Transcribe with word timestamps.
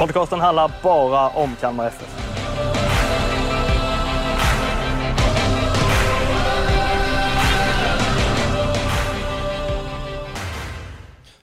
Podcasten 0.00 0.40
handlar 0.40 0.72
bara 0.82 1.28
om 1.28 1.56
Kalmar 1.60 1.86
FF. 1.86 2.16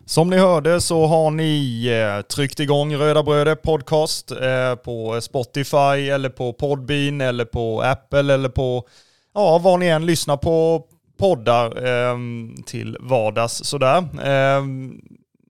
Som 0.05 0.29
ni 0.29 0.37
hörde 0.37 0.81
så 0.81 1.05
har 1.05 1.31
ni 1.31 1.85
eh, 1.87 2.21
tryckt 2.21 2.59
igång 2.59 2.95
Röda 2.95 3.23
Bröder 3.23 3.55
Podcast 3.55 4.31
eh, 4.31 4.75
på 4.75 5.21
Spotify 5.21 6.09
eller 6.09 6.29
på 6.29 6.53
Podbean 6.53 7.21
eller 7.21 7.45
på 7.45 7.81
Apple 7.81 8.33
eller 8.33 8.49
på 8.49 8.87
ja, 9.33 9.57
var 9.57 9.77
ni 9.77 9.87
än 9.87 10.05
lyssnar 10.05 10.37
på 10.37 10.83
poddar 11.19 11.87
ehm, 11.87 12.55
till 12.65 12.97
vardags 12.99 13.63
sådär. 13.63 14.05
Ehm, 14.23 15.01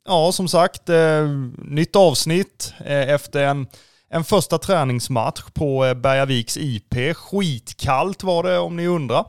Ja, 0.08 0.32
som 0.32 0.48
sagt, 0.48 0.90
eh, 0.90 1.28
nytt 1.58 1.96
avsnitt 1.96 2.74
eh, 2.86 3.10
efter 3.10 3.44
en, 3.44 3.68
en 4.10 4.24
första 4.24 4.58
träningsmatch 4.58 5.42
på 5.54 5.86
eh, 5.86 5.94
Bergaviks 5.94 6.58
IP. 6.58 7.16
Skitkallt 7.16 8.24
var 8.24 8.44
det 8.44 8.58
om 8.60 8.76
ni 8.76 8.88
undrar. 8.88 9.26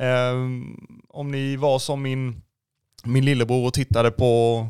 Eh, 0.00 0.34
om 1.08 1.30
ni 1.30 1.56
var 1.56 1.78
som 1.78 2.02
min 2.02 2.42
min 3.04 3.24
lillebror 3.24 3.66
och 3.66 3.74
tittade 3.74 4.10
på 4.10 4.66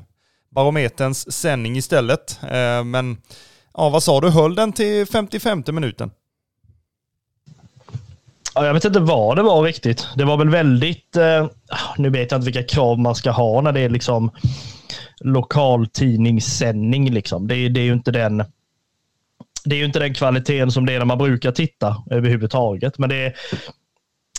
Barometerns 0.50 1.32
sändning 1.32 1.76
istället. 1.76 2.38
Eh, 2.42 2.84
Men 2.84 3.16
ja, 3.74 3.88
vad 3.88 4.02
sa 4.02 4.20
du, 4.20 4.30
höll 4.30 4.54
den 4.54 4.72
till 4.72 5.06
55 5.06 5.62
minuten? 5.66 6.10
Ja, 8.54 8.66
jag 8.66 8.74
vet 8.74 8.84
inte 8.84 9.00
vad 9.00 9.36
det 9.36 9.42
var 9.42 9.62
riktigt. 9.62 10.06
Det 10.16 10.24
var 10.24 10.36
väl 10.36 10.48
väldigt... 10.48 11.16
Eh, 11.16 11.46
nu 11.98 12.10
vet 12.10 12.30
jag 12.30 12.38
inte 12.38 12.44
vilka 12.50 12.74
krav 12.74 12.98
man 12.98 13.14
ska 13.14 13.30
ha 13.30 13.60
när 13.60 13.72
det 13.72 13.80
är 13.80 13.88
liksom 13.88 14.30
lokaltidningssändning. 15.20 17.10
Liksom. 17.10 17.48
Det, 17.48 17.56
är- 17.56 17.68
det 17.70 17.80
är 17.80 17.84
ju 17.84 17.92
inte 17.92 18.10
den... 18.10 18.44
Det 19.64 19.74
är 19.74 19.78
ju 19.78 19.84
inte 19.84 19.98
den 19.98 20.14
kvaliteten 20.14 20.70
som 20.72 20.86
det 20.86 20.92
är 20.94 20.98
när 20.98 21.06
man 21.06 21.18
brukar 21.18 21.52
titta 21.52 21.96
överhuvudtaget. 22.10 22.98
Men 22.98 23.08
det 23.08 23.16
är... 23.16 23.34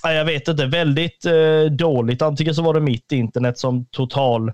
Jag 0.03 0.25
vet 0.25 0.47
inte, 0.47 0.65
väldigt 0.65 1.25
eh, 1.25 1.63
dåligt. 1.71 2.21
Antingen 2.21 2.55
så 2.55 2.61
var 2.61 2.73
det 2.73 2.79
mitt 2.79 3.11
internet 3.11 3.59
som 3.59 3.85
total 3.85 4.51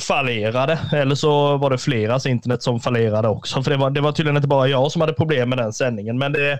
fallerade 0.00 0.78
eller 0.92 1.14
så 1.14 1.56
var 1.56 1.70
det 1.70 1.78
fleras 1.78 2.26
internet 2.26 2.62
som 2.62 2.80
fallerade 2.80 3.28
också. 3.28 3.62
För 3.62 3.70
det 3.70 3.76
var, 3.76 3.90
det 3.90 4.00
var 4.00 4.12
tydligen 4.12 4.36
inte 4.36 4.48
bara 4.48 4.68
jag 4.68 4.92
som 4.92 5.00
hade 5.00 5.12
problem 5.12 5.48
med 5.48 5.58
den 5.58 5.72
sändningen. 5.72 6.18
Men 6.18 6.32
det, 6.32 6.58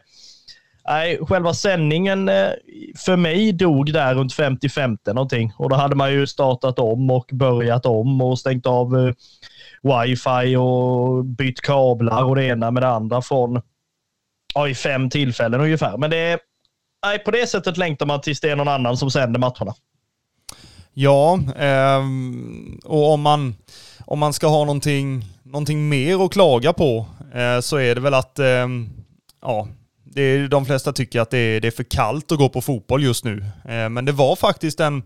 Nej, 0.90 1.18
själva 1.26 1.54
sändningen 1.54 2.28
eh, 2.28 2.50
för 3.04 3.16
mig 3.16 3.52
dog 3.52 3.92
där 3.92 4.14
runt 4.14 4.34
50-50 4.34 5.14
någonting. 5.14 5.52
Och 5.56 5.70
då 5.70 5.76
hade 5.76 5.96
man 5.96 6.12
ju 6.12 6.26
startat 6.26 6.78
om 6.78 7.10
och 7.10 7.30
börjat 7.32 7.86
om 7.86 8.20
och 8.20 8.38
stängt 8.38 8.66
av 8.66 8.98
eh, 8.98 9.14
wifi 9.82 10.56
och 10.56 11.24
bytt 11.24 11.60
kablar 11.60 12.24
och 12.24 12.36
det 12.36 12.44
ena 12.44 12.70
med 12.70 12.82
det 12.82 12.88
andra 12.88 13.22
från 13.22 13.62
ja, 14.54 14.68
i 14.68 14.74
fem 14.74 15.10
tillfällen 15.10 15.60
ungefär. 15.60 15.96
Men 15.96 16.10
det 16.10 16.38
nej, 17.06 17.18
på 17.18 17.30
det 17.30 17.46
sättet 17.46 17.76
längtar 17.76 18.06
man 18.06 18.20
tills 18.20 18.40
det 18.40 18.50
är 18.50 18.56
någon 18.56 18.68
annan 18.68 18.96
som 18.96 19.10
sänder 19.10 19.40
matcherna. 19.40 19.74
Ja, 20.92 21.40
eh, 21.56 22.04
och 22.84 23.12
om 23.12 23.20
man, 23.20 23.54
om 24.04 24.18
man 24.18 24.32
ska 24.32 24.46
ha 24.46 24.64
någonting, 24.64 25.24
någonting 25.42 25.88
mer 25.88 26.24
att 26.24 26.32
klaga 26.32 26.72
på 26.72 27.06
eh, 27.34 27.60
så 27.60 27.76
är 27.76 27.94
det 27.94 28.00
väl 28.00 28.14
att 28.14 28.38
eh, 28.38 28.66
ja, 29.42 29.68
det 30.12 30.22
är, 30.22 30.48
de 30.48 30.66
flesta 30.66 30.92
tycker 30.92 31.20
att 31.20 31.30
det 31.30 31.38
är, 31.38 31.60
det 31.60 31.68
är 31.68 31.72
för 31.72 31.84
kallt 31.84 32.32
att 32.32 32.38
gå 32.38 32.48
på 32.48 32.60
fotboll 32.60 33.02
just 33.02 33.24
nu. 33.24 33.44
Eh, 33.64 33.88
men 33.88 34.04
det 34.04 34.12
var 34.12 34.36
faktiskt 34.36 34.80
en, 34.80 35.02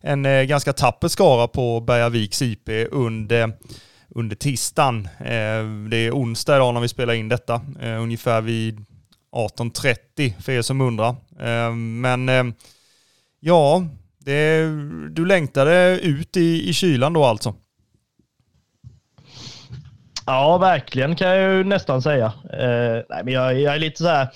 en 0.00 0.26
eh, 0.26 0.42
ganska 0.42 0.72
tapper 0.72 1.08
skara 1.08 1.48
på 1.48 1.80
Bergaviks 1.80 2.42
IP 2.42 2.68
under, 2.90 3.52
under 4.08 4.36
tisdagen. 4.36 5.08
Eh, 5.18 5.88
det 5.90 5.96
är 5.96 6.10
onsdag 6.10 6.56
idag 6.56 6.74
när 6.74 6.80
vi 6.80 6.88
spelar 6.88 7.14
in 7.14 7.28
detta, 7.28 7.60
eh, 7.80 8.02
ungefär 8.02 8.40
vid 8.40 8.84
18.30 9.32 10.42
för 10.42 10.52
er 10.52 10.62
som 10.62 10.80
undrar. 10.80 11.08
Eh, 11.40 11.74
men 11.74 12.28
eh, 12.28 12.44
ja, 13.40 13.86
det, 14.18 14.66
du 15.10 15.26
längtade 15.26 16.00
ut 16.02 16.36
i, 16.36 16.68
i 16.68 16.72
kylan 16.72 17.12
då 17.12 17.24
alltså? 17.24 17.54
Ja, 20.26 20.58
verkligen 20.58 21.16
kan 21.16 21.28
jag 21.28 21.52
ju 21.54 21.64
nästan 21.64 22.02
säga. 22.02 22.26
Eh, 22.52 23.02
nej, 23.08 23.24
men 23.24 23.28
jag, 23.34 23.60
jag 23.60 23.74
är 23.74 23.78
lite 23.78 24.02
så 24.02 24.08
här. 24.08 24.28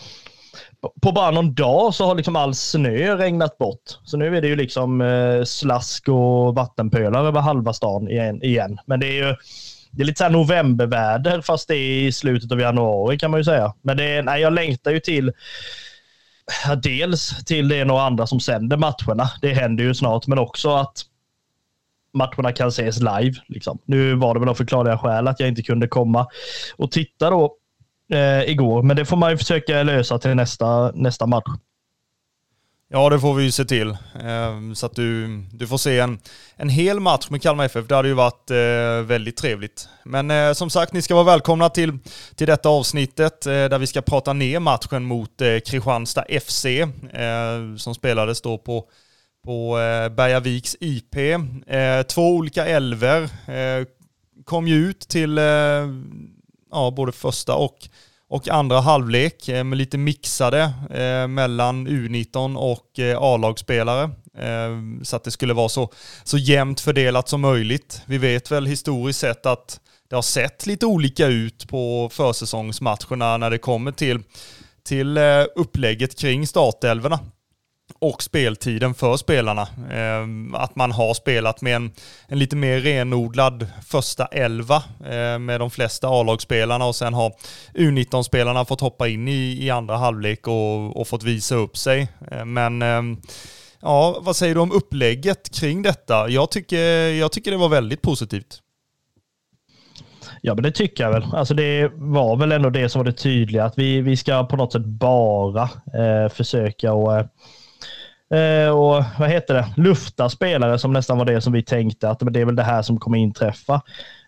på- 1.02 1.12
bara 1.12 1.30
någon 1.30 1.54
dag 1.54 1.94
så 1.94 2.06
har 2.06 2.14
liksom 2.14 2.36
all 2.36 2.54
snö 2.54 3.16
regnat 3.16 3.58
bort. 3.58 3.98
Så 4.04 4.16
nu 4.16 4.36
är 4.36 4.40
det 4.42 4.48
ju 4.48 4.56
liksom 4.56 5.00
eh, 5.00 5.44
slask 5.44 6.08
och 6.08 6.54
vattenpölar 6.54 7.24
över 7.24 7.40
halva 7.40 7.72
stan 7.72 8.08
igen. 8.08 8.42
igen. 8.42 8.78
Men 8.86 9.00
det 9.00 9.06
är 9.06 9.26
ju 9.28 9.36
det 9.90 10.02
är 10.02 10.06
lite 10.06 10.18
så 10.18 10.24
här 10.24 10.30
novemberväder 10.30 11.40
fast 11.40 11.68
det 11.68 11.74
är 11.76 12.06
i 12.06 12.12
slutet 12.12 12.52
av 12.52 12.60
januari 12.60 13.18
kan 13.18 13.30
man 13.30 13.40
ju 13.40 13.44
säga. 13.44 13.74
Men 13.82 13.96
det 13.96 14.04
är, 14.04 14.22
nej, 14.22 14.40
jag 14.42 14.52
längtar 14.52 14.90
ju 14.90 15.00
till 15.00 15.32
dels 16.82 17.44
till 17.44 17.68
det 17.68 17.80
är 17.80 17.84
några 17.84 18.02
andra 18.02 18.26
som 18.26 18.40
sänder 18.40 18.76
matcherna. 18.76 19.30
Det 19.42 19.54
händer 19.54 19.84
ju 19.84 19.94
snart, 19.94 20.26
men 20.26 20.38
också 20.38 20.70
att 20.76 21.02
matcherna 22.16 22.52
kan 22.52 22.68
ses 22.68 22.98
live. 23.00 23.34
Liksom. 23.48 23.78
Nu 23.84 24.14
var 24.14 24.34
det 24.34 24.40
väl 24.40 24.48
av 24.48 24.54
förklarliga 24.54 24.98
skäl 24.98 25.28
att 25.28 25.40
jag 25.40 25.48
inte 25.48 25.62
kunde 25.62 25.88
komma 25.88 26.26
och 26.76 26.90
titta 26.92 27.30
då 27.30 27.56
eh, 28.12 28.50
igår, 28.50 28.82
men 28.82 28.96
det 28.96 29.04
får 29.04 29.16
man 29.16 29.30
ju 29.30 29.38
försöka 29.38 29.82
lösa 29.82 30.18
till 30.18 30.34
nästa, 30.34 30.92
nästa 30.94 31.26
match. 31.26 31.48
Ja, 32.88 33.10
det 33.10 33.20
får 33.20 33.34
vi 33.34 33.44
ju 33.44 33.50
se 33.50 33.64
till. 33.64 33.90
Eh, 33.90 34.72
Så 34.74 34.86
att 34.86 34.94
du, 34.96 35.26
du 35.52 35.66
får 35.66 35.78
se 35.78 35.98
en, 35.98 36.18
en 36.56 36.68
hel 36.68 37.00
match 37.00 37.30
med 37.30 37.42
Kalmar 37.42 37.64
FF. 37.64 37.86
Det 37.86 37.94
hade 37.94 38.08
ju 38.08 38.14
varit 38.14 38.50
eh, 38.50 39.06
väldigt 39.06 39.36
trevligt. 39.36 39.88
Men 40.04 40.30
eh, 40.30 40.52
som 40.52 40.70
sagt, 40.70 40.92
ni 40.92 41.02
ska 41.02 41.14
vara 41.14 41.24
välkomna 41.24 41.68
till, 41.68 41.98
till 42.34 42.46
detta 42.46 42.68
avsnittet 42.68 43.46
eh, 43.46 43.52
där 43.52 43.78
vi 43.78 43.86
ska 43.86 44.02
prata 44.02 44.32
ner 44.32 44.60
matchen 44.60 45.04
mot 45.04 45.40
eh, 45.40 45.58
Kristianstad 45.66 46.24
FC 46.46 46.64
eh, 46.66 47.76
som 47.76 47.94
spelades 47.94 48.40
då 48.42 48.58
på, 48.58 48.84
på 49.46 49.78
eh, 49.78 50.08
Bergaviks 50.08 50.76
IP. 50.80 51.16
Eh, 51.66 52.02
två 52.08 52.30
olika 52.30 52.66
älver 52.66 53.22
eh, 53.22 53.86
kom 54.44 54.68
ju 54.68 54.74
ut 54.74 55.00
till 55.00 55.38
eh, 55.38 55.44
ja, 56.70 56.92
både 56.96 57.12
första 57.12 57.54
och 57.54 57.88
och 58.28 58.48
andra 58.48 58.80
halvlek 58.80 59.48
eh, 59.48 59.64
med 59.64 59.78
lite 59.78 59.98
mixade 59.98 60.60
eh, 60.90 61.28
mellan 61.28 61.88
U19 61.88 62.56
och 62.56 62.98
eh, 62.98 63.18
A-lagsspelare. 63.20 64.10
Eh, 64.38 65.02
så 65.02 65.16
att 65.16 65.24
det 65.24 65.30
skulle 65.30 65.54
vara 65.54 65.68
så, 65.68 65.92
så 66.24 66.38
jämnt 66.38 66.80
fördelat 66.80 67.28
som 67.28 67.40
möjligt. 67.40 68.02
Vi 68.06 68.18
vet 68.18 68.50
väl 68.50 68.66
historiskt 68.66 69.20
sett 69.20 69.46
att 69.46 69.80
det 70.08 70.14
har 70.14 70.22
sett 70.22 70.66
lite 70.66 70.86
olika 70.86 71.26
ut 71.26 71.68
på 71.68 72.10
försäsongsmatcherna 72.12 73.36
när 73.36 73.50
det 73.50 73.58
kommer 73.58 73.92
till, 73.92 74.20
till 74.84 75.16
eh, 75.16 75.44
upplägget 75.56 76.18
kring 76.18 76.46
startelverna 76.46 77.20
och 77.98 78.22
speltiden 78.22 78.94
för 78.94 79.16
spelarna. 79.16 79.68
Ehm, 79.92 80.54
att 80.54 80.76
man 80.76 80.92
har 80.92 81.14
spelat 81.14 81.60
med 81.60 81.76
en, 81.76 81.92
en 82.28 82.38
lite 82.38 82.56
mer 82.56 82.80
renodlad 82.80 83.66
första 83.86 84.26
elva 84.26 84.76
eh, 85.04 85.38
med 85.38 85.60
de 85.60 85.70
flesta 85.70 86.08
A-lagsspelarna 86.08 86.84
och 86.84 86.96
sen 86.96 87.14
har 87.14 87.32
U19-spelarna 87.74 88.64
fått 88.64 88.80
hoppa 88.80 89.08
in 89.08 89.28
i, 89.28 89.64
i 89.66 89.70
andra 89.70 89.96
halvlek 89.96 90.48
och, 90.48 91.00
och 91.00 91.08
fått 91.08 91.22
visa 91.22 91.54
upp 91.54 91.76
sig. 91.76 92.08
Eh, 92.30 92.44
men 92.44 92.82
ehm, 92.82 93.16
ja, 93.80 94.18
vad 94.20 94.36
säger 94.36 94.54
du 94.54 94.60
om 94.60 94.72
upplägget 94.72 95.54
kring 95.54 95.82
detta? 95.82 96.28
Jag 96.28 96.50
tycker, 96.50 97.10
jag 97.10 97.32
tycker 97.32 97.50
det 97.50 97.56
var 97.56 97.68
väldigt 97.68 98.02
positivt. 98.02 98.62
Ja, 100.42 100.54
men 100.54 100.62
det 100.62 100.72
tycker 100.72 101.04
jag 101.04 101.10
väl. 101.10 101.24
Alltså 101.32 101.54
det 101.54 101.92
var 101.94 102.36
väl 102.36 102.52
ändå 102.52 102.70
det 102.70 102.88
som 102.88 102.98
var 102.98 103.04
det 103.04 103.12
tydliga, 103.12 103.64
att 103.64 103.78
vi, 103.78 104.00
vi 104.00 104.16
ska 104.16 104.44
på 104.44 104.56
något 104.56 104.72
sätt 104.72 104.84
bara 104.84 105.62
eh, 105.94 106.28
försöka 106.28 106.92
och, 106.92 107.16
eh, 107.16 107.26
Eh, 108.34 108.68
och 108.68 109.04
vad 109.18 109.28
heter 109.28 109.54
det, 109.54 109.66
lufta 109.76 110.28
spelare 110.28 110.78
som 110.78 110.92
nästan 110.92 111.18
var 111.18 111.24
det 111.24 111.40
som 111.40 111.52
vi 111.52 111.62
tänkte 111.62 112.10
att 112.10 112.20
det 112.20 112.40
är 112.40 112.44
väl 112.44 112.56
det 112.56 112.62
här 112.62 112.82
som 112.82 113.00
kommer 113.00 113.18
inträffa. 113.18 113.74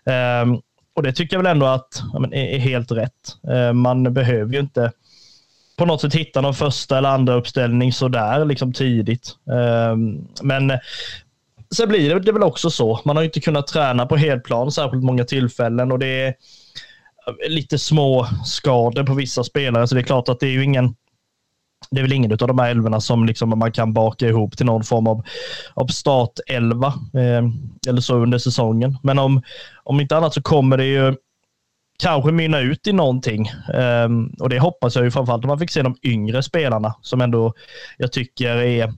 Eh, 0.07 0.59
och 0.95 1.03
det 1.03 1.13
tycker 1.13 1.37
jag 1.37 1.43
väl 1.43 1.53
ändå 1.53 1.67
att 1.67 2.03
ja, 2.13 2.19
men 2.19 2.35
är, 2.35 2.59
helt 2.59 2.93
rätt. 2.93 3.37
Eh, 3.51 3.73
man 3.73 4.15
behöver 4.15 4.53
ju 4.53 4.61
inte 4.61 4.93
på 5.77 5.87
något 5.87 6.01
sätt 6.01 6.15
hitta 6.15 6.41
någon 6.41 6.55
första 6.55 6.99
eller 6.99 7.09
andra 7.09 7.35
uppställning 7.35 7.93
sådär 7.93 8.45
liksom 8.45 8.73
tidigt. 8.73 9.37
Ehm, 9.53 10.17
eh, 10.17 10.23
men 10.43 10.73
Sen 11.77 11.89
blir 11.89 12.21
det 12.21 12.33
väl 12.33 12.43
också 12.43 12.71
så. 12.71 13.01
Man 13.05 13.17
har 13.17 13.23
ju 13.23 13.27
inte 13.27 13.41
kunnat 13.41 13.67
träna 13.67 14.07
på 14.07 14.17
helplan 14.17 14.73
särskilt 14.73 15.05
många 15.05 15.25
tillfällen 15.25 15.93
och 15.93 15.99
det 15.99 16.07
är, 16.07 16.27
eh, 16.29 17.51
lite 17.51 17.79
små 17.79 18.27
skador 18.45 19.05
på 19.05 19.15
vissa 19.15 19.45
spelare, 19.45 19.89
så 19.89 19.95
det 19.95 20.01
är 20.01 20.05
klart 20.05 20.29
att 20.29 20.41
det 20.41 20.47
är 20.47 20.51
ju 20.51 20.65
ingen 20.65 20.95
det 21.91 22.01
är 22.01 22.03
väl 22.03 22.13
ingen 22.13 22.33
av 22.33 22.39
de 22.39 22.59
här 22.59 22.71
älvorna 22.71 23.01
som 23.01 23.27
liksom 23.27 23.59
man 23.59 23.73
kan 23.73 23.93
baka 23.93 24.29
ihop 24.29 24.57
till 24.57 24.67
någon 24.67 24.85
form 24.85 25.07
av, 25.07 25.23
av 25.75 25.87
startelva 25.87 26.87
eh, 27.15 27.49
eller 27.89 28.01
så 28.01 28.17
under 28.17 28.39
säsongen. 28.39 28.99
Men 29.03 29.19
om, 29.19 29.43
om 29.85 30.01
inte 30.01 30.17
annat 30.17 30.35
så 30.35 30.43
kommer 30.43 30.77
det 30.77 30.85
ju 30.85 31.15
kanske 31.99 32.33
mynna 32.33 32.61
ut 32.61 32.87
i 32.87 32.93
någonting. 32.93 33.47
Eh, 33.75 34.09
och 34.41 34.49
det 34.49 34.59
hoppas 34.59 34.97
jag 34.97 35.05
ju 35.05 35.11
framförallt 35.11 35.45
om 35.45 35.49
man 35.49 35.59
fick 35.59 35.71
se 35.71 35.83
de 35.83 35.97
yngre 36.03 36.43
spelarna 36.43 36.95
som 37.03 37.21
ändå 37.21 37.55
jag 37.97 38.13
tycker 38.13 38.57
är 38.57 38.95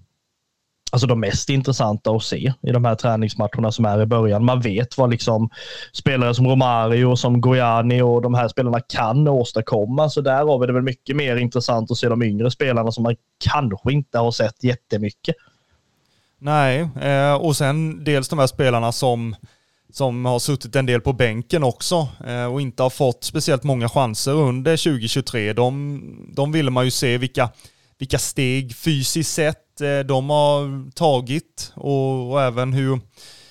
alltså 0.91 1.07
de 1.07 1.21
mest 1.21 1.49
intressanta 1.49 2.11
att 2.11 2.23
se 2.23 2.53
i 2.63 2.71
de 2.73 2.85
här 2.85 2.95
träningsmatcherna 2.95 3.73
som 3.73 3.85
är 3.85 4.03
i 4.03 4.07
början. 4.07 4.45
Man 4.45 4.61
vet 4.61 4.99
vad 4.99 5.11
liksom 5.11 5.51
spelare 5.93 6.35
som 6.35 6.49
Romario, 6.49 7.17
som 7.17 7.41
Gojani 7.41 8.03
och 8.03 8.23
de 8.23 8.35
här 8.35 8.49
spelarna 8.49 8.81
kan 8.81 9.29
åstadkomma. 9.29 10.11
Så 10.11 10.21
därav 10.21 10.63
är 10.63 10.67
det 10.67 10.73
väl 10.73 10.83
mycket 10.83 11.17
mer 11.17 11.37
intressant 11.37 11.91
att 11.91 11.97
se 11.97 12.09
de 12.09 12.23
yngre 12.23 12.51
spelarna 12.51 12.93
som 12.93 13.03
man 13.03 13.17
kanske 13.45 13.93
inte 13.93 14.19
har 14.19 14.31
sett 14.31 14.65
jättemycket. 14.65 15.37
Nej, 16.39 16.89
eh, 17.01 17.35
och 17.35 17.57
sen 17.57 18.05
dels 18.05 18.29
de 18.29 18.39
här 18.39 18.47
spelarna 18.47 18.93
som 18.93 19.37
som 19.93 20.25
har 20.25 20.39
suttit 20.39 20.77
en 20.77 20.87
del 20.87 21.01
på 21.01 21.13
bänken 21.13 21.65
också 21.65 22.09
eh, 22.27 22.45
och 22.45 22.61
inte 22.61 22.83
har 22.83 22.91
fått 22.91 23.25
speciellt 23.25 23.63
många 23.63 23.89
chanser 23.89 24.33
under 24.33 24.77
2023. 24.77 25.53
De, 25.53 26.03
de 26.37 26.53
ville 26.53 26.71
man 26.71 26.85
ju 26.85 26.91
se 26.91 27.19
vilka, 27.19 27.51
vilka 27.99 28.19
steg 28.19 28.77
fysiskt 28.77 29.35
sett 29.35 29.70
Eh, 29.81 29.99
de 29.99 30.31
har 30.31 30.91
tagit 30.91 31.73
och, 31.77 32.31
och, 32.31 32.43
även 32.43 32.73
hur, 32.73 33.01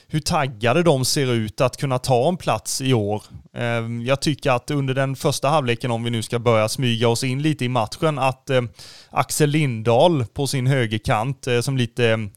hur 0.08 0.20
taggade 0.20 0.84
de 0.84 1.06
ser 1.06 1.34
ut 1.34 1.62
att 1.62 1.78
kunna 1.78 2.00
ta 2.00 2.30
en 2.30 2.38
plats 2.38 2.82
i 2.82 2.94
år. 2.94 3.24
Eh, 3.54 4.04
jag 4.06 4.22
tycker 4.22 4.52
att 4.52 4.72
under 4.72 4.94
den 4.94 5.16
första 5.16 5.50
halvleken, 5.50 5.92
om 5.92 6.04
vi 6.04 6.10
nu 6.10 6.22
ska 6.22 6.40
börja 6.40 6.70
smyga 6.70 7.08
oss 7.08 7.24
in 7.24 7.42
lite 7.42 7.66
i 7.66 7.70
matchen, 7.70 8.20
att 8.20 8.50
eh, 8.50 8.62
Axel 9.10 9.50
Lindahl 9.50 10.26
på 10.26 10.48
sin 10.48 10.68
högerkant 10.68 11.48
som 11.62 11.78
lite 11.78 12.30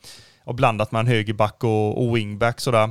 och 0.44 0.54
blandat 0.54 0.92
med 0.92 1.00
en 1.00 1.06
högerback 1.06 1.64
och, 1.64 2.04
och 2.04 2.16
wingback 2.16 2.60
sådär, 2.60 2.88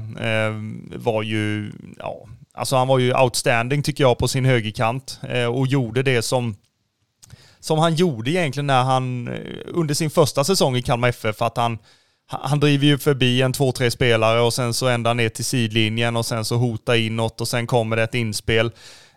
var 0.97 1.23
ju, 1.23 1.71
ja, 1.99 2.27
alltså 2.53 2.75
han 2.75 2.87
var 2.87 2.99
ju 2.99 3.13
outstanding 3.13 3.83
tycker 3.83 4.03
jag 4.03 4.17
på 4.17 4.27
sin 4.27 4.45
högerkant 4.45 5.19
och 5.53 5.67
gjorde 5.67 6.03
det 6.03 6.21
som 6.21 6.55
som 7.61 7.79
han 7.79 7.95
gjorde 7.95 8.31
egentligen 8.31 8.67
när 8.67 8.83
han 8.83 9.27
eh, 9.27 9.33
under 9.65 9.93
sin 9.93 10.09
första 10.09 10.43
säsong 10.43 10.75
i 10.75 10.81
Kalmar 10.81 11.09
FF, 11.09 11.41
att 11.41 11.57
han 11.57 11.77
han 12.33 12.59
driver 12.59 12.85
ju 12.85 12.97
förbi 12.97 13.41
en 13.41 13.53
två, 13.53 13.71
tre 13.71 13.91
spelare 13.91 14.41
och 14.41 14.53
sen 14.53 14.73
så 14.73 14.87
ända 14.87 15.13
ner 15.13 15.29
till 15.29 15.45
sidlinjen 15.45 16.15
och 16.15 16.25
sen 16.25 16.45
så 16.45 16.55
hotar 16.55 16.95
inåt 16.95 17.41
och 17.41 17.47
sen 17.47 17.67
kommer 17.67 17.95
det 17.95 18.03
ett 18.03 18.15
inspel. 18.15 18.71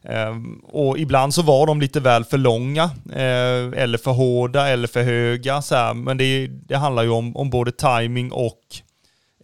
Ehm, 0.08 0.60
och 0.64 0.98
ibland 0.98 1.34
så 1.34 1.42
var 1.42 1.66
de 1.66 1.80
lite 1.80 2.00
väl 2.00 2.24
för 2.24 2.38
långa, 2.38 2.84
eh, 3.12 3.82
eller 3.82 3.98
för 3.98 4.10
hårda, 4.10 4.68
eller 4.68 4.88
för 4.88 5.02
höga. 5.02 5.62
Så 5.62 5.74
här. 5.74 5.94
Men 5.94 6.18
det, 6.18 6.46
det 6.46 6.76
handlar 6.76 7.02
ju 7.02 7.08
om, 7.08 7.36
om 7.36 7.50
både 7.50 7.72
timing 7.72 8.32
och 8.32 8.60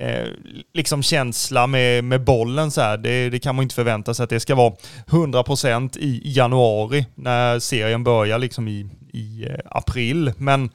eh, 0.00 0.28
liksom 0.74 1.02
känsla 1.02 1.66
med, 1.66 2.04
med 2.04 2.24
bollen. 2.24 2.70
Så 2.70 2.80
här. 2.80 2.98
Det, 2.98 3.30
det, 3.30 3.38
kan 3.38 3.54
man 3.54 3.62
inte 3.62 3.74
förvänta 3.74 4.14
sig 4.14 4.24
att 4.24 4.30
det 4.30 4.40
ska 4.40 4.54
vara 4.54 4.74
100% 5.06 5.98
i 5.98 6.20
januari 6.24 7.06
när 7.14 7.58
serien 7.58 8.04
börjar 8.04 8.38
liksom 8.38 8.68
i, 8.68 8.86
i 9.12 9.46
eh, 9.48 9.58
april. 9.64 10.32
Men, 10.36 10.70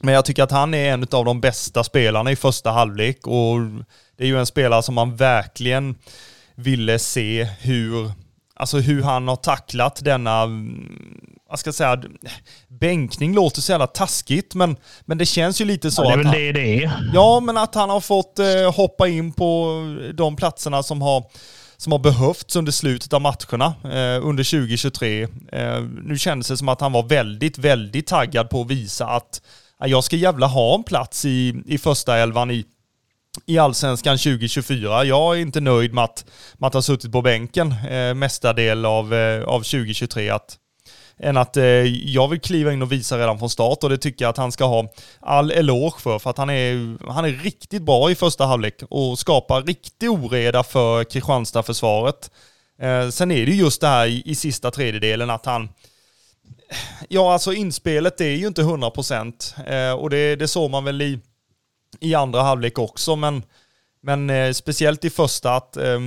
men 0.00 0.14
jag 0.14 0.24
tycker 0.24 0.42
att 0.42 0.50
han 0.50 0.74
är 0.74 0.92
en 0.92 1.06
av 1.10 1.24
de 1.24 1.40
bästa 1.40 1.84
spelarna 1.84 2.32
i 2.32 2.36
första 2.36 2.70
halvlek 2.70 3.26
och 3.26 3.58
det 4.16 4.24
är 4.24 4.28
ju 4.28 4.38
en 4.38 4.46
spelare 4.46 4.82
som 4.82 4.94
man 4.94 5.16
verkligen 5.16 5.94
ville 6.54 6.98
se 6.98 7.48
hur 7.60 8.10
alltså 8.58 8.78
hur 8.78 9.02
han 9.02 9.28
har 9.28 9.36
tacklat 9.36 10.00
denna, 10.04 10.46
vad 11.50 11.58
ska 11.58 11.68
jag 11.68 11.74
säga, 11.74 12.02
bänkning 12.68 13.34
låter 13.34 13.60
så 13.60 13.72
jävla 13.72 13.86
taskigt, 13.86 14.54
men, 14.54 14.76
men 15.04 15.18
det 15.18 15.26
känns 15.26 15.60
ju 15.60 15.64
lite 15.64 15.90
så 15.90 16.02
ja, 16.04 16.08
det 16.08 16.12
är 16.12 16.16
väl 16.16 16.26
att 16.26 16.32
det 16.32 16.52
det 16.52 16.84
är. 16.84 17.10
Ja, 17.14 17.40
men 17.40 17.56
att 17.56 17.74
han 17.74 17.90
har 17.90 18.00
fått 18.00 18.38
eh, 18.38 18.74
hoppa 18.76 19.08
in 19.08 19.32
på 19.32 19.80
de 20.14 20.36
platserna 20.36 20.82
som 20.82 21.02
har 21.02 21.24
som 21.76 21.92
har 21.92 21.98
behövts 21.98 22.56
under 22.56 22.72
slutet 22.72 23.12
av 23.12 23.20
matcherna 23.20 23.74
eh, 23.84 24.26
under 24.26 24.44
2023. 24.44 25.22
Eh, 25.22 25.80
nu 26.02 26.18
kändes 26.18 26.48
det 26.48 26.56
som 26.56 26.68
att 26.68 26.80
han 26.80 26.92
var 26.92 27.02
väldigt, 27.02 27.58
väldigt 27.58 28.06
taggad 28.06 28.50
på 28.50 28.60
att 28.60 28.70
visa 28.70 29.06
att 29.06 29.42
jag 29.78 30.04
ska 30.04 30.16
jävla 30.16 30.46
ha 30.46 30.74
en 30.74 30.84
plats 30.84 31.24
i, 31.24 31.62
i 31.66 31.78
första 31.78 32.16
elvan 32.16 32.50
i 32.50 32.64
i 33.46 33.58
Allsvenskan 33.58 34.18
2024. 34.18 35.04
Jag 35.04 35.36
är 35.36 35.40
inte 35.40 35.60
nöjd 35.60 35.94
med 35.94 36.04
att, 36.04 36.24
med 36.58 36.68
att 36.68 36.74
ha 36.74 36.82
suttit 36.82 37.12
på 37.12 37.22
bänken 37.22 37.74
eh, 37.90 38.14
mesta 38.14 38.52
del 38.52 38.84
av, 38.84 39.14
eh, 39.14 39.44
av 39.44 39.58
2023. 39.58 40.30
Att, 40.30 40.58
än 41.18 41.36
att 41.36 41.56
eh, 41.56 41.64
jag 42.12 42.28
vill 42.28 42.40
kliva 42.40 42.72
in 42.72 42.82
och 42.82 42.92
visa 42.92 43.18
redan 43.18 43.38
från 43.38 43.50
start 43.50 43.84
och 43.84 43.90
det 43.90 43.98
tycker 43.98 44.24
jag 44.24 44.30
att 44.30 44.36
han 44.36 44.52
ska 44.52 44.64
ha 44.64 44.92
all 45.20 45.50
eloge 45.50 46.00
för. 46.00 46.18
För 46.18 46.30
att 46.30 46.38
han 46.38 46.50
är, 46.50 46.98
han 47.12 47.24
är 47.24 47.32
riktigt 47.32 47.82
bra 47.82 48.10
i 48.10 48.14
första 48.14 48.46
halvlek 48.46 48.82
och 48.90 49.18
skapar 49.18 49.62
riktig 49.62 50.10
oreda 50.10 50.62
för 50.62 51.04
Kristianstad-försvaret. 51.04 52.30
Eh, 52.82 53.08
sen 53.08 53.30
är 53.30 53.46
det 53.46 53.52
just 53.52 53.80
det 53.80 53.88
här 53.88 54.06
i, 54.06 54.22
i 54.24 54.34
sista 54.34 54.70
tredjedelen 54.70 55.30
att 55.30 55.46
han 55.46 55.68
Ja, 57.08 57.32
alltså 57.32 57.52
inspelet 57.52 58.20
är 58.20 58.30
ju 58.30 58.46
inte 58.46 58.62
100% 58.62 59.90
eh, 59.90 59.92
och 59.92 60.10
det, 60.10 60.36
det 60.36 60.48
såg 60.48 60.70
man 60.70 60.84
väl 60.84 61.02
i 61.02 61.20
i 62.00 62.14
andra 62.14 62.42
halvlek 62.42 62.78
också, 62.78 63.16
men, 63.16 63.42
men 64.02 64.30
eh, 64.30 64.52
speciellt 64.52 65.04
i 65.04 65.10
första 65.10 65.56
att 65.56 65.76
eh, 65.76 66.00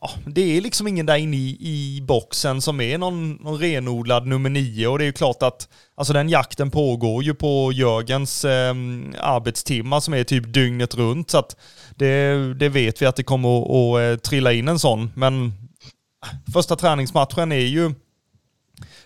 ja, 0.00 0.10
det 0.26 0.56
är 0.56 0.60
liksom 0.60 0.88
ingen 0.88 1.06
där 1.06 1.16
inne 1.16 1.36
i, 1.36 1.56
i 1.60 2.00
boxen 2.02 2.62
som 2.62 2.80
är 2.80 2.98
någon, 2.98 3.32
någon 3.32 3.58
renodlad 3.58 4.26
nummer 4.26 4.50
nio 4.50 4.86
och 4.86 4.98
det 4.98 5.04
är 5.04 5.06
ju 5.06 5.12
klart 5.12 5.42
att 5.42 5.68
alltså 5.94 6.12
den 6.12 6.28
jakten 6.28 6.70
pågår 6.70 7.22
ju 7.22 7.34
på 7.34 7.72
Jörgens 7.72 8.44
eh, 8.44 8.74
arbetstimmar 9.18 10.00
som 10.00 10.14
är 10.14 10.24
typ 10.24 10.52
dygnet 10.52 10.94
runt 10.94 11.30
så 11.30 11.38
att 11.38 11.56
det, 11.96 12.54
det 12.54 12.68
vet 12.68 13.02
vi 13.02 13.06
att 13.06 13.16
det 13.16 13.22
kommer 13.22 13.60
att, 13.60 13.70
att, 13.70 14.14
att 14.14 14.22
trilla 14.22 14.52
in 14.52 14.68
en 14.68 14.78
sån, 14.78 15.12
men 15.14 15.46
äh, 15.46 16.52
första 16.52 16.76
träningsmatchen 16.76 17.52
är 17.52 17.66
ju 17.66 17.94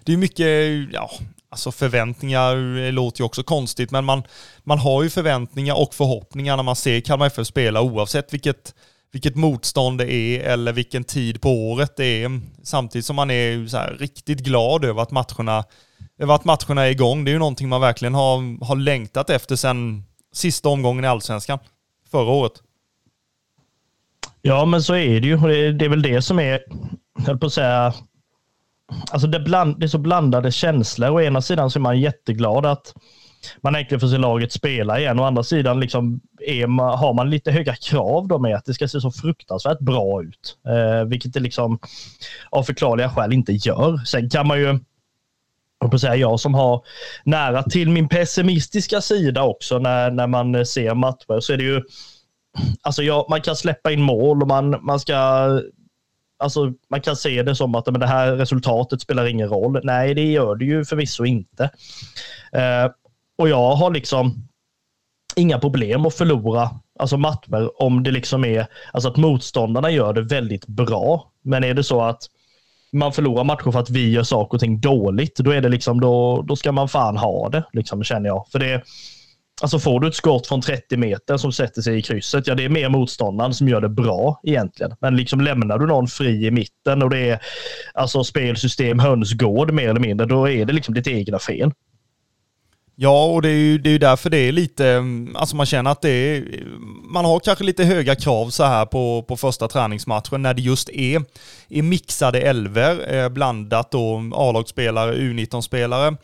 det 0.05 0.13
är 0.13 0.17
mycket, 0.17 0.49
ja, 0.93 1.11
Alltså 1.55 1.73
förväntningar 1.73 2.93
låter 2.93 3.21
ju 3.21 3.25
också 3.25 3.43
konstigt, 3.43 3.91
men 3.91 4.05
man, 4.05 4.23
man 4.65 4.79
har 4.79 5.03
ju 5.03 5.11
förväntningar 5.11 5.81
och 5.81 5.95
förhoppningar 5.95 6.57
när 6.57 6.63
man 6.63 6.77
ser 6.77 7.01
Kalmar 7.01 7.27
FF 7.27 7.47
spela 7.47 7.83
oavsett 7.83 8.35
vilket, 8.35 8.75
vilket 9.13 9.37
motstånd 9.37 9.99
det 9.99 10.13
är 10.13 10.41
eller 10.41 10.73
vilken 10.73 11.05
tid 11.05 11.41
på 11.41 11.51
året 11.51 11.97
det 11.97 12.05
är. 12.05 12.41
Samtidigt 12.63 13.07
som 13.07 13.17
man 13.17 13.31
är 13.31 13.67
så 13.67 13.79
riktigt 13.99 14.39
glad 14.39 14.85
över 14.85 15.03
att 15.03 15.11
matcherna 15.11 15.65
över 16.19 16.35
att 16.35 16.45
matcherna 16.45 16.83
är 16.83 16.91
igång. 16.91 17.25
Det 17.25 17.31
är 17.31 17.33
ju 17.33 17.39
någonting 17.39 17.69
man 17.69 17.81
verkligen 17.81 18.15
har, 18.15 18.65
har 18.65 18.77
längtat 18.77 19.31
efter 19.31 19.57
sedan 19.57 20.05
sista 20.33 20.69
omgången 20.69 21.05
i 21.05 21.09
Allsvenskan 21.09 21.59
förra 22.11 22.31
året. 22.31 22.53
Ja, 24.43 24.65
men 24.65 24.83
så 24.83 24.95
är 24.95 25.21
det 25.21 25.27
ju. 25.27 25.37
Det 25.73 25.85
är 25.85 25.89
väl 25.89 26.03
det 26.03 26.23
som 26.23 26.39
är, 26.39 26.61
höll 27.27 27.39
på 27.39 27.47
att 27.47 27.53
säga, 27.53 27.95
alltså 29.11 29.29
det, 29.29 29.41
bland, 29.41 29.81
det 29.81 29.87
är 29.87 29.89
så 29.89 29.99
blandade 29.99 30.53
känslor. 30.53 31.11
Å 31.11 31.21
ena 31.21 31.43
sidan 31.43 31.71
så 31.71 31.79
är 31.79 31.81
man 31.81 32.01
jätteglad 32.01 32.67
att 32.67 32.95
man 33.61 33.75
äntligen 33.75 34.01
får 34.01 34.09
se 34.09 34.19
laget 34.19 34.53
spela 34.53 35.01
igen. 35.01 35.21
Å 35.21 35.25
andra 35.25 35.43
sidan 35.43 35.81
liksom 35.81 36.21
är, 36.41 36.97
har 36.97 37.15
man 37.15 37.31
lite 37.31 37.51
höga 37.51 37.75
krav 37.75 38.29
då 38.29 38.39
med 38.39 38.57
att 38.57 38.65
det 38.65 38.75
ska 38.75 38.89
se 38.89 39.01
så 39.01 39.11
fruktansvärt 39.11 39.79
bra 39.79 40.23
ut. 40.23 40.59
Eh, 40.69 41.05
vilket 41.05 41.33
det 41.33 41.41
liksom 41.41 41.79
av 42.51 42.63
förklarliga 42.63 43.11
skäl 43.11 43.33
inte 43.33 43.53
gör. 43.53 43.97
Sen 43.97 44.31
kan 44.31 44.47
man 44.47 44.59
ju 44.59 44.79
på 45.91 45.99
säga 45.99 46.17
jag 46.17 46.41
som 46.41 46.55
har 46.55 46.83
nära 47.25 47.63
till 47.63 47.91
min 47.91 48.09
pessimistiska 48.09 49.01
sida 49.01 49.43
också 49.43 49.79
när, 49.79 50.11
när 50.11 50.27
man 50.27 50.67
ser 50.67 50.95
matcher 50.95 51.41
så 51.41 51.53
är 51.53 51.57
det 51.57 51.65
ju 51.65 51.83
Alltså 52.83 53.03
ja, 53.03 53.27
man 53.31 53.41
kan 53.41 53.57
släppa 53.57 53.93
in 53.93 54.03
mål 54.03 54.43
och 54.43 54.49
man, 54.49 54.77
man 54.83 55.01
ska 55.01 55.15
Alltså, 56.39 56.73
man 56.91 57.01
kan 57.01 57.17
se 57.17 57.43
det 57.43 57.55
som 57.55 57.75
att 57.75 57.87
men 57.87 58.01
det 58.01 58.07
här 58.07 58.33
resultatet 58.33 59.01
spelar 59.01 59.27
ingen 59.27 59.49
roll. 59.49 59.81
Nej, 59.85 60.15
det 60.15 60.33
gör 60.33 60.57
det 60.57 60.65
ju 60.65 60.85
förvisso 60.85 61.25
inte. 61.25 61.65
Eh, 62.53 62.91
och 63.39 63.49
jag 63.49 63.75
har 63.75 63.91
liksom 63.91 64.49
inga 65.37 65.59
problem 65.59 66.07
att 66.07 66.15
förlora 66.15 66.71
alltså 66.99 67.17
matcher 67.17 67.83
om 67.83 68.03
det 68.03 68.11
liksom 68.11 68.45
är 68.45 68.67
alltså 68.93 69.09
att 69.09 69.17
motståndarna 69.17 69.91
gör 69.91 70.13
det 70.13 70.23
väldigt 70.23 70.67
bra. 70.67 71.31
Men 71.43 71.65
är 71.65 71.75
det 71.75 71.85
så 71.85 72.03
att 72.03 72.23
man 72.93 73.13
förlorar 73.13 73.45
matcher 73.45 73.71
för 73.71 73.81
att 73.81 73.91
vi 73.91 74.11
gör 74.11 74.23
saker 74.23 74.57
och 74.57 74.61
ting 74.61 74.81
dåligt, 74.81 75.37
då 75.37 75.51
är 75.51 75.61
det 75.61 75.69
liksom 75.69 76.01
då, 76.01 76.43
då 76.43 76.57
ska 76.57 76.73
man 76.73 76.89
fan 76.89 77.17
ha 77.17 77.49
det, 77.49 77.65
liksom, 77.73 78.05
känner 78.05 78.29
jag. 78.29 78.47
För 78.53 78.59
det, 78.59 78.83
Alltså 79.63 79.79
får 79.79 80.01
du 80.01 80.09
ett 80.09 80.15
skott 80.15 80.47
från 80.47 80.61
30 80.61 80.97
meter 80.97 81.37
som 81.37 81.53
sätter 81.53 81.83
sig 81.83 81.99
i 81.99 82.03
krysset, 82.03 82.47
ja 82.47 82.55
det 82.55 82.65
är 82.65 82.69
mer 82.69 82.89
motståndaren 82.89 83.55
som 83.55 83.69
gör 83.69 83.81
det 83.81 83.89
bra 83.89 84.41
egentligen. 84.43 84.93
Men 85.01 85.17
liksom 85.17 85.41
lämnar 85.41 85.79
du 85.79 85.87
någon 85.87 86.09
fri 86.09 86.47
i 86.47 86.51
mitten 86.51 87.03
och 87.03 87.11
det 87.11 87.31
är 87.31 87.39
alltså 87.95 88.25
spelsystem 88.25 88.99
hönsgård 88.99 89.73
mer 89.73 89.89
eller 89.89 90.01
mindre, 90.01 90.27
då 90.27 90.49
är 90.49 90.65
det 90.65 90.73
liksom 90.73 90.95
ditt 90.95 91.07
egna 91.07 91.39
fel. 91.39 91.73
Ja, 92.97 93.25
och 93.25 93.43
det 93.43 93.49
är 93.49 93.53
ju 93.53 93.79
det 93.79 93.91
är 93.91 93.99
därför 93.99 94.31
det 94.31 94.37
är 94.37 94.53
lite, 94.53 95.03
alltså 95.35 95.57
man 95.57 95.67
känner 95.67 95.91
att 95.91 96.03
det 96.03 96.11
är, 96.11 96.45
man 97.05 97.25
har 97.25 97.41
kanske 97.41 97.65
lite 97.65 97.85
höga 97.85 98.15
krav 98.15 98.51
så 98.51 98.65
här 98.65 98.87
på, 98.87 99.25
på 99.29 99.37
första 99.37 99.69
träningsmatchen 99.69 100.43
när 100.43 100.55
det 100.55 100.63
just 100.63 100.89
är, 100.89 101.23
är 101.69 101.83
mixade 101.83 102.41
elver, 102.41 103.15
eh, 103.15 103.29
blandat 103.29 103.91
då 103.91 104.23
A-lagsspelare, 104.35 105.15
U19-spelare. 105.15 106.17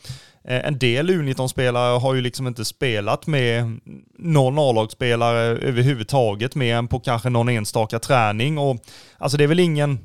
Eh, 0.44 0.66
en 0.66 0.78
del 0.78 1.10
U19-spelare 1.10 1.98
har 1.98 2.14
ju 2.14 2.20
liksom 2.20 2.46
inte 2.46 2.64
spelat 2.64 3.26
med 3.26 3.80
någon 4.18 4.58
A-lagsspelare 4.58 5.40
överhuvudtaget, 5.40 6.54
mer 6.54 6.76
än 6.76 6.88
på 6.88 7.00
kanske 7.00 7.30
någon 7.30 7.48
enstaka 7.48 7.98
träning. 7.98 8.58
Och, 8.58 8.76
alltså 9.18 9.38
det 9.38 9.44
är 9.44 9.48
väl 9.48 9.60
ingen 9.60 9.98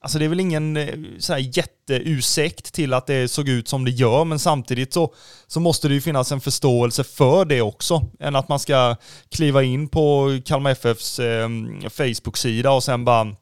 Alltså 0.00 0.18
det 0.18 0.24
är 0.24 0.28
väl 0.28 0.40
ingen 0.40 0.76
eh, 0.76 0.94
så 1.18 1.32
här 1.32 1.40
jätteursäkt 1.40 2.72
till 2.72 2.92
att 2.92 3.06
det 3.06 3.28
såg 3.28 3.48
ut 3.48 3.68
som 3.68 3.84
det 3.84 3.90
gör, 3.90 4.24
men 4.24 4.38
samtidigt 4.38 4.92
så, 4.92 5.14
så 5.46 5.60
måste 5.60 5.88
det 5.88 5.94
ju 5.94 6.00
finnas 6.00 6.32
en 6.32 6.40
förståelse 6.40 7.04
för 7.04 7.44
det 7.44 7.62
också, 7.62 8.02
än 8.20 8.36
att 8.36 8.48
man 8.48 8.58
ska 8.58 8.96
kliva 9.30 9.62
in 9.62 9.88
på 9.88 10.38
Kalmar 10.44 10.70
FFs 10.70 11.18
eh, 11.18 11.48
Facebook-sida 11.90 12.70
och 12.70 12.84
sen 12.84 13.04
bara 13.04 13.36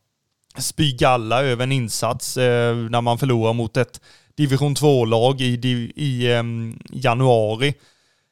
spy 0.58 0.92
galla 0.92 1.42
över 1.42 1.62
en 1.64 1.72
insats 1.72 2.36
eh, 2.36 2.76
när 2.76 3.00
man 3.00 3.18
förlorar 3.18 3.52
mot 3.52 3.76
ett 3.76 4.00
division 4.36 4.74
2-lag 4.74 5.40
i, 5.40 5.92
i 5.96 6.32
um, 6.32 6.78
januari 6.92 7.74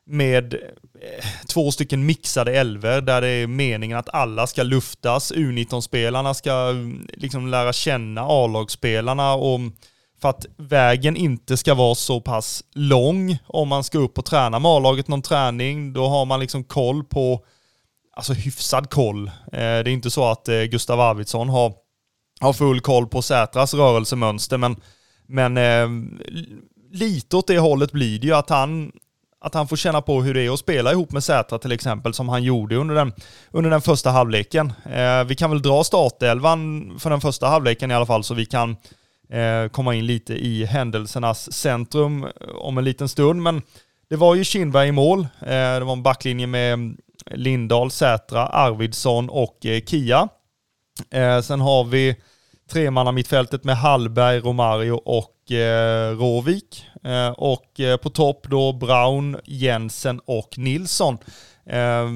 med 0.07 0.55
eh, 0.55 1.25
två 1.49 1.71
stycken 1.71 2.07
mixade 2.07 2.53
elver 2.53 3.01
där 3.01 3.21
det 3.21 3.29
är 3.29 3.47
meningen 3.47 3.99
att 3.99 4.15
alla 4.15 4.47
ska 4.47 4.63
luftas. 4.63 5.33
U19-spelarna 5.33 6.35
ska 6.35 6.53
mm, 6.53 7.09
liksom 7.13 7.47
lära 7.47 7.73
känna 7.73 8.21
A-lagsspelarna 8.21 9.35
och 9.35 9.55
mm, 9.55 9.73
för 10.21 10.29
att 10.29 10.47
vägen 10.57 11.17
inte 11.17 11.57
ska 11.57 11.75
vara 11.75 11.95
så 11.95 12.21
pass 12.21 12.65
lång 12.75 13.39
om 13.47 13.69
man 13.69 13.85
ska 13.85 13.99
upp 13.99 14.19
och 14.19 14.25
träna 14.25 14.59
med 14.59 14.71
A-laget 14.71 15.09
någon 15.09 15.23
träning. 15.23 15.93
Då 15.93 16.07
har 16.07 16.25
man 16.25 16.41
liksom 16.41 16.65
koll 16.65 17.05
på, 17.05 17.45
alltså 18.17 18.33
hyfsad 18.33 18.91
koll. 18.91 19.27
Eh, 19.29 19.33
det 19.53 19.59
är 19.59 19.89
inte 19.89 20.11
så 20.11 20.25
att 20.25 20.49
eh, 20.49 20.63
Gustav 20.63 21.01
Arvidsson 21.01 21.49
har, 21.49 21.73
har 22.41 22.53
full 22.53 22.81
koll 22.81 23.07
på 23.07 23.23
Sätras 23.23 23.75
rörelsemönster, 23.75 24.59
men, 24.59 24.77
men 25.27 25.57
eh, 25.57 25.89
lite 26.93 27.37
åt 27.37 27.47
det 27.47 27.59
hållet 27.59 27.93
blir 27.93 28.19
det 28.19 28.27
ju 28.27 28.35
att 28.35 28.51
han 28.51 28.93
att 29.45 29.55
han 29.55 29.69
får 29.69 29.77
känna 29.77 30.01
på 30.01 30.23
hur 30.23 30.35
det 30.35 30.43
är 30.43 30.51
att 30.51 30.59
spela 30.59 30.93
ihop 30.93 31.13
med 31.13 31.25
Sätra 31.25 31.59
till 31.59 31.73
exempel, 31.73 32.15
som 32.15 32.29
han 32.29 32.43
gjorde 32.43 32.77
under 32.77 32.95
den, 32.95 33.13
under 33.51 33.71
den 33.71 33.81
första 33.81 34.11
halvleken. 34.11 34.73
Eh, 34.93 35.25
vi 35.25 35.35
kan 35.35 35.51
väl 35.51 35.63
dra 35.63 35.85
startelvan 35.85 36.93
för 36.99 37.11
den 37.11 37.21
första 37.21 37.47
halvleken 37.47 37.91
i 37.91 37.95
alla 37.95 38.07
fall, 38.07 38.25
så 38.25 38.35
vi 38.35 38.47
kan 38.47 38.77
eh, 39.31 39.69
komma 39.71 39.95
in 39.95 40.07
lite 40.07 40.35
i 40.35 40.65
händelsernas 40.65 41.53
centrum 41.53 42.25
eh, 42.25 42.31
om 42.55 42.79
en 42.79 42.85
liten 42.85 43.09
stund. 43.09 43.43
Men 43.43 43.63
det 44.11 44.17
var 44.17 44.35
ju 44.35 44.45
Kindberg 44.45 44.89
i 44.89 44.93
mål. 44.93 45.21
Eh, 45.41 45.49
det 45.49 45.85
var 45.85 45.93
en 45.93 46.03
backlinje 46.03 46.47
med 46.47 46.73
mm, 46.73 46.97
Lindahl, 47.31 47.91
Sätra, 47.91 48.47
Arvidsson 48.47 49.29
och 49.29 49.67
eh, 49.67 49.83
Kia. 49.85 50.29
Eh, 51.11 51.41
sen 51.41 51.61
har 51.61 51.85
vi 51.85 52.17
tremanna 52.73 53.13
mittfältet 53.13 53.65
med 53.65 53.77
Hallberg, 53.77 54.41
Romario 54.41 54.93
och 54.93 55.53
eh, 55.53 56.17
Råvik. 56.17 56.87
Eh, 57.05 57.29
och 57.29 57.81
eh, 57.81 57.97
på 57.97 58.11
topp 58.11 58.47
då 58.51 58.73
Brown, 58.73 59.37
Jensen 59.45 60.21
och 60.25 60.59
Nilsson. 60.59 61.19
Eh, 61.67 62.09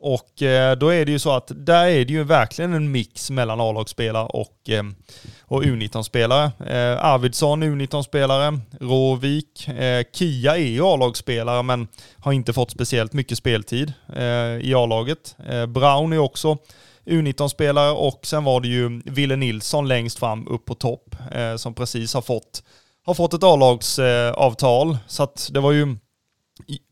och 0.00 0.42
eh, 0.42 0.76
då 0.76 0.88
är 0.88 1.04
det 1.04 1.12
ju 1.12 1.18
så 1.18 1.30
att 1.30 1.52
där 1.54 1.86
är 1.86 2.04
det 2.04 2.12
ju 2.12 2.24
verkligen 2.24 2.72
en 2.72 2.92
mix 2.92 3.30
mellan 3.30 3.60
A-lagsspelare 3.60 4.26
och, 4.26 4.68
ehm, 4.68 4.94
och 5.40 5.62
U19-spelare. 5.62 6.44
Eh, 6.44 7.04
Arvidsson 7.04 7.62
U19-spelare, 7.62 8.60
Råvik, 8.80 9.68
eh, 9.68 10.04
Kia 10.12 10.56
är 10.56 10.70
ju 10.70 10.82
A-lagsspelare 10.82 11.62
men 11.62 11.88
har 12.18 12.32
inte 12.32 12.52
fått 12.52 12.70
speciellt 12.70 13.12
mycket 13.12 13.38
speltid 13.38 13.92
eh, 14.16 14.68
i 14.68 14.74
A-laget. 14.76 15.36
Brown 15.68 16.12
är 16.12 16.18
också 16.18 16.58
U19-spelare 17.06 17.90
och 17.90 18.20
sen 18.22 18.44
var 18.44 18.60
det 18.60 18.68
ju 18.68 19.02
Ville 19.04 19.36
Nilsson 19.36 19.88
längst 19.88 20.18
fram 20.18 20.48
upp 20.48 20.64
på 20.64 20.74
topp 20.74 21.16
eh, 21.32 21.56
som 21.56 21.74
precis 21.74 22.14
har 22.14 22.22
fått 22.22 22.62
har 23.04 23.14
fått 23.14 23.34
ett 23.34 23.42
A-lagsavtal. 23.42 24.98
Så 25.06 25.22
att 25.22 25.48
det 25.52 25.60
var 25.60 25.72
ju 25.72 25.96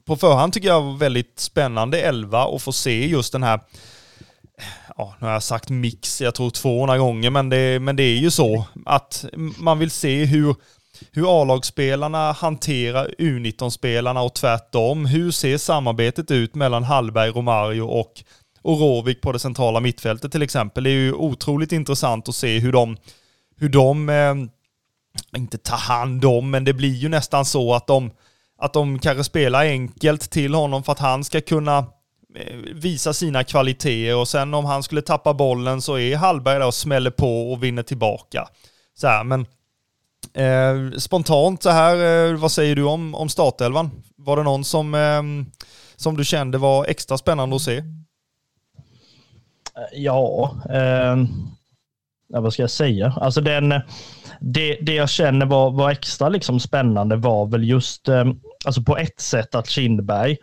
på 0.07 0.17
förhand 0.17 0.53
tycker 0.53 0.69
jag 0.69 0.99
väldigt 0.99 1.41
spännande 1.41 2.01
11 2.01 2.57
att 2.57 2.63
få 2.63 2.73
se 2.73 3.07
just 3.07 3.33
den 3.33 3.43
här 3.43 3.61
ja, 4.97 5.15
nu 5.19 5.27
har 5.27 5.33
jag 5.33 5.43
sagt 5.43 5.69
mix, 5.69 6.21
jag 6.21 6.35
tror 6.35 6.51
200 6.51 6.99
gånger, 6.99 7.31
men 7.31 7.49
det, 7.49 7.81
men 7.81 7.97
det 7.97 8.03
är 8.03 8.17
ju 8.17 8.31
så 8.31 8.65
att 8.87 9.25
man 9.59 9.79
vill 9.79 9.91
se 9.91 10.25
hur, 10.25 10.55
hur 11.13 11.41
A-lagsspelarna 11.43 12.33
hanterar 12.33 13.15
U19-spelarna 13.19 14.23
och 14.23 14.35
tvärtom. 14.35 15.07
Hur 15.07 15.31
ser 15.31 15.59
samarbetet 15.59 16.31
ut 16.31 16.55
mellan 16.55 16.85
Hallberg, 16.85 17.31
Romario 17.31 17.83
och, 17.83 18.25
och 18.63 18.81
Råvik 18.81 19.21
på 19.21 19.33
det 19.33 19.39
centrala 19.39 19.81
mittfältet 19.81 20.33
till 20.33 20.43
exempel? 20.43 20.85
Det 20.85 20.91
är 20.91 20.95
ju 20.95 21.13
otroligt 21.13 21.73
intressant 21.73 22.29
att 22.29 22.35
se 22.35 22.59
hur 22.59 22.73
de, 22.73 22.97
hur 23.57 23.69
de 23.69 24.09
eh, 24.09 24.35
inte 25.37 25.59
tar 25.59 25.77
hand 25.77 26.25
om, 26.25 26.51
men 26.51 26.65
det 26.65 26.73
blir 26.73 26.95
ju 26.95 27.09
nästan 27.09 27.45
så 27.45 27.75
att 27.75 27.87
de, 27.87 28.11
att 28.59 28.73
de 28.73 28.99
kanske 28.99 29.25
spelar 29.25 29.61
enkelt 29.61 30.31
till 30.31 30.55
honom 30.55 30.83
för 30.83 30.93
att 30.93 30.99
han 30.99 31.25
ska 31.25 31.41
kunna 31.41 31.79
eh, 32.37 32.57
visa 32.75 33.13
sina 33.13 33.45
kvaliteter 33.45 34.17
och 34.17 34.29
sen 34.29 34.55
om 34.55 34.65
han 34.65 34.83
skulle 34.83 35.03
tappa 35.03 35.35
bollen 35.35 35.83
så 35.83 35.99
är 35.99 36.17
Hallberg 36.17 36.59
där 36.59 36.67
och 36.67 36.75
smäller 36.75 37.11
på 37.11 37.53
och 37.53 37.63
vinner 37.63 37.83
tillbaka. 37.83 38.49
Så 38.95 39.07
här, 39.07 39.25
men 39.25 39.47
eh, 40.35 40.99
spontant 40.99 41.63
så 41.63 41.71
här, 41.71 42.29
eh, 42.31 42.37
vad 42.37 42.53
säger 42.53 42.77
du 42.77 42.85
om, 42.85 43.15
om 43.15 43.29
startelvan? 43.29 43.91
Var 44.17 44.37
det 44.37 44.43
någon 44.43 44.65
som, 44.65 44.95
eh, 44.95 45.23
som 45.97 46.17
du 46.17 46.25
kände 46.25 46.59
var 46.59 46.85
extra 46.85 47.19
spännande 47.19 47.57
att 47.57 47.63
se? 47.63 47.83
Eh, 49.81 50.03
ja, 50.03 50.55
eh, 50.71 51.17
ja 52.29 52.41
vad 52.41 52.53
ska 52.53 52.63
jag 52.63 52.71
säga? 52.71 53.15
Alltså 53.21 53.41
den 53.41 53.73
eh, 53.73 53.81
det, 54.41 54.79
det 54.83 54.95
jag 54.95 55.11
känner 55.11 55.47
var, 55.47 55.71
var 55.71 55.91
extra 55.91 56.29
liksom 56.29 56.61
spännande 56.61 57.17
var 57.17 57.47
väl 57.47 57.69
just 57.69 58.09
eh, 58.09 58.25
alltså 58.65 58.83
på 58.83 58.97
ett 58.97 59.21
sätt 59.21 59.55
att 59.55 59.69
Kindberg, 59.69 60.37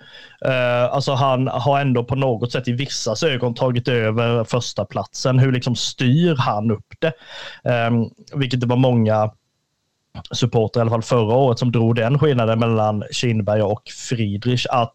eh, 0.45 0.83
alltså 0.83 1.13
han 1.13 1.47
har 1.47 1.79
ändå 1.79 2.03
på 2.03 2.15
något 2.15 2.51
sätt 2.51 2.67
i 2.67 2.71
vissa 2.71 3.27
ögon 3.27 3.53
tagit 3.53 3.87
över 3.87 4.43
första 4.43 4.85
platsen. 4.85 5.39
Hur 5.39 5.51
liksom 5.51 5.75
styr 5.75 6.35
han 6.35 6.71
upp 6.71 6.93
det? 6.99 7.13
Eh, 7.71 7.91
vilket 8.35 8.61
det 8.61 8.67
var 8.67 8.77
många 8.77 9.31
supporter 10.31 10.79
i 10.79 10.81
alla 10.81 10.89
fall 10.89 11.01
förra 11.01 11.35
året 11.35 11.59
som 11.59 11.71
drog 11.71 11.95
den 11.95 12.19
skillnaden 12.19 12.59
mellan 12.59 13.03
Kindberg 13.11 13.61
och 13.61 13.81
Friedrich. 14.09 14.65
Att 14.69 14.93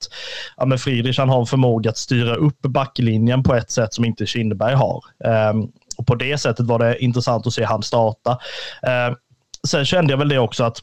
ja, 0.57 0.67
men 0.67 0.79
Friedrich 0.79 1.19
han 1.19 1.29
har 1.29 1.41
en 1.41 1.47
förmåga 1.47 1.91
att 1.91 1.99
styra 1.99 2.35
upp 2.35 2.62
backlinjen 2.62 3.43
på 3.43 3.55
ett 3.55 3.71
sätt 3.71 3.95
som 3.95 4.05
inte 4.05 4.26
Kindberg 4.26 4.75
har. 4.75 5.05
Um, 5.50 5.73
och 5.97 6.07
på 6.07 6.14
det 6.14 6.38
sättet 6.38 6.67
var 6.67 6.79
det 6.79 7.05
intressant 7.05 7.47
att 7.47 7.52
se 7.52 7.64
han 7.64 7.83
starta. 7.83 8.31
Eh, 8.83 9.14
sen 9.69 9.85
kände 9.85 10.12
jag 10.12 10.19
väl 10.19 10.29
det 10.29 10.38
också 10.38 10.64
att 10.64 10.81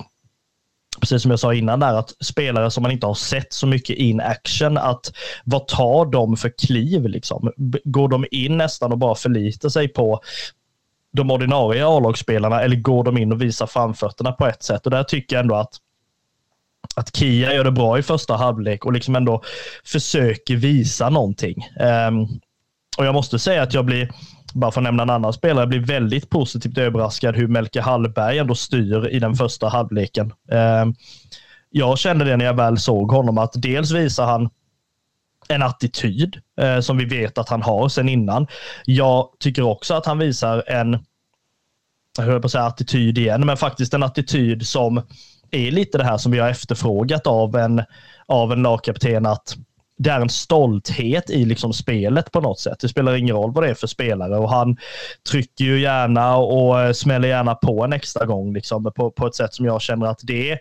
precis 1.00 1.22
som 1.22 1.32
jag 1.32 1.40
sa 1.40 1.54
innan 1.54 1.80
där, 1.80 1.94
att 1.94 2.14
spelare 2.26 2.72
som 2.72 2.84
man 2.84 2.92
inte 2.92 3.08
har 3.08 3.14
sett 3.14 3.54
så 3.54 3.68
mycket 3.68 3.98
in 3.98 4.22
action, 4.22 4.78
att 4.78 5.12
vad 5.44 5.68
tar 5.68 6.06
de 6.06 6.38
för 6.38 6.52
kliv 6.58 7.08
liksom? 7.08 7.52
Går 7.84 8.08
de 8.08 8.26
in 8.32 8.58
nästan 8.58 8.92
och 8.92 8.98
bara 8.98 9.16
förlitar 9.16 9.70
sig 9.70 9.88
på 9.88 10.22
de 11.12 11.32
ordinarie 11.32 11.88
A-lagsspelarna 11.88 12.62
eller 12.62 12.76
går 12.76 13.04
de 13.04 13.18
in 13.18 13.32
och 13.32 13.42
visar 13.42 13.68
framfötterna 13.68 14.32
på 14.32 14.48
ett 14.48 14.64
sätt? 14.64 14.86
Och 14.86 14.92
där 14.92 15.04
tycker 15.04 15.36
jag 15.36 15.42
ändå 15.42 15.56
att 15.56 15.74
att 16.96 17.16
Kia 17.16 17.54
gör 17.54 17.64
det 17.64 17.72
bra 17.72 18.00
i 18.00 18.04
första 18.04 18.36
halvlek 18.36 18.86
och 18.86 18.94
liksom 18.94 19.16
ändå 19.16 19.42
försöker 19.86 20.56
visa 20.56 21.10
någonting. 21.10 21.68
Um, 21.80 22.22
och 22.98 23.06
jag 23.06 23.14
måste 23.14 23.40
säga 23.40 23.64
att 23.64 23.74
jag 23.74 23.86
blir 23.86 24.10
bara 24.54 24.72
för 24.72 24.82
att 24.82 24.84
nämna 24.84 25.04
en 25.04 25.10
annan 25.10 25.34
spelare, 25.34 25.68
blir 25.68 25.80
väldigt 25.80 26.30
positivt 26.30 26.78
överraskad 26.78 27.36
hur 27.36 27.48
Melke 27.48 27.82
Hallberg 27.82 28.38
ändå 28.38 28.56
styr 28.56 29.08
i 29.08 29.20
den 29.20 29.36
första 29.36 29.68
halvleken. 29.68 30.34
Um, 30.52 30.96
jag 31.70 31.98
kände 31.98 32.26
det 32.26 32.38
när 32.38 32.46
jag 32.46 32.54
väl 32.54 32.78
såg 32.78 33.12
honom, 33.12 33.38
att 33.38 33.54
dels 33.54 33.92
visar 33.92 34.26
han 34.26 34.50
en 35.50 35.64
attityd 35.64 36.42
eh, 36.62 36.80
som 36.80 36.98
vi 36.98 37.06
vet 37.06 37.38
att 37.38 37.50
han 37.50 37.62
har 37.62 37.90
sedan 37.90 38.10
innan. 38.10 38.48
Jag 38.86 39.30
tycker 39.40 39.62
också 39.62 39.94
att 39.94 40.06
han 40.06 40.18
visar 40.18 40.64
en, 40.68 41.06
jag 42.18 42.24
höll 42.24 42.42
på 42.42 42.46
att 42.46 42.52
säga 42.52 42.64
attityd 42.64 43.18
igen, 43.18 43.46
men 43.46 43.58
faktiskt 43.58 43.94
en 43.94 44.04
attityd 44.04 44.68
som 44.68 45.02
är 45.52 45.72
lite 45.72 45.98
det 45.98 46.04
här 46.04 46.18
som 46.18 46.32
vi 46.32 46.40
har 46.40 46.50
efterfrågat 46.50 47.28
av 47.28 47.56
en, 47.56 47.84
av 48.26 48.52
en 48.52 48.62
lagkapten 48.62 49.26
att 49.26 49.56
det 49.98 50.10
är 50.10 50.22
en 50.22 50.30
stolthet 50.30 51.30
i 51.30 51.46
liksom 51.46 51.74
spelet 51.74 52.32
på 52.32 52.42
något 52.42 52.60
sätt. 52.60 52.80
Det 52.80 52.90
spelar 52.90 53.16
ingen 53.16 53.36
roll 53.36 53.54
vad 53.54 53.64
det 53.64 53.70
är 53.70 53.74
för 53.74 53.88
spelare 53.88 54.38
och 54.38 54.50
han 54.50 54.78
trycker 55.30 55.66
ju 55.66 55.82
gärna 55.82 56.38
och 56.38 56.82
eh, 56.82 56.92
smäller 56.92 57.28
gärna 57.28 57.56
på 57.56 57.84
en 57.84 57.94
extra 57.94 58.26
gång 58.26 58.54
liksom, 58.54 58.92
på, 58.96 59.12
på 59.12 59.28
ett 59.28 59.36
sätt 59.36 59.54
som 59.54 59.66
jag 59.66 59.82
känner 59.82 60.06
att 60.06 60.20
det 60.24 60.52
är 60.52 60.60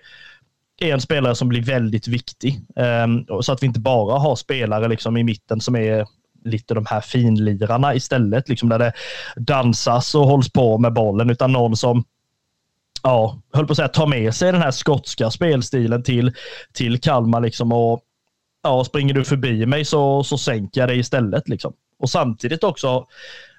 en 0.78 1.00
spelare 1.00 1.34
som 1.34 1.48
blir 1.48 1.62
väldigt 1.62 2.08
viktig. 2.08 2.60
Ehm, 2.76 3.26
så 3.40 3.52
att 3.52 3.62
vi 3.62 3.66
inte 3.66 3.80
bara 3.80 4.18
har 4.18 4.36
spelare 4.36 4.88
liksom 4.88 5.16
i 5.16 5.24
mitten 5.24 5.60
som 5.60 5.76
är 5.76 6.06
lite 6.44 6.74
de 6.74 6.86
här 6.86 7.00
finlirarna 7.00 7.94
istället, 7.94 8.48
liksom 8.48 8.68
där 8.68 8.78
det 8.78 8.92
dansas 9.36 10.14
och 10.14 10.26
hålls 10.26 10.52
på 10.52 10.78
med 10.78 10.92
bollen, 10.92 11.30
utan 11.30 11.52
någon 11.52 11.76
som 11.76 12.04
ja, 13.02 13.38
höll 13.52 13.66
på 13.66 13.72
att 13.72 13.76
säga, 13.76 13.88
tar 13.88 14.06
med 14.06 14.34
sig 14.34 14.52
den 14.52 14.62
här 14.62 14.70
skotska 14.70 15.30
spelstilen 15.30 16.02
till, 16.02 16.32
till 16.72 17.00
Kalmar. 17.00 17.40
Liksom, 17.40 17.72
och 17.72 18.00
ja, 18.62 18.84
Springer 18.84 19.14
du 19.14 19.24
förbi 19.24 19.66
mig 19.66 19.84
så, 19.84 20.24
så 20.24 20.38
sänker 20.38 20.80
jag 20.80 20.88
dig 20.88 20.98
istället. 20.98 21.48
Liksom. 21.48 21.72
Och 21.98 22.10
samtidigt 22.10 22.64
också 22.64 23.06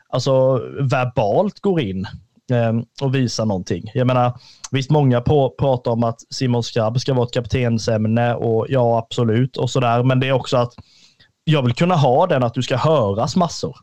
alltså, 0.10 0.58
verbalt 0.82 1.60
går 1.60 1.82
in 1.82 2.08
Ehm, 2.52 2.84
och 3.02 3.16
visa 3.16 3.46
någonting. 3.46 3.92
Jag 3.94 4.08
menar, 4.08 4.40
visst, 4.72 4.90
många 4.90 5.22
på, 5.22 5.56
pratar 5.60 5.92
om 5.92 6.04
att 6.04 6.20
Simon 6.30 6.64
Skrabb 6.64 7.00
ska 7.00 7.14
vara 7.14 7.26
ett 7.26 7.34
kaptensämne 7.34 8.34
och 8.34 8.66
ja, 8.70 8.98
absolut 8.98 9.58
och 9.58 9.70
sådär. 9.70 10.04
Men 10.04 10.20
det 10.20 10.28
är 10.28 10.34
också 10.34 10.58
att 10.58 10.74
jag 11.44 11.64
vill 11.64 11.74
kunna 11.74 11.96
ha 11.96 12.28
den 12.28 12.44
att 12.44 12.54
du 12.54 12.64
ska 12.64 12.78
höras 12.78 13.36
massor. 13.36 13.78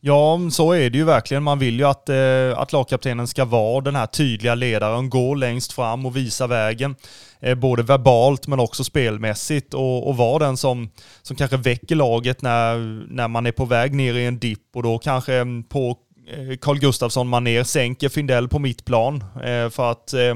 Ja, 0.00 0.40
så 0.50 0.72
är 0.72 0.90
det 0.90 0.98
ju 0.98 1.04
verkligen. 1.04 1.42
Man 1.42 1.58
vill 1.58 1.78
ju 1.78 1.84
att, 1.84 2.08
eh, 2.08 2.58
att 2.58 2.72
lagkaptenen 2.72 3.26
ska 3.26 3.44
vara 3.44 3.80
den 3.80 3.96
här 3.96 4.06
tydliga 4.06 4.54
ledaren, 4.54 5.10
gå 5.10 5.34
längst 5.34 5.72
fram 5.72 6.06
och 6.06 6.16
visa 6.16 6.46
vägen. 6.46 6.96
Eh, 7.40 7.54
både 7.54 7.82
verbalt 7.82 8.46
men 8.46 8.60
också 8.60 8.84
spelmässigt 8.84 9.74
och, 9.74 10.08
och 10.08 10.16
vara 10.16 10.38
den 10.38 10.56
som, 10.56 10.90
som 11.22 11.36
kanske 11.36 11.56
väcker 11.56 11.96
laget 11.96 12.42
när, 12.42 12.76
när 13.14 13.28
man 13.28 13.46
är 13.46 13.52
på 13.52 13.64
väg 13.64 13.94
ner 13.94 14.14
i 14.14 14.26
en 14.26 14.38
dipp 14.38 14.76
och 14.76 14.82
då 14.82 14.98
kanske 14.98 15.34
mm, 15.34 15.62
på 15.62 15.96
Eh, 16.30 16.56
Carl 16.60 16.78
Gustafsson 16.78 17.28
maner 17.28 17.64
sänker 17.64 18.08
Findell 18.08 18.48
på 18.48 18.58
mitt 18.58 18.84
plan 18.84 19.24
eh, 19.44 19.70
för 19.70 19.90
att 19.90 20.12
eh, 20.12 20.34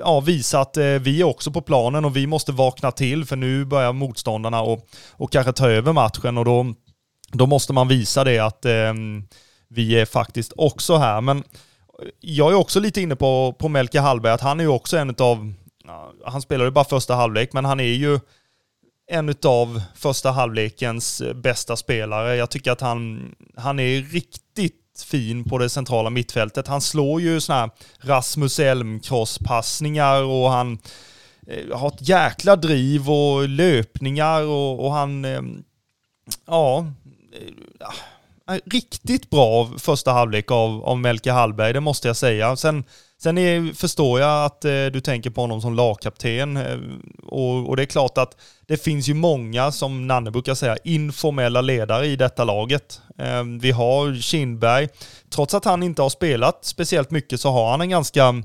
ja, 0.00 0.20
visa 0.20 0.60
att 0.60 0.76
vi 1.00 1.20
är 1.20 1.24
också 1.24 1.50
på 1.50 1.60
planen 1.60 2.04
och 2.04 2.16
vi 2.16 2.26
måste 2.26 2.52
vakna 2.52 2.90
till 2.92 3.24
för 3.24 3.36
nu 3.36 3.64
börjar 3.64 3.92
motståndarna 3.92 4.62
och, 4.62 4.88
och 5.10 5.32
kanske 5.32 5.52
ta 5.52 5.70
över 5.70 5.92
matchen 5.92 6.38
och 6.38 6.44
då 6.44 6.74
då 7.32 7.46
måste 7.46 7.72
man 7.72 7.88
visa 7.88 8.24
det 8.24 8.38
att 8.38 8.64
ehm, 8.64 9.24
vi 9.68 10.00
är 10.00 10.04
faktiskt 10.04 10.52
också 10.56 10.96
här. 10.96 11.20
Men 11.20 11.44
jag 12.20 12.52
är 12.52 12.56
också 12.56 12.80
lite 12.80 13.00
inne 13.00 13.16
på, 13.16 13.56
på 13.58 13.68
Melke 13.68 14.00
Hallberg, 14.00 14.32
att 14.32 14.40
han 14.40 14.60
är 14.60 14.64
ju 14.64 14.70
också 14.70 14.96
en 14.96 15.14
av, 15.18 15.52
han 16.24 16.42
spelar 16.42 16.64
ju 16.64 16.70
bara 16.70 16.84
första 16.84 17.14
halvlek, 17.14 17.52
men 17.52 17.64
han 17.64 17.80
är 17.80 17.84
ju 17.84 18.20
en 19.10 19.34
av 19.44 19.82
första 19.94 20.30
halvlekens 20.30 21.20
eh, 21.20 21.34
bästa 21.34 21.76
spelare. 21.76 22.36
Jag 22.36 22.50
tycker 22.50 22.72
att 22.72 22.80
han, 22.80 23.34
han 23.56 23.80
är 23.80 24.02
riktigt 24.02 24.76
fin 25.06 25.44
på 25.44 25.58
det 25.58 25.68
centrala 25.68 26.10
mittfältet. 26.10 26.68
Han 26.68 26.80
slår 26.80 27.20
ju 27.20 27.40
sådana 27.40 27.60
här 27.60 27.70
Rasmus 28.00 28.58
Elmkross-passningar 28.58 30.22
och 30.22 30.50
han 30.50 30.78
eh, 31.46 31.78
har 31.78 31.88
ett 31.88 32.08
jäkla 32.08 32.56
driv 32.56 33.10
och 33.10 33.48
löpningar 33.48 34.42
och, 34.42 34.84
och 34.86 34.92
han, 34.92 35.24
ehm, 35.24 35.62
ja, 36.46 36.86
eh, 37.32 37.88
ah, 38.46 38.58
riktigt 38.64 39.30
bra 39.30 39.70
första 39.78 40.12
halvlek 40.12 40.50
av, 40.50 40.84
av 40.84 40.98
Melke 40.98 41.32
Hallberg, 41.32 41.72
det 41.72 41.80
måste 41.80 42.08
jag 42.08 42.16
säga. 42.16 42.56
Sen, 42.56 42.84
sen 43.22 43.38
är, 43.38 43.74
förstår 43.74 44.20
jag 44.20 44.44
att 44.44 44.64
eh, 44.64 44.86
du 44.86 45.00
tänker 45.00 45.30
på 45.30 45.40
honom 45.40 45.60
som 45.60 45.74
lagkapten. 45.74 46.56
Eh, 46.56 46.78
och, 47.22 47.68
och, 47.68 47.76
det 47.76 47.82
är 47.82 47.86
klart 47.86 48.18
att 48.18 48.36
det 48.66 48.76
finns 48.76 49.08
ju 49.08 49.14
många, 49.14 49.72
som 49.72 50.06
Nanne 50.06 50.30
brukar 50.30 50.54
säga, 50.54 50.76
informella 50.84 51.60
ledare 51.60 52.06
i 52.06 52.16
detta 52.16 52.44
laget. 52.44 53.00
Eh, 53.18 53.44
vi 53.60 53.70
har 53.70 54.14
Kindberg. 54.14 54.88
Trots 55.30 55.54
att 55.54 55.64
han 55.64 55.82
inte 55.82 56.02
har 56.02 56.10
spelat 56.10 56.64
speciellt 56.64 57.10
mycket 57.10 57.40
så 57.40 57.50
har 57.50 57.70
han 57.70 57.80
en 57.80 57.90
ganska, 57.90 58.42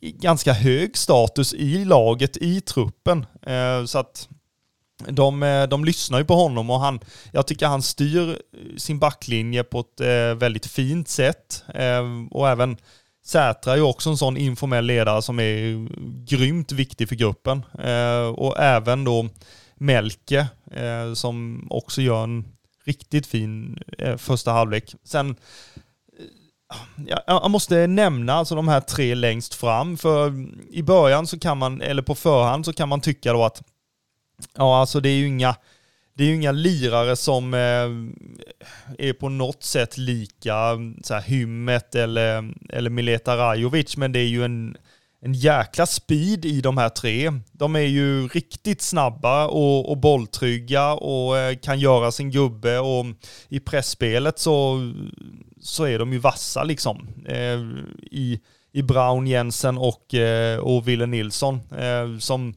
ganska 0.00 0.52
hög 0.52 0.96
status 0.96 1.54
i 1.54 1.84
laget, 1.84 2.36
i 2.36 2.60
truppen. 2.60 3.26
Eh, 3.46 3.84
så 3.84 3.98
att 3.98 4.28
de, 5.06 5.42
eh, 5.42 5.66
de 5.66 5.84
lyssnar 5.84 6.18
ju 6.18 6.24
på 6.24 6.34
honom 6.34 6.70
och 6.70 6.80
han, 6.80 7.00
jag 7.32 7.46
tycker 7.46 7.66
han 7.66 7.82
styr 7.82 8.38
sin 8.76 8.98
backlinje 8.98 9.64
på 9.64 9.80
ett 9.80 10.00
eh, 10.00 10.38
väldigt 10.38 10.66
fint 10.66 11.08
sätt. 11.08 11.64
Eh, 11.74 12.02
och 12.30 12.48
även 12.48 12.76
Sätra 13.28 13.72
är 13.72 13.76
ju 13.76 13.82
också 13.82 14.10
en 14.10 14.16
sån 14.16 14.36
informell 14.36 14.84
ledare 14.84 15.22
som 15.22 15.40
är 15.40 15.88
grymt 16.24 16.72
viktig 16.72 17.08
för 17.08 17.16
gruppen. 17.16 17.64
Eh, 17.78 18.28
och 18.28 18.58
även 18.58 19.04
då 19.04 19.28
Melke 19.74 20.46
eh, 20.70 21.14
som 21.14 21.66
också 21.70 22.02
gör 22.02 22.24
en 22.24 22.44
riktigt 22.84 23.26
fin 23.26 23.82
eh, 23.98 24.16
första 24.16 24.52
halvlek. 24.52 24.94
Sen 25.04 25.36
eh, 27.06 27.18
jag 27.26 27.50
måste 27.50 27.86
nämna 27.86 28.32
alltså 28.32 28.54
de 28.54 28.68
här 28.68 28.80
tre 28.80 29.14
längst 29.14 29.54
fram, 29.54 29.96
för 29.96 30.32
i 30.70 30.82
början 30.82 31.26
så 31.26 31.38
kan 31.38 31.58
man, 31.58 31.82
eller 31.82 32.02
på 32.02 32.14
förhand 32.14 32.64
så 32.64 32.72
kan 32.72 32.88
man 32.88 33.00
tycka 33.00 33.32
då 33.32 33.44
att 33.44 33.62
Ja, 34.56 34.80
alltså 34.80 35.00
det 35.00 35.08
är 35.08 35.16
ju 35.16 35.26
inga, 35.26 35.56
det 36.18 36.24
är 36.24 36.28
ju 36.28 36.34
inga 36.34 36.52
lirare 36.52 37.16
som 37.16 37.54
eh, 37.54 37.88
är 38.98 39.12
på 39.12 39.28
något 39.28 39.62
sätt 39.62 39.98
lika 39.98 40.54
så 41.02 41.14
här, 41.14 41.22
Hymmet 41.22 41.94
eller, 41.94 42.54
eller 42.68 42.90
Mileta 42.90 43.36
Rajovic, 43.36 43.96
men 43.96 44.12
det 44.12 44.18
är 44.18 44.26
ju 44.26 44.44
en, 44.44 44.76
en 45.22 45.34
jäkla 45.34 45.86
speed 45.86 46.44
i 46.44 46.60
de 46.60 46.78
här 46.78 46.88
tre. 46.88 47.32
De 47.52 47.76
är 47.76 47.80
ju 47.80 48.28
riktigt 48.28 48.82
snabba 48.82 49.46
och, 49.46 49.90
och 49.90 49.98
bolltrygga 49.98 50.92
och 50.92 51.38
eh, 51.38 51.56
kan 51.56 51.80
göra 51.80 52.12
sin 52.12 52.30
gubbe 52.30 52.78
och 52.78 53.06
i 53.48 53.60
pressspelet 53.60 54.38
så, 54.38 54.78
så 55.60 55.84
är 55.84 55.98
de 55.98 56.12
ju 56.12 56.18
vassa 56.18 56.64
liksom. 56.64 57.08
Eh, 57.26 57.60
i, 58.10 58.40
I 58.72 58.82
Brown, 58.82 59.26
Jensen 59.26 59.78
och, 59.78 60.14
eh, 60.14 60.58
och 60.58 60.88
Wille 60.88 61.06
Nilsson 61.06 61.60
eh, 61.78 62.18
som 62.18 62.54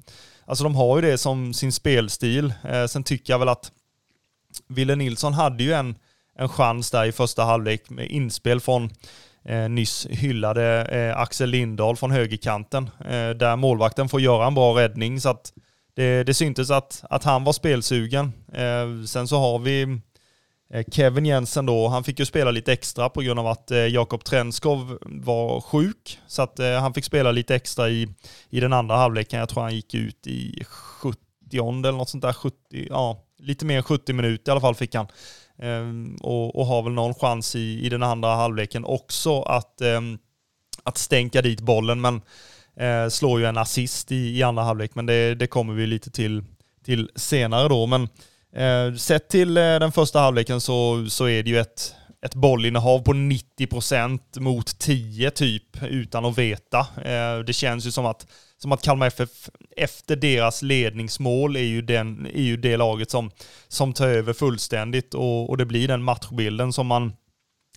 Alltså 0.52 0.64
de 0.64 0.76
har 0.76 0.98
ju 0.98 1.02
det 1.02 1.18
som 1.18 1.54
sin 1.54 1.72
spelstil. 1.72 2.54
Eh, 2.64 2.86
sen 2.86 3.04
tycker 3.04 3.34
jag 3.34 3.40
väl 3.40 3.50
att 3.50 3.72
Ville 4.68 4.96
Nilsson 4.96 5.34
hade 5.34 5.64
ju 5.64 5.74
en, 5.74 5.96
en 6.36 6.50
chans 6.50 6.92
där 6.92 7.06
i 7.06 7.12
första 7.12 7.44
halvlek 7.44 7.90
med 7.90 8.12
inspel 8.12 8.60
från 8.60 8.90
eh, 9.46 9.70
nyss 9.70 10.08
hyllade 10.10 10.86
eh, 10.86 11.18
Axel 11.18 11.50
Lindahl 11.50 11.98
från 11.98 12.12
högerkanten. 12.12 12.90
Eh, 13.00 13.30
där 13.30 13.56
målvakten 13.56 14.10
får 14.10 14.22
göra 14.22 14.48
en 14.48 14.54
bra 14.54 14.78
räddning 14.78 15.22
så 15.22 15.30
att 15.30 15.54
det, 15.96 16.24
det 16.24 16.34
syntes 16.34 16.72
att, 16.72 17.04
att 17.10 17.24
han 17.24 17.44
var 17.44 17.54
spelsugen. 17.54 18.34
Eh, 18.54 19.06
sen 19.08 19.28
så 19.28 19.40
har 19.40 19.60
vi 19.60 20.00
Eh, 20.74 20.86
Kevin 20.92 21.26
Jensen 21.26 21.66
då, 21.66 21.88
han 21.88 22.04
fick 22.04 22.20
ju 22.20 22.26
spela 22.26 22.52
lite 22.52 22.74
extra 22.74 23.10
på 23.10 23.22
grund 23.22 23.40
av 23.40 23.48
att 23.48 23.72
eh, 23.72 23.78
Jakob 23.78 24.24
Trenskov 24.24 24.98
var 25.02 25.62
sjuk. 25.62 26.20
Så 26.28 26.42
att 26.42 26.60
eh, 26.60 26.80
han 26.80 26.94
fick 26.94 27.06
spela 27.06 27.32
lite 27.32 27.56
extra 27.56 27.90
i, 27.90 28.08
i 28.50 28.60
den 28.60 28.74
andra 28.74 28.96
halvleken. 28.96 29.40
Jag 29.40 29.50
tror 29.50 29.64
han 29.64 29.76
gick 29.76 29.94
ut 29.94 30.28
i 30.28 30.64
70 30.66 31.18
eller 31.54 31.92
något 31.92 32.10
sånt 32.10 32.24
där. 32.24 32.34
70, 32.34 32.56
ja, 32.90 33.24
lite 33.40 33.66
mer 33.66 33.78
än 33.78 33.84
70 33.84 34.14
minuter 34.14 34.50
i 34.50 34.52
alla 34.52 34.62
fall 34.62 34.76
fick 34.76 34.96
han. 34.96 35.08
Ehm, 35.60 36.16
och, 36.16 36.56
och, 36.56 36.66
har 36.66 36.84
väl 36.84 36.94
någon 36.94 37.14
chans 37.14 37.56
i, 37.56 37.86
i 37.86 37.90
den 37.90 38.04
andra 38.04 38.36
halvleken 38.36 38.86
också 38.86 39.42
att, 39.42 39.82
ehm, 39.82 40.18
att 40.84 40.98
stänka 40.98 41.42
dit 41.42 41.62
bollen. 41.62 42.02
Men 42.02 42.22
slår 43.10 43.40
ju 43.40 43.46
en 43.46 43.58
assist 43.58 44.12
i, 44.12 44.38
i 44.38 44.44
andra 44.44 44.64
halvlek. 44.64 44.96
Men 44.96 45.06
det, 45.06 45.36
det 45.36 45.48
kommer 45.48 45.74
vi 45.74 45.88
lite 45.88 46.12
till, 46.12 46.44
till 46.86 47.10
senare 47.16 47.68
då. 47.68 47.86
Men 47.88 48.08
Eh, 48.56 48.96
sett 48.96 49.30
till 49.30 49.58
eh, 49.58 49.64
den 49.64 49.92
första 49.92 50.20
halvleken 50.20 50.62
så, 50.62 51.06
så 51.10 51.26
är 51.26 51.44
det 51.44 51.50
ju 51.50 51.60
ett, 51.60 51.96
ett 52.26 52.36
bollinnehav 52.36 53.00
på 53.00 53.14
90% 53.14 54.40
mot 54.40 54.80
10 54.80 55.32
typ 55.32 55.84
utan 55.84 56.26
att 56.26 56.38
veta. 56.38 56.80
Eh, 56.80 57.40
det 57.46 57.54
känns 57.54 57.86
ju 57.88 57.92
som 57.92 58.06
att, 58.06 58.28
som 58.58 58.72
att 58.72 58.82
Kalmar 58.82 59.08
FF 59.08 59.50
efter 59.78 60.16
deras 60.16 60.62
ledningsmål 60.62 61.56
är 61.56 61.64
ju, 61.64 61.82
den, 61.82 62.26
är 62.26 62.42
ju 62.42 62.58
det 62.58 62.78
laget 62.78 63.12
som, 63.12 63.32
som 63.68 63.94
tar 63.94 64.08
över 64.08 64.34
fullständigt 64.34 65.14
och, 65.14 65.50
och 65.50 65.58
det 65.58 65.66
blir 65.66 65.88
den 65.88 66.04
matchbilden 66.04 66.74
som 66.74 66.88
man, 66.88 67.14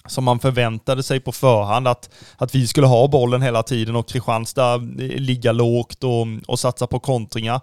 som 0.06 0.24
man 0.24 0.38
förväntade 0.38 1.02
sig 1.02 1.20
på 1.20 1.32
förhand 1.32 1.88
att, 1.88 2.10
att 2.36 2.54
vi 2.54 2.66
skulle 2.66 2.86
ha 2.86 3.08
bollen 3.08 3.42
hela 3.42 3.62
tiden 3.62 3.96
och 3.96 4.08
Kristianstad 4.08 4.74
eh, 4.74 4.80
ligga 4.98 5.52
lågt 5.52 6.04
och, 6.04 6.26
och 6.46 6.60
satsa 6.60 6.86
på 6.86 7.00
kontringar. 7.00 7.60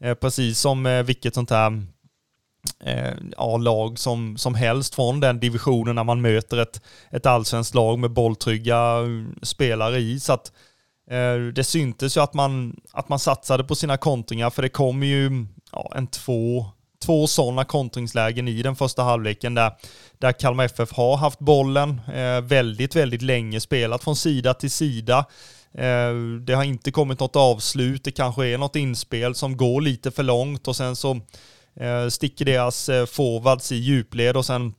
Eh, 0.00 0.14
precis 0.14 0.58
som 0.58 0.86
eh, 0.86 1.02
vilket 1.02 1.34
sånt 1.34 1.50
här 1.50 1.82
Eh, 2.84 3.14
ja, 3.36 3.56
lag 3.56 3.98
som, 3.98 4.36
som 4.36 4.54
helst 4.54 4.94
från 4.94 5.20
den 5.20 5.40
divisionen 5.40 5.94
när 5.94 6.04
man 6.04 6.20
möter 6.20 6.56
ett, 6.56 6.80
ett 7.10 7.26
allsvenskt 7.26 7.74
lag 7.74 7.98
med 7.98 8.10
bolltrygga 8.10 8.98
eh, 8.98 9.42
spelare 9.42 9.98
i. 9.98 10.20
Så 10.20 10.32
att, 10.32 10.52
eh, 11.10 11.36
det 11.54 11.64
syntes 11.64 12.16
ju 12.16 12.20
att 12.20 12.34
man, 12.34 12.80
att 12.92 13.08
man 13.08 13.18
satsade 13.18 13.64
på 13.64 13.74
sina 13.74 13.96
kontringar 13.96 14.50
för 14.50 14.62
det 14.62 14.68
kom 14.68 15.02
ju 15.02 15.46
ja, 15.72 15.92
en 15.96 16.06
två, 16.06 16.66
två 17.04 17.26
sådana 17.26 17.64
kontringslägen 17.64 18.48
i 18.48 18.62
den 18.62 18.76
första 18.76 19.02
halvleken 19.02 19.54
där, 19.54 19.72
där 20.18 20.32
Kalmar 20.32 20.64
FF 20.64 20.92
har 20.92 21.16
haft 21.16 21.38
bollen 21.38 22.00
eh, 22.14 22.40
väldigt, 22.40 22.96
väldigt 22.96 23.22
länge, 23.22 23.60
spelat 23.60 24.04
från 24.04 24.16
sida 24.16 24.54
till 24.54 24.70
sida. 24.70 25.18
Eh, 25.74 26.14
det 26.46 26.54
har 26.54 26.64
inte 26.64 26.90
kommit 26.90 27.20
något 27.20 27.36
avslut, 27.36 28.04
det 28.04 28.10
kanske 28.12 28.46
är 28.46 28.58
något 28.58 28.76
inspel 28.76 29.34
som 29.34 29.56
går 29.56 29.80
lite 29.80 30.10
för 30.10 30.22
långt 30.22 30.68
och 30.68 30.76
sen 30.76 30.96
så 30.96 31.20
Eh, 31.80 32.08
sticker 32.08 32.44
deras 32.44 32.88
eh, 32.88 33.06
forwards 33.06 33.72
i 33.72 33.76
djupled 33.76 34.36
och 34.36 34.46
sen 34.46 34.74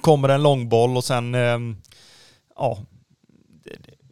kommer 0.00 0.28
det 0.28 0.34
en 0.34 0.42
långboll 0.42 0.96
och 0.96 1.04
sen, 1.04 1.34
eh, 1.34 1.58
ja, 2.56 2.78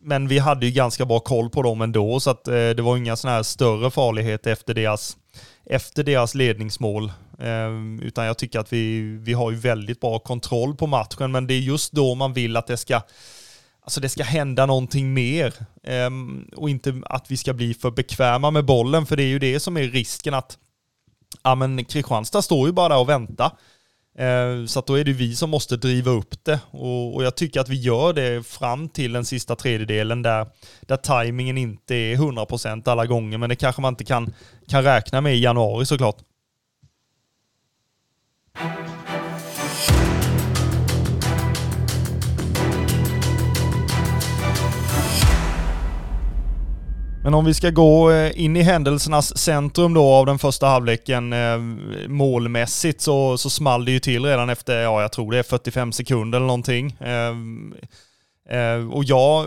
men 0.03 0.29
vi 0.29 0.39
hade 0.39 0.67
ju 0.67 0.73
ganska 0.73 1.05
bra 1.05 1.21
koll 1.21 1.51
på 1.51 1.63
dem 1.63 1.81
ändå 1.81 2.21
så 2.21 2.31
att 2.31 2.49
eh, 2.49 2.53
det 2.55 2.83
var 2.83 2.97
inga 2.97 3.17
sådana 3.17 3.37
här 3.37 3.43
större 3.43 3.91
farligheter 3.91 4.53
efter 4.53 4.75
deras, 4.75 5.17
efter 5.67 6.05
deras 6.05 6.35
ledningsmål. 6.35 7.13
Ehm, 7.39 8.01
utan 8.01 8.25
jag 8.25 8.39
tycker 8.39 8.59
att 8.59 8.73
vi, 8.73 9.01
vi 9.01 9.33
har 9.33 9.51
ju 9.51 9.57
väldigt 9.57 10.01
bra 10.01 10.19
kontroll 10.19 10.77
på 10.77 10.87
matchen 10.87 11.33
men 11.33 11.47
det 11.47 11.55
är 11.55 11.59
just 11.59 11.93
då 11.93 12.15
man 12.15 12.33
vill 12.33 12.57
att 12.57 12.67
det 12.67 12.77
ska 12.77 13.01
alltså 13.85 14.01
det 14.01 14.09
ska 14.09 14.23
hända 14.23 14.67
någonting 14.67 15.15
mer. 15.15 15.55
Ehm, 15.83 16.51
och 16.57 16.71
inte 16.71 17.03
att 17.05 17.31
vi 17.31 17.37
ska 17.37 17.53
bli 17.53 17.75
för 17.75 17.91
bekväma 17.91 18.51
med 18.51 18.65
bollen, 18.65 19.07
för 19.07 19.17
det 19.17 19.23
är 19.23 19.29
ju 19.29 19.39
det 19.39 19.61
som 19.61 19.77
är 19.77 19.83
risken 19.83 20.35
att 20.35 20.59
ja 21.43 21.55
men 21.55 21.85
Kristianstad 21.85 22.43
står 22.43 22.67
ju 22.67 22.73
bara 22.73 22.89
där 22.89 22.99
och 22.99 23.09
väntar. 23.09 23.51
Eh, 24.19 24.67
så 24.67 24.79
att 24.79 24.87
då 24.87 24.99
är 24.99 25.05
det 25.05 25.13
vi 25.13 25.37
som 25.37 25.51
måste 25.51 25.77
driva 25.77 26.11
upp 26.11 26.45
det. 26.45 26.61
Och, 26.71 27.15
och, 27.15 27.25
jag 27.25 27.35
tycker 27.37 27.61
att 27.61 27.69
vi 27.69 27.81
gör 27.81 28.13
det 28.13 28.47
fram 28.47 28.89
till 28.89 29.13
den 29.13 29.25
sista 29.25 29.57
tredjedelen 29.57 30.23
där, 30.23 30.47
där 30.81 30.97
tajmingen 30.97 31.59
inte 31.59 31.95
är 31.95 32.17
100% 32.17 32.91
alla 32.91 33.07
gånger, 33.07 33.39
men 33.39 33.49
det 33.49 33.57
kanske 33.57 33.83
man 33.83 33.93
inte 33.93 34.05
kan, 34.05 34.35
kan 34.69 34.83
räkna 34.83 35.21
med 35.21 35.37
i 35.37 35.43
januari 35.43 35.87
såklart. 35.87 36.17
Men 47.25 47.35
om 47.35 47.45
vi 47.45 47.55
ska 47.55 47.71
gå 47.71 48.11
eh, 48.11 48.41
in 48.41 48.57
i 48.57 48.63
händelsernas 48.63 49.39
centrum 49.39 49.95
då 49.95 50.03
av 50.03 50.27
den 50.27 50.39
första 50.39 50.67
halvleken 50.67 51.33
eh, 51.33 51.59
målmässigt 52.09 53.01
så, 53.01 53.39
så 53.39 53.51
small 53.51 53.85
det 53.85 53.93
ju 53.93 54.01
till 54.01 54.25
redan 54.25 54.51
efter, 54.51 54.83
ja 54.83 55.03
jag 55.03 55.13
tror 55.13 55.33
det 55.33 55.39
är 55.39 55.43
45 55.43 55.93
sekunder 55.93 56.39
eller 56.39 56.47
någonting. 56.47 56.97
Ehm, 57.01 57.75
eh, 58.51 58.93
och 58.93 59.05
jag 59.05 59.47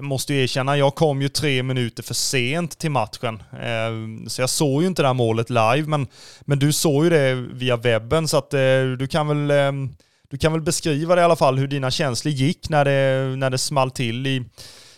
måste 0.00 0.34
ju 0.34 0.42
erkänna, 0.42 0.76
jag 0.76 0.94
kom 0.94 1.22
ju 1.22 1.28
tre 1.28 1.62
minuter 1.62 2.02
för 2.02 2.14
sent 2.14 2.78
till 2.78 2.90
matchen. 2.90 3.42
Ehm, 3.62 4.28
så 4.28 4.42
jag 4.42 4.50
såg 4.50 4.82
ju 4.82 4.88
inte 4.88 5.02
det 5.02 5.08
här 5.08 5.14
målet 5.14 5.50
live, 5.50 5.84
men, 5.86 6.06
men 6.40 6.58
du 6.58 6.72
såg 6.72 7.04
ju 7.04 7.10
det 7.10 7.34
via 7.34 7.76
webben 7.76 8.28
så 8.28 8.36
att 8.36 8.50
du 8.98 9.06
kan 9.10 9.28
väl 9.28 9.50
ehm, 9.50 9.94
du 10.30 10.38
kan 10.38 10.52
väl 10.52 10.62
beskriva 10.62 11.14
det 11.14 11.20
i 11.20 11.24
alla 11.24 11.36
fall 11.36 11.58
hur 11.58 11.68
dina 11.68 11.90
känslor 11.90 12.32
gick 12.34 12.68
när 12.68 12.84
det, 12.84 13.36
när 13.36 13.50
det 13.50 13.58
small 13.58 13.90
till 13.90 14.26
i, 14.26 14.44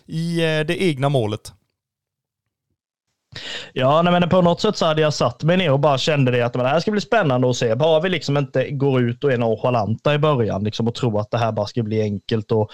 i 0.06 0.36
det 0.66 0.82
egna 0.82 1.08
målet. 1.08 1.52
Ja, 3.72 4.02
nej, 4.02 4.12
men 4.12 4.28
på 4.28 4.42
något 4.42 4.60
sätt 4.60 4.76
så 4.76 4.86
hade 4.86 5.02
jag 5.02 5.14
satt 5.14 5.42
mig 5.42 5.56
ner 5.56 5.72
och 5.72 5.80
bara 5.80 5.98
kände 5.98 6.30
det 6.30 6.42
att 6.42 6.52
det 6.52 6.68
här 6.68 6.80
ska 6.80 6.90
bli 6.90 7.00
spännande 7.00 7.50
att 7.50 7.56
se. 7.56 7.74
Bara 7.74 8.00
vi 8.00 8.08
liksom 8.08 8.36
inte 8.36 8.70
går 8.70 9.02
ut 9.02 9.24
och 9.24 9.32
är 9.32 9.38
nonchalanta 9.38 10.14
i 10.14 10.18
början 10.18 10.64
liksom, 10.64 10.88
och 10.88 10.94
tror 10.94 11.20
att 11.20 11.30
det 11.30 11.38
här 11.38 11.52
bara 11.52 11.66
ska 11.66 11.82
bli 11.82 12.02
enkelt 12.02 12.52
och, 12.52 12.70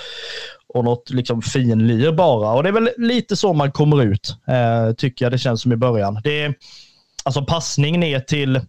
och 0.68 0.84
något 0.84 1.10
liksom 1.10 1.42
finlir 1.42 2.12
bara. 2.12 2.52
Och 2.52 2.62
det 2.62 2.68
är 2.68 2.72
väl 2.72 2.90
lite 2.96 3.36
så 3.36 3.52
man 3.52 3.72
kommer 3.72 4.02
ut, 4.02 4.36
eh, 4.48 4.94
tycker 4.94 5.24
jag 5.24 5.32
det 5.32 5.38
känns 5.38 5.62
som 5.62 5.72
i 5.72 5.76
början. 5.76 6.20
Det 6.24 6.42
är 6.42 6.54
alltså 7.24 7.44
passning 7.44 8.00
ner 8.00 8.20
till 8.20 8.60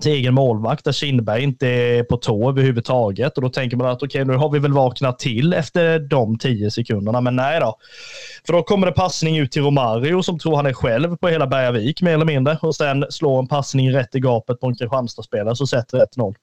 till 0.00 0.12
egen 0.12 0.34
målvakt 0.34 0.84
där 0.84 0.92
Kindberg 0.92 1.42
inte 1.42 1.68
är 1.68 2.02
på 2.02 2.16
tå 2.16 2.48
överhuvudtaget. 2.48 3.36
Och 3.36 3.42
då 3.42 3.48
tänker 3.48 3.76
man 3.76 3.86
att 3.86 4.02
okej, 4.02 4.22
okay, 4.22 4.24
nu 4.24 4.38
har 4.38 4.50
vi 4.50 4.58
väl 4.58 4.72
vaknat 4.72 5.18
till 5.18 5.52
efter 5.52 5.98
de 5.98 6.38
tio 6.38 6.70
sekunderna. 6.70 7.20
Men 7.20 7.36
nej 7.36 7.60
då. 7.60 7.78
För 8.46 8.52
då 8.52 8.62
kommer 8.62 8.86
det 8.86 8.92
passning 8.92 9.38
ut 9.38 9.52
till 9.52 9.62
Romario 9.62 10.22
som 10.22 10.38
tror 10.38 10.56
han 10.56 10.66
är 10.66 10.72
själv 10.72 11.16
på 11.16 11.28
hela 11.28 11.46
Bergavik 11.46 12.02
mer 12.02 12.14
eller 12.14 12.24
mindre. 12.24 12.58
Och 12.62 12.76
sen 12.76 13.06
slår 13.10 13.38
en 13.38 13.46
passning 13.46 13.92
rätt 13.92 14.14
i 14.14 14.20
gapet 14.20 14.60
på 14.60 14.66
en 14.66 14.76
Kristianstad-spelare 14.76 15.56
så 15.56 15.66
sätter 15.66 15.98
1-0. 15.98 16.34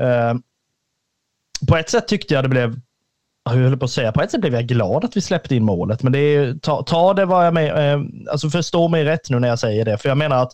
Uh, 0.00 0.08
eh, 0.08 0.34
på 1.68 1.76
ett 1.76 1.90
sätt 1.90 2.08
tyckte 2.08 2.34
jag 2.34 2.44
det 2.44 2.48
blev 2.48 2.80
jag 3.44 3.52
höll 3.52 3.76
på 3.76 3.84
att 3.84 3.90
säga, 3.90 4.12
på 4.12 4.22
ett 4.22 4.30
sätt 4.30 4.40
blev 4.40 4.54
jag 4.54 4.66
glad 4.66 5.04
att 5.04 5.16
vi 5.16 5.20
släppte 5.20 5.54
in 5.54 5.64
målet, 5.64 6.02
men 6.02 6.12
det 6.12 6.18
är, 6.18 6.54
ta, 6.54 6.82
ta 6.82 7.14
det 7.14 7.24
vad 7.24 7.46
jag 7.46 7.54
menar. 7.54 7.94
eh, 7.94 8.00
alltså 8.30 8.50
förstå 8.50 8.88
mig 8.88 9.04
rätt 9.04 9.30
nu 9.30 9.38
när 9.38 9.48
jag 9.48 9.58
säger 9.58 9.84
det, 9.84 9.98
för 9.98 10.08
jag 10.08 10.18
menar 10.18 10.42
att 10.42 10.52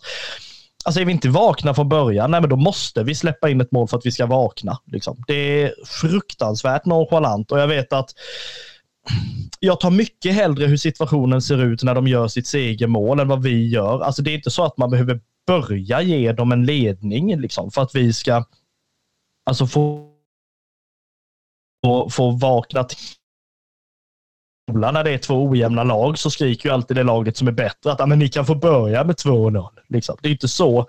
Alltså 0.85 1.01
är 1.01 1.05
vi 1.05 1.11
inte 1.11 1.29
vakna 1.29 1.73
från 1.73 1.89
början, 1.89 2.31
nej 2.31 2.41
men 2.41 2.49
då 2.49 2.55
måste 2.55 3.03
vi 3.03 3.15
släppa 3.15 3.49
in 3.49 3.61
ett 3.61 3.71
mål 3.71 3.87
för 3.87 3.97
att 3.97 4.05
vi 4.05 4.11
ska 4.11 4.25
vakna. 4.25 4.79
Liksom. 4.85 5.23
Det 5.27 5.63
är 5.63 5.73
fruktansvärt 5.85 6.85
nonchalant 6.85 7.51
och 7.51 7.59
jag 7.59 7.67
vet 7.67 7.93
att 7.93 8.09
jag 9.59 9.79
tar 9.79 9.91
mycket 9.91 10.33
hellre 10.33 10.65
hur 10.65 10.77
situationen 10.77 11.41
ser 11.41 11.63
ut 11.63 11.83
när 11.83 11.95
de 11.95 12.07
gör 12.07 12.27
sitt 12.27 12.47
segermål 12.47 13.19
än 13.19 13.27
vad 13.27 13.43
vi 13.43 13.67
gör. 13.67 14.01
Alltså 14.01 14.21
det 14.21 14.31
är 14.31 14.35
inte 14.35 14.51
så 14.51 14.63
att 14.63 14.77
man 14.77 14.89
behöver 14.89 15.19
börja 15.47 16.01
ge 16.01 16.31
dem 16.31 16.51
en 16.51 16.65
ledning 16.65 17.41
liksom, 17.41 17.71
för 17.71 17.81
att 17.81 17.95
vi 17.95 18.13
ska 18.13 18.45
alltså 19.45 19.67
få, 19.67 20.09
få, 21.85 22.09
få 22.09 22.31
vakna 22.31 22.83
till 22.83 22.97
när 24.71 25.03
det 25.03 25.11
är 25.11 25.17
två 25.17 25.45
ojämna 25.45 25.83
lag 25.83 26.17
så 26.17 26.29
skriker 26.29 26.69
ju 26.69 26.73
alltid 26.73 26.97
det 26.97 27.03
laget 27.03 27.37
som 27.37 27.47
är 27.47 27.51
bättre 27.51 27.91
att 27.91 28.01
ah, 28.01 28.05
men 28.05 28.19
ni 28.19 28.29
kan 28.29 28.45
få 28.45 28.55
börja 28.55 29.03
med 29.03 29.15
2-0. 29.15 29.69
Liksom. 29.87 30.17
Det 30.21 30.27
är 30.27 30.31
inte 30.31 30.47
så 30.47 30.87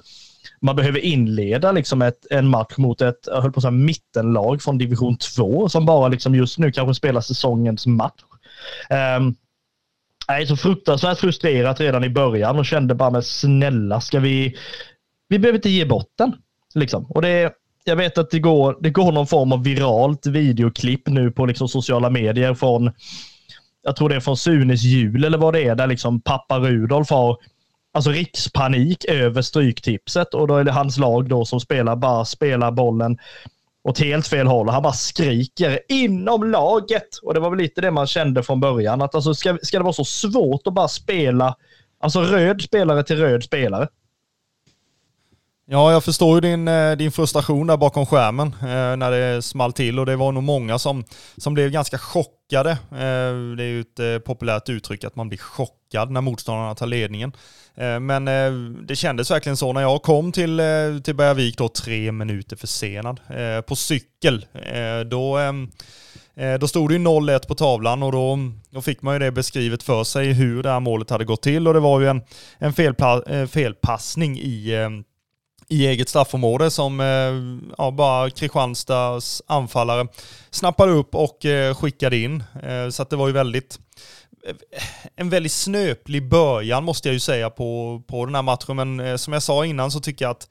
man 0.60 0.76
behöver 0.76 0.98
inleda 0.98 1.72
liksom 1.72 2.02
ett, 2.02 2.26
en 2.30 2.48
match 2.48 2.76
mot 2.76 3.00
ett 3.00 3.18
jag 3.26 3.42
höll 3.42 3.52
på 3.52 3.58
att 3.58 3.62
säga, 3.62 3.70
mittenlag 3.70 4.62
från 4.62 4.78
division 4.78 5.16
2 5.16 5.68
som 5.68 5.86
bara 5.86 6.08
liksom 6.08 6.34
just 6.34 6.58
nu 6.58 6.72
kanske 6.72 6.94
spelar 6.94 7.20
säsongens 7.20 7.86
match. 7.86 8.22
Um, 9.18 9.34
jag 10.26 10.42
är 10.42 10.46
så 10.46 10.56
fruktansvärt 10.56 11.18
frustrerat 11.18 11.80
redan 11.80 12.04
i 12.04 12.08
början 12.08 12.58
och 12.58 12.66
kände 12.66 12.94
bara 12.94 13.10
med 13.10 13.24
snälla 13.24 14.00
ska 14.00 14.20
vi, 14.20 14.56
vi 15.28 15.38
behöver 15.38 15.58
inte 15.58 15.70
ge 15.70 15.84
bort 15.84 16.12
den. 16.18 16.32
Liksom. 16.74 17.06
Och 17.06 17.22
det, 17.22 17.52
jag 17.84 17.96
vet 17.96 18.18
att 18.18 18.30
det 18.30 18.38
går, 18.38 18.78
det 18.80 18.90
går 18.90 19.12
någon 19.12 19.26
form 19.26 19.52
av 19.52 19.64
viralt 19.64 20.26
videoklipp 20.26 21.08
nu 21.08 21.30
på 21.30 21.46
liksom 21.46 21.68
sociala 21.68 22.10
medier 22.10 22.54
från 22.54 22.92
jag 23.84 23.96
tror 23.96 24.08
det 24.08 24.14
är 24.14 24.20
från 24.20 24.36
Sunes 24.36 24.82
jul 24.82 25.24
eller 25.24 25.38
vad 25.38 25.54
det 25.54 25.64
är, 25.64 25.74
där 25.74 25.86
liksom 25.86 26.20
pappa 26.20 26.58
Rudolf 26.58 27.10
har 27.10 27.38
alltså 27.94 28.10
rikspanik 28.10 29.04
över 29.04 29.42
stryktipset 29.42 30.34
och 30.34 30.48
då 30.48 30.56
är 30.56 30.64
det 30.64 30.72
hans 30.72 30.98
lag 30.98 31.28
då 31.28 31.44
som 31.44 31.60
spelar, 31.60 31.96
bara 31.96 32.24
spelar 32.24 32.70
bollen 32.70 33.18
åt 33.88 33.98
helt 33.98 34.26
fel 34.26 34.46
håll. 34.46 34.68
Han 34.68 34.82
bara 34.82 34.92
skriker 34.92 35.80
inom 35.88 36.50
laget. 36.50 37.16
Och 37.22 37.34
det 37.34 37.40
var 37.40 37.50
väl 37.50 37.58
lite 37.58 37.80
det 37.80 37.90
man 37.90 38.06
kände 38.06 38.42
från 38.42 38.60
början. 38.60 39.02
Att 39.02 39.14
alltså 39.14 39.34
ska, 39.34 39.58
ska 39.62 39.78
det 39.78 39.84
vara 39.84 39.92
så 39.92 40.04
svårt 40.04 40.66
att 40.66 40.74
bara 40.74 40.88
spela, 40.88 41.56
alltså 42.00 42.20
röd 42.20 42.62
spelare 42.62 43.02
till 43.02 43.16
röd 43.16 43.44
spelare? 43.44 43.88
Ja, 45.66 45.92
jag 45.92 46.04
förstår 46.04 46.34
ju 46.34 46.40
din, 46.40 46.68
eh, 46.68 46.92
din 46.92 47.12
frustration 47.12 47.66
där 47.66 47.76
bakom 47.76 48.06
skärmen 48.06 48.54
eh, 48.60 48.96
när 48.96 49.10
det 49.10 49.42
small 49.42 49.72
till 49.72 49.98
och 49.98 50.06
det 50.06 50.16
var 50.16 50.32
nog 50.32 50.42
många 50.42 50.78
som, 50.78 51.04
som 51.36 51.54
blev 51.54 51.70
ganska 51.70 51.98
chockade. 51.98 52.70
Eh, 52.70 53.56
det 53.56 53.64
är 53.64 53.68
ju 53.68 53.80
ett 53.80 53.98
eh, 53.98 54.18
populärt 54.18 54.68
uttryck 54.68 55.04
att 55.04 55.16
man 55.16 55.28
blir 55.28 55.38
chockad 55.38 56.10
när 56.10 56.20
motståndarna 56.20 56.74
tar 56.74 56.86
ledningen. 56.86 57.32
Eh, 57.74 58.00
men 58.00 58.28
eh, 58.28 58.52
det 58.86 58.96
kändes 58.96 59.30
verkligen 59.30 59.56
så 59.56 59.72
när 59.72 59.80
jag 59.80 60.02
kom 60.02 60.32
till, 60.32 60.60
eh, 60.60 60.66
till 61.04 61.14
Bergavik 61.14 61.58
då 61.58 61.68
tre 61.68 62.12
minuter 62.12 62.56
försenad 62.56 63.20
eh, 63.28 63.60
på 63.60 63.76
cykel. 63.76 64.46
då, 65.10 65.36
ehm, 65.38 65.70
då 66.60 66.68
stod 66.68 66.90
det 66.90 66.94
ju 66.94 67.00
0-1 67.00 67.46
på 67.46 67.54
tavlan 67.54 68.02
och 68.02 68.12
då, 68.12 68.38
då 68.70 68.82
fick 68.82 69.02
man 69.02 69.14
ju 69.14 69.18
det 69.18 69.32
beskrivet 69.32 69.82
för 69.82 70.04
sig 70.04 70.32
hur 70.32 70.62
det 70.62 70.70
här 70.70 70.80
målet 70.80 71.10
hade 71.10 71.24
gått 71.24 71.42
till 71.42 71.68
och 71.68 71.74
det 71.74 71.80
var 71.80 72.00
ju 72.00 72.08
en, 72.08 72.22
en 72.58 72.72
felpa, 72.72 73.22
felpassning 73.46 74.38
i 74.38 74.74
ehm, 74.74 75.04
i 75.68 75.86
eget 75.86 76.08
straffområde 76.08 76.70
som 76.70 77.00
eh, 77.00 77.74
ja, 77.78 77.90
bara 77.90 78.30
Kristianstads 78.30 79.42
anfallare 79.46 80.06
snappade 80.50 80.92
upp 80.92 81.14
och 81.14 81.44
eh, 81.44 81.74
skickade 81.74 82.16
in. 82.16 82.44
Eh, 82.62 82.88
så 82.88 83.02
att 83.02 83.10
det 83.10 83.16
var 83.16 83.26
ju 83.26 83.32
väldigt 83.32 83.78
en 85.16 85.30
väldigt 85.30 85.52
snöplig 85.52 86.28
början 86.28 86.84
måste 86.84 87.08
jag 87.08 87.12
ju 87.12 87.20
säga 87.20 87.50
på, 87.50 88.02
på 88.06 88.26
den 88.26 88.34
här 88.34 88.42
matchen. 88.42 88.76
Men 88.76 89.18
som 89.18 89.32
jag 89.32 89.42
sa 89.42 89.66
innan 89.66 89.90
så 89.90 90.00
tycker 90.00 90.24
jag 90.24 90.30
att 90.30 90.48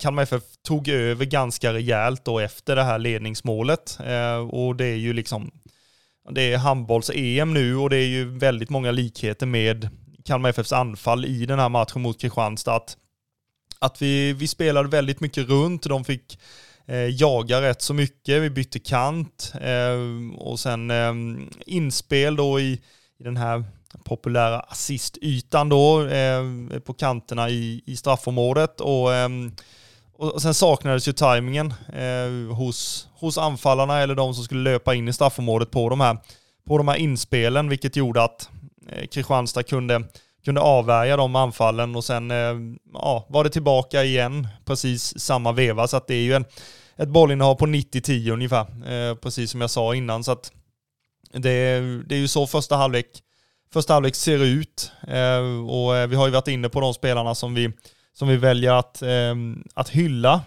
Kalmar 0.00 0.22
FF 0.22 0.42
tog 0.66 0.88
över 0.88 1.24
ganska 1.24 1.72
rejält 1.72 2.24
då 2.24 2.38
efter 2.38 2.76
det 2.76 2.82
här 2.82 2.98
ledningsmålet. 2.98 3.98
och 4.50 4.76
det 4.76 4.86
är 4.86 4.96
ju 4.96 5.12
liksom, 5.12 5.50
det 6.30 6.52
är 6.52 6.58
handbolls-EM 6.58 7.54
nu 7.54 7.76
och 7.76 7.90
det 7.90 7.96
är 7.96 8.06
ju 8.06 8.38
väldigt 8.38 8.70
många 8.70 8.90
likheter 8.90 9.46
med 9.46 9.88
Kalmar 10.24 10.50
FFs 10.50 10.72
anfall 10.72 11.24
i 11.24 11.46
den 11.46 11.58
här 11.58 11.68
matchen 11.68 12.02
mot 12.02 12.20
Kristianstad. 12.20 12.74
Att 12.74 12.96
att 13.84 14.02
vi, 14.02 14.32
vi 14.32 14.48
spelade 14.48 14.88
väldigt 14.88 15.20
mycket 15.20 15.48
runt. 15.48 15.82
De 15.82 16.04
fick 16.04 16.38
eh, 16.86 16.96
jaga 16.96 17.62
rätt 17.62 17.82
så 17.82 17.94
mycket. 17.94 18.42
Vi 18.42 18.50
bytte 18.50 18.78
kant 18.78 19.52
eh, 19.60 20.38
och 20.38 20.60
sen 20.60 20.90
eh, 20.90 21.14
inspel 21.66 22.36
då 22.36 22.60
i, 22.60 22.72
i 23.18 23.24
den 23.24 23.36
här 23.36 23.64
populära 24.04 24.60
assistytan 24.60 25.68
då 25.68 26.06
eh, 26.06 26.42
på 26.84 26.94
kanterna 26.94 27.50
i, 27.50 27.82
i 27.86 27.96
straffområdet. 27.96 28.80
Och, 28.80 29.14
eh, 29.14 29.28
och 30.16 30.42
sen 30.42 30.54
saknades 30.54 31.08
ju 31.08 31.12
tajmingen 31.12 31.74
eh, 31.92 32.56
hos, 32.56 33.08
hos 33.14 33.38
anfallarna 33.38 34.00
eller 34.00 34.14
de 34.14 34.34
som 34.34 34.44
skulle 34.44 34.70
löpa 34.70 34.94
in 34.94 35.08
i 35.08 35.12
straffområdet 35.12 35.70
på 35.70 35.88
de 35.88 36.00
här, 36.00 36.18
på 36.66 36.78
de 36.78 36.88
här 36.88 36.96
inspelen, 36.96 37.68
vilket 37.68 37.96
gjorde 37.96 38.22
att 38.22 38.48
eh, 38.88 39.06
Kristianstad 39.06 39.62
kunde 39.62 40.04
kunde 40.44 40.60
avvärja 40.60 41.16
de 41.16 41.36
anfallen 41.36 41.96
och 41.96 42.04
sen 42.04 42.30
eh, 42.30 42.54
ja, 42.92 43.26
var 43.28 43.44
det 43.44 43.50
tillbaka 43.50 44.04
igen 44.04 44.48
precis 44.64 45.20
samma 45.20 45.52
veva. 45.52 45.88
Så 45.88 45.96
att 45.96 46.06
det 46.06 46.14
är 46.14 46.22
ju 46.22 46.34
en, 46.34 46.44
ett 46.96 47.08
bollinnehav 47.08 47.54
på 47.54 47.66
90-10 47.66 48.32
ungefär, 48.32 48.66
eh, 48.92 49.14
precis 49.14 49.50
som 49.50 49.60
jag 49.60 49.70
sa 49.70 49.94
innan. 49.94 50.24
Så 50.24 50.32
att 50.32 50.52
det, 51.32 51.80
det 52.06 52.14
är 52.14 52.18
ju 52.18 52.28
så 52.28 52.46
första 52.46 52.76
halvlek, 52.76 53.06
första 53.72 53.92
halvlek 53.92 54.14
ser 54.14 54.44
ut. 54.44 54.92
Eh, 55.08 55.68
och 55.68 55.96
eh, 55.96 56.06
vi 56.06 56.16
har 56.16 56.26
ju 56.26 56.32
varit 56.32 56.48
inne 56.48 56.68
på 56.68 56.80
de 56.80 56.94
spelarna 56.94 57.34
som 57.34 57.54
vi, 57.54 57.72
som 58.12 58.28
vi 58.28 58.36
väljer 58.36 58.72
att, 58.72 59.02
eh, 59.02 59.34
att 59.74 59.88
hylla. 59.88 60.40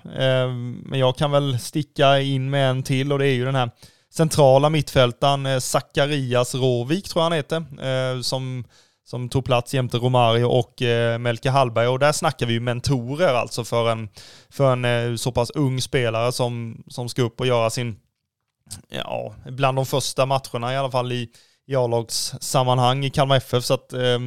Men 0.83 0.99
jag 0.99 1.17
kan 1.17 1.31
väl 1.31 1.59
sticka 1.59 2.19
in 2.19 2.49
med 2.49 2.69
en 2.69 2.83
till 2.83 3.11
och 3.11 3.19
det 3.19 3.27
är 3.27 3.33
ju 3.33 3.45
den 3.45 3.55
här 3.55 3.69
centrala 4.13 4.69
mittfältaren 4.69 5.61
Zacharias 5.61 6.55
Råvik, 6.55 7.09
tror 7.09 7.21
jag 7.21 7.29
han 7.29 7.37
heter, 7.37 8.21
som 8.21 8.63
som 9.09 9.29
tog 9.29 9.45
plats 9.45 9.73
jämte 9.73 9.97
Romario 9.97 10.45
och 10.45 10.81
eh, 10.81 11.17
Melke 11.17 11.49
Hallberg. 11.49 11.87
Och 11.87 11.99
där 11.99 12.11
snackar 12.11 12.45
vi 12.45 12.53
ju 12.53 12.59
mentorer 12.59 13.33
alltså 13.33 13.63
för 13.63 13.89
en, 13.89 14.09
för 14.49 14.73
en 14.73 14.85
eh, 14.85 15.15
så 15.15 15.31
pass 15.31 15.49
ung 15.49 15.81
spelare 15.81 16.31
som, 16.31 16.83
som 16.87 17.09
ska 17.09 17.21
upp 17.21 17.39
och 17.39 17.47
göra 17.47 17.69
sin, 17.69 17.99
ja, 18.89 19.35
bland 19.45 19.77
de 19.77 19.85
första 19.85 20.25
matcherna 20.25 20.73
i 20.73 20.77
alla 20.77 20.91
fall 20.91 21.11
i, 21.11 21.29
i 21.67 21.75
A-lagssammanhang 21.75 23.05
i 23.05 23.09
Kalmar 23.09 23.37
FF. 23.37 23.63
Så 23.63 23.73
att 23.73 23.93
eh, 23.93 24.19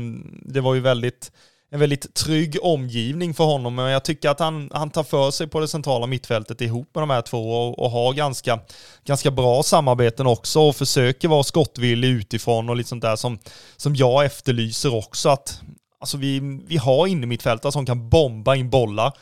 det 0.43 0.61
var 0.61 0.75
ju 0.75 0.81
väldigt 0.81 1.33
en 1.71 1.81
väldigt 1.81 2.15
trygg 2.15 2.57
omgivning 2.63 3.35
för 3.35 3.45
honom. 3.45 3.75
Men 3.75 3.91
jag 3.91 4.05
tycker 4.05 4.29
att 4.29 4.41
han, 4.41 4.71
han 4.73 4.91
tar 4.91 5.03
för 5.03 5.31
sig 5.31 5.47
på 5.47 5.61
det 5.61 5.69
centrala 5.69 6.07
mittfältet 6.07 6.61
ihop 6.61 6.91
med 6.95 7.03
de 7.03 7.11
här 7.11 7.23
två 7.23 7.53
och, 7.53 7.79
och 7.79 7.91
har 7.91 8.13
ganska, 8.13 8.59
ganska 9.05 9.31
bra 9.31 9.63
samarbeten 9.63 10.27
också 10.27 10.61
och 10.61 10.77
försöker 10.77 11.29
vara 11.29 11.43
skottvillig 11.43 12.09
utifrån 12.09 12.69
och 12.69 12.77
lite 12.77 12.89
sånt 12.89 13.03
där 13.03 13.17
som, 13.17 13.39
som 13.77 13.97
jag 13.97 14.25
efterlyser 14.25 14.95
också. 14.95 15.29
Att, 15.29 15.61
alltså 16.01 16.17
vi, 16.17 16.61
vi 16.67 16.77
har 16.77 17.07
innermittfältare 17.07 17.73
som 17.73 17.87
kan 17.87 18.09
bomba 18.09 18.55
in 18.55 18.71
bollar 18.71 19.13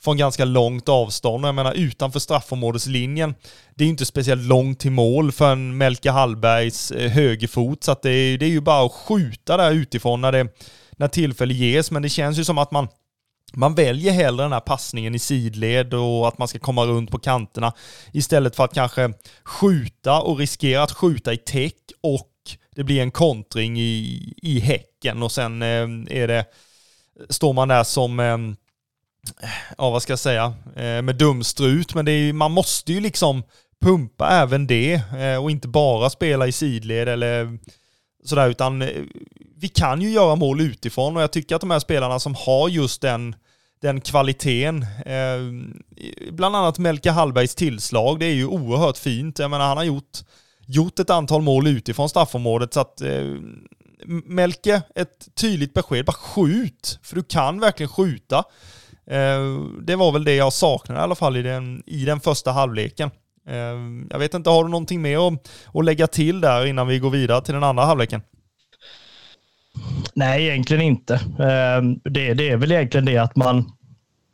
från 0.00 0.16
ganska 0.16 0.44
långt 0.44 0.88
avstånd. 0.88 1.44
Jag 1.44 1.54
menar 1.54 1.74
utanför 1.74 2.20
straffområdeslinjen, 2.20 3.34
det 3.74 3.84
är 3.84 3.86
ju 3.86 3.90
inte 3.90 4.06
speciellt 4.06 4.42
långt 4.42 4.80
till 4.80 4.90
mål 4.90 5.32
för 5.32 5.52
en 5.52 5.76
Melke 5.76 6.10
Hallbergs 6.10 6.90
eh, 6.90 7.10
högerfot, 7.10 7.84
så 7.84 7.92
att 7.92 8.02
det, 8.02 8.10
är, 8.10 8.38
det 8.38 8.46
är 8.46 8.50
ju 8.50 8.60
bara 8.60 8.86
att 8.86 8.92
skjuta 8.92 9.56
där 9.56 9.70
utifrån 9.70 10.20
när 10.20 10.32
det 10.32 10.48
när 10.98 11.08
tillfälle 11.08 11.54
ges, 11.54 11.90
men 11.90 12.02
det 12.02 12.08
känns 12.08 12.38
ju 12.38 12.44
som 12.44 12.58
att 12.58 12.70
man 12.70 12.88
man 13.52 13.74
väljer 13.74 14.12
hellre 14.12 14.44
den 14.44 14.52
här 14.52 14.60
passningen 14.60 15.14
i 15.14 15.18
sidled 15.18 15.94
och 15.94 16.28
att 16.28 16.38
man 16.38 16.48
ska 16.48 16.58
komma 16.58 16.84
runt 16.86 17.10
på 17.10 17.18
kanterna 17.18 17.72
istället 18.12 18.56
för 18.56 18.64
att 18.64 18.74
kanske 18.74 19.12
skjuta 19.44 20.20
och 20.20 20.38
riskera 20.38 20.82
att 20.82 20.92
skjuta 20.92 21.32
i 21.32 21.36
täck 21.36 21.74
och 22.00 22.30
det 22.74 22.84
blir 22.84 23.02
en 23.02 23.10
kontring 23.10 23.80
i, 23.80 24.34
i 24.36 24.60
häcken 24.60 25.22
och 25.22 25.32
sen 25.32 25.62
eh, 25.62 25.88
är 26.20 26.28
det, 26.28 26.44
står 27.28 27.52
man 27.52 27.68
där 27.68 27.84
som, 27.84 28.20
eh, 28.20 28.38
ja 29.78 29.90
vad 29.90 30.02
ska 30.02 30.12
jag 30.12 30.18
säga, 30.18 30.54
eh, 30.76 31.02
med 31.02 31.16
dumstrut, 31.16 31.94
men 31.94 32.04
det 32.04 32.12
är, 32.12 32.32
man 32.32 32.52
måste 32.52 32.92
ju 32.92 33.00
liksom 33.00 33.42
pumpa 33.80 34.28
även 34.28 34.66
det 34.66 35.02
eh, 35.18 35.42
och 35.42 35.50
inte 35.50 35.68
bara 35.68 36.10
spela 36.10 36.46
i 36.46 36.52
sidled 36.52 37.08
eller 37.08 37.58
sådär, 38.24 38.48
utan 38.48 38.82
eh, 38.82 39.02
vi 39.60 39.68
kan 39.68 40.02
ju 40.02 40.10
göra 40.10 40.36
mål 40.36 40.60
utifrån 40.60 41.16
och 41.16 41.22
jag 41.22 41.32
tycker 41.32 41.54
att 41.54 41.60
de 41.60 41.70
här 41.70 41.78
spelarna 41.78 42.18
som 42.18 42.34
har 42.34 42.68
just 42.68 43.00
den, 43.00 43.34
den 43.82 44.00
kvaliteten, 44.00 44.82
eh, 45.06 45.38
bland 46.32 46.56
annat 46.56 46.78
Melke 46.78 47.10
Hallbergs 47.10 47.54
tillslag, 47.54 48.20
det 48.20 48.26
är 48.26 48.34
ju 48.34 48.46
oerhört 48.46 48.96
fint. 48.96 49.38
Jag 49.38 49.50
menar, 49.50 49.66
han 49.66 49.76
har 49.76 49.84
gjort, 49.84 50.18
gjort 50.66 50.98
ett 50.98 51.10
antal 51.10 51.42
mål 51.42 51.66
utifrån 51.66 52.08
straffområdet 52.08 52.74
så 52.74 52.80
att 52.80 53.00
eh, 53.00 53.34
Melke, 54.06 54.82
ett 54.94 55.34
tydligt 55.40 55.74
besked, 55.74 56.04
bara 56.04 56.12
skjut, 56.12 56.98
för 57.02 57.16
du 57.16 57.22
kan 57.22 57.60
verkligen 57.60 57.90
skjuta. 57.90 58.44
Eh, 59.06 59.60
det 59.82 59.96
var 59.96 60.12
väl 60.12 60.24
det 60.24 60.34
jag 60.34 60.52
saknade 60.52 61.00
i 61.00 61.02
alla 61.02 61.14
fall 61.14 61.36
i 61.36 61.42
den, 61.42 61.82
i 61.86 62.04
den 62.04 62.20
första 62.20 62.52
halvleken. 62.52 63.10
Eh, 63.48 63.76
jag 64.10 64.18
vet 64.18 64.34
inte, 64.34 64.50
har 64.50 64.64
du 64.64 64.70
någonting 64.70 65.02
mer 65.02 65.28
att, 65.28 65.50
att 65.74 65.84
lägga 65.84 66.06
till 66.06 66.40
där 66.40 66.66
innan 66.66 66.86
vi 66.86 66.98
går 66.98 67.10
vidare 67.10 67.44
till 67.44 67.54
den 67.54 67.64
andra 67.64 67.84
halvleken? 67.84 68.22
Nej, 70.14 70.46
egentligen 70.46 70.82
inte. 70.82 71.14
Ehm, 71.38 72.00
det, 72.04 72.34
det 72.34 72.50
är 72.50 72.56
väl 72.56 72.72
egentligen 72.72 73.04
det 73.04 73.18
att 73.18 73.36
man, 73.36 73.72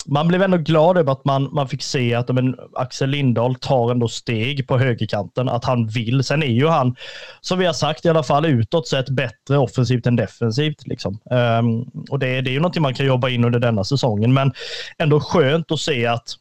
man 0.06 0.28
blev 0.28 0.42
ändå 0.42 0.56
glad 0.56 0.98
över 0.98 1.12
att 1.12 1.24
man, 1.24 1.48
man 1.52 1.68
fick 1.68 1.82
se 1.82 2.14
att 2.14 2.34
men, 2.34 2.56
Axel 2.74 3.10
Lindahl 3.10 3.54
tar 3.54 3.90
ändå 3.90 4.08
steg 4.08 4.68
på 4.68 4.78
högerkanten, 4.78 5.48
att 5.48 5.64
han 5.64 5.86
vill. 5.86 6.24
Sen 6.24 6.42
är 6.42 6.46
ju 6.46 6.66
han, 6.66 6.96
som 7.40 7.58
vi 7.58 7.66
har 7.66 7.72
sagt, 7.72 8.04
i 8.04 8.08
alla 8.08 8.22
fall 8.22 8.46
utåt 8.46 8.88
sett 8.88 9.08
bättre 9.08 9.58
offensivt 9.58 10.06
än 10.06 10.16
defensivt. 10.16 10.86
Liksom. 10.86 11.18
Um, 11.30 11.90
och 12.10 12.18
det, 12.18 12.40
det 12.40 12.50
är 12.50 12.52
ju 12.52 12.60
någonting 12.60 12.82
man 12.82 12.94
kan 12.94 13.06
jobba 13.06 13.28
in 13.28 13.44
under 13.44 13.58
denna 13.58 13.84
säsongen, 13.84 14.34
men 14.34 14.52
ändå 14.98 15.20
skönt 15.20 15.72
att 15.72 15.80
se 15.80 16.06
att 16.06 16.36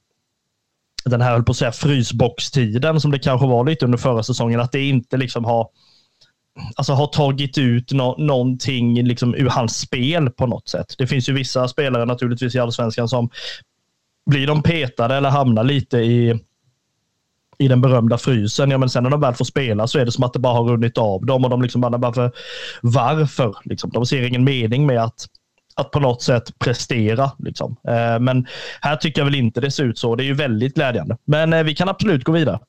den 1.06 1.22
här, 1.22 1.32
höll 1.32 1.44
på 1.44 1.52
att 1.52 1.58
säga, 1.58 1.72
frysboxtiden 1.72 3.02
som 3.02 3.12
det 3.12 3.20
kanske 3.20 3.48
var 3.48 3.66
lite 3.66 3.86
under 3.86 3.98
förra 3.98 4.24
säsongen, 4.24 4.60
att 4.60 4.72
det 4.72 4.88
inte 4.90 5.18
liksom 5.18 5.46
har 5.46 5.68
alltså, 6.76 6.94
har 6.94 7.08
tagit 7.08 7.58
ut 7.58 7.92
no 7.92 8.16
någonting 8.18 9.04
liksom, 9.04 9.36
ur 9.36 9.50
hans 9.50 9.80
spel 9.80 10.30
på 10.30 10.48
något 10.48 10.68
sätt. 10.68 10.96
Det 10.98 11.08
finns 11.08 11.30
ju 11.30 11.34
vissa 11.34 11.68
spelare 11.68 12.06
naturligtvis 12.06 12.56
i 12.56 12.60
allsvenskan 12.60 13.10
som 13.10 13.30
blir 14.26 14.48
de 14.48 14.64
petade 14.64 15.16
eller 15.16 15.30
hamnar 15.30 15.64
lite 15.64 15.98
i, 15.98 16.40
i 17.58 17.68
den 17.68 17.82
berömda 17.82 18.18
frysen. 18.18 18.72
Ja, 18.72 18.78
men 18.78 18.90
sen 18.90 19.04
när 19.04 19.10
de 19.10 19.22
väl 19.22 19.34
får 19.34 19.46
spela 19.46 19.88
så 19.88 20.00
är 20.00 20.06
det 20.06 20.12
som 20.12 20.24
att 20.24 20.34
det 20.34 20.40
bara 20.40 20.54
har 20.54 20.64
runnit 20.64 20.98
av 20.98 21.26
dem 21.26 21.44
och 21.44 21.50
de 21.50 21.62
liksom 21.62 21.82
bara, 21.82 21.98
varför? 21.98 22.32
varför? 22.82 23.56
Liksom, 23.64 23.90
de 23.90 24.06
ser 24.06 24.28
ingen 24.28 24.44
mening 24.44 24.86
med 24.86 25.04
att 25.04 25.28
att 25.76 25.92
på 25.92 26.00
något 26.00 26.22
sätt 26.22 26.60
prestera. 26.60 27.32
Liksom. 27.40 27.76
Eh, 27.88 28.20
men 28.20 28.48
här 28.82 28.96
tycker 28.96 29.22
jag 29.22 29.26
väl 29.26 29.36
inte 29.36 29.62
det 29.62 29.72
ser 29.72 29.84
ut 29.84 29.98
så. 29.98 30.16
Det 30.16 30.24
är 30.24 30.26
ju 30.26 30.34
väldigt 30.34 30.76
glädjande. 30.76 31.18
Men 31.26 31.54
eh, 31.54 31.64
vi 31.64 31.76
kan 31.76 31.90
absolut 31.90 32.24
gå 32.24 32.32
vidare. 32.32 32.60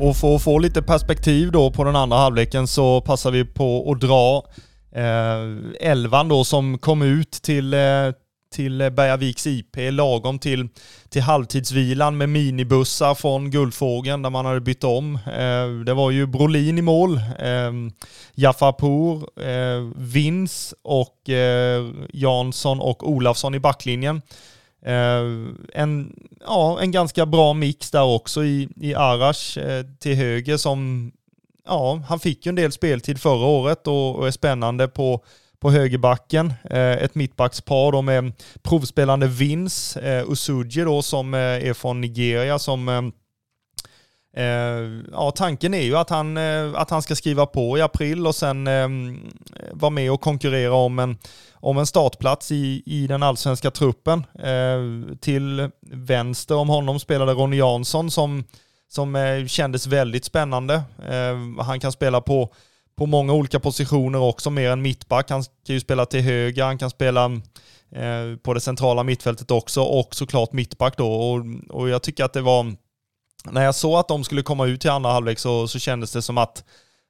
Och 0.00 0.16
för 0.16 0.36
att 0.36 0.42
få 0.42 0.58
lite 0.58 0.82
perspektiv 0.82 1.52
då 1.52 1.70
på 1.70 1.84
den 1.84 1.96
andra 1.96 2.16
halvleken 2.16 2.66
så 2.66 3.00
passar 3.00 3.30
vi 3.30 3.44
på 3.44 3.92
att 3.92 4.00
dra 4.00 4.44
eh, 4.92 5.90
elvan 5.90 6.28
då 6.28 6.44
som 6.44 6.78
kom 6.78 7.02
ut 7.02 7.30
till, 7.30 7.74
eh, 7.74 7.80
till 8.54 8.78
Bergaviks 8.78 9.46
IP 9.46 9.76
lagom 9.76 10.38
till, 10.38 10.68
till 11.08 11.22
halvtidsvilan 11.22 12.16
med 12.16 12.28
minibussar 12.28 13.14
från 13.14 13.50
Guldfågeln 13.50 14.22
där 14.22 14.30
man 14.30 14.46
hade 14.46 14.60
bytt 14.60 14.84
om. 14.84 15.14
Eh, 15.14 15.84
det 15.86 15.94
var 15.94 16.10
ju 16.10 16.26
Brolin 16.26 16.78
i 16.78 16.82
mål, 16.82 17.16
eh, 17.38 17.72
Jafarpour, 18.34 19.40
eh, 19.48 19.92
Vins 19.96 20.74
och 20.82 21.30
eh, 21.30 21.84
Jansson 22.12 22.80
och 22.80 23.10
Olafsson 23.10 23.54
i 23.54 23.60
backlinjen. 23.60 24.22
Eh, 24.84 25.24
en, 25.72 26.16
ja, 26.40 26.80
en 26.80 26.90
ganska 26.90 27.26
bra 27.26 27.52
mix 27.52 27.90
där 27.90 28.04
också 28.04 28.44
i, 28.44 28.68
i 28.76 28.94
Arash 28.94 29.58
eh, 29.58 29.84
till 29.98 30.14
höger 30.14 30.56
som, 30.56 31.12
ja, 31.66 32.02
han 32.08 32.20
fick 32.20 32.46
ju 32.46 32.48
en 32.48 32.54
del 32.54 32.72
speltid 32.72 33.20
förra 33.20 33.46
året 33.46 33.86
och, 33.86 34.16
och 34.16 34.26
är 34.26 34.30
spännande 34.30 34.88
på, 34.88 35.24
på 35.60 35.70
högerbacken. 35.70 36.52
Eh, 36.70 36.92
ett 36.92 37.14
mittbackspar 37.14 37.92
då 37.92 38.02
med 38.02 38.32
provspelande 38.62 39.26
Vins, 39.26 39.96
eh, 39.96 40.32
Usuji 40.32 40.84
då 40.84 41.02
som 41.02 41.34
är 41.34 41.72
från 41.72 42.00
Nigeria 42.00 42.58
som 42.58 43.12
ja, 45.12 45.30
tanken 45.30 45.74
är 45.74 45.82
ju 45.82 45.96
att 45.96 46.10
han, 46.10 46.36
att 46.74 46.90
han 46.90 47.02
ska 47.02 47.14
skriva 47.14 47.46
på 47.46 47.78
i 47.78 47.80
april 47.80 48.26
och 48.26 48.34
sen 48.34 48.68
vara 49.72 49.90
med 49.90 50.12
och 50.12 50.20
konkurrera 50.20 50.74
om 50.74 50.98
en, 50.98 51.18
om 51.64 51.78
en 51.78 51.86
startplats 51.86 52.52
i, 52.52 52.82
i 52.86 53.06
den 53.06 53.22
allsvenska 53.22 53.70
truppen. 53.70 54.26
Eh, 54.38 55.16
till 55.20 55.70
vänster 55.90 56.54
om 56.54 56.68
honom 56.68 57.00
spelade 57.00 57.32
Ronny 57.32 57.56
Jansson 57.56 58.10
som, 58.10 58.44
som 58.88 59.16
eh, 59.16 59.46
kändes 59.46 59.86
väldigt 59.86 60.24
spännande. 60.24 60.74
Eh, 61.08 61.64
han 61.64 61.80
kan 61.80 61.92
spela 61.92 62.20
på, 62.20 62.54
på 62.96 63.06
många 63.06 63.32
olika 63.32 63.60
positioner 63.60 64.18
också, 64.18 64.50
mer 64.50 64.70
än 64.70 64.82
mittback. 64.82 65.30
Han 65.30 65.42
kan 65.42 65.74
ju 65.74 65.80
spela 65.80 66.06
till 66.06 66.20
höger, 66.20 66.64
han 66.64 66.78
kan 66.78 66.90
spela 66.90 67.24
eh, 67.92 68.36
på 68.42 68.54
det 68.54 68.60
centrala 68.60 69.02
mittfältet 69.02 69.50
också 69.50 69.82
och 69.82 70.14
såklart 70.14 70.52
mittback 70.52 70.96
då. 70.96 71.12
Och, 71.14 71.44
och 71.68 71.88
jag 71.88 72.02
tycker 72.02 72.24
att 72.24 72.32
det 72.32 72.42
var, 72.42 72.74
när 73.50 73.64
jag 73.64 73.74
såg 73.74 73.98
att 73.98 74.08
de 74.08 74.24
skulle 74.24 74.42
komma 74.42 74.66
ut 74.66 74.80
till 74.80 74.90
andra 74.90 75.10
halvlek 75.10 75.38
så, 75.38 75.68
så 75.68 75.78
kändes 75.78 76.12
det 76.12 76.22
som 76.22 76.38
att 76.38 76.64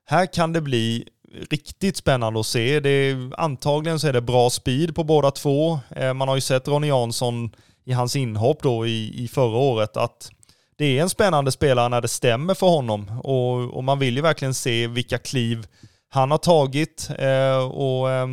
här 0.06 0.26
kan 0.26 0.52
det 0.52 0.60
bli 0.60 1.08
riktigt 1.50 1.96
spännande 1.96 2.40
att 2.40 2.46
se. 2.46 2.80
Det 2.80 2.90
är, 2.90 3.40
antagligen 3.40 4.00
så 4.00 4.08
är 4.08 4.12
det 4.12 4.20
bra 4.20 4.50
speed 4.50 4.94
på 4.94 5.04
båda 5.04 5.30
två. 5.30 5.78
Eh, 5.96 6.14
man 6.14 6.28
har 6.28 6.34
ju 6.34 6.40
sett 6.40 6.68
Ronny 6.68 6.86
Jansson 6.86 7.50
i 7.84 7.92
hans 7.92 8.16
inhopp 8.16 8.62
då 8.62 8.86
i, 8.86 9.24
i 9.24 9.28
förra 9.28 9.56
året 9.56 9.96
att 9.96 10.30
det 10.76 10.98
är 10.98 11.02
en 11.02 11.10
spännande 11.10 11.52
spelare 11.52 11.88
när 11.88 12.00
det 12.00 12.08
stämmer 12.08 12.54
för 12.54 12.66
honom 12.66 13.20
och, 13.24 13.76
och 13.76 13.84
man 13.84 13.98
vill 13.98 14.16
ju 14.16 14.22
verkligen 14.22 14.54
se 14.54 14.86
vilka 14.86 15.18
kliv 15.18 15.66
han 16.08 16.30
har 16.30 16.38
tagit 16.38 17.10
eh, 17.18 17.66
och 17.66 18.10
eh, 18.10 18.28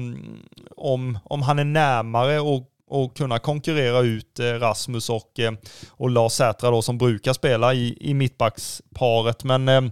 om, 0.77 1.19
om 1.23 1.41
han 1.41 1.59
är 1.59 1.63
närmare 1.63 2.39
och, 2.39 2.63
och 2.89 3.17
kunna 3.17 3.39
konkurrera 3.39 3.99
ut 3.99 4.39
eh, 4.39 4.45
Rasmus 4.45 5.09
och, 5.09 5.39
eh, 5.39 5.51
och 5.89 6.09
Lars 6.09 6.31
Sätra 6.31 6.71
då 6.71 6.81
som 6.81 6.97
brukar 6.97 7.33
spela 7.33 7.73
i, 7.73 7.97
i 7.99 8.13
mittbacksparet. 8.13 9.43
Men 9.43 9.69
ehm, 9.69 9.91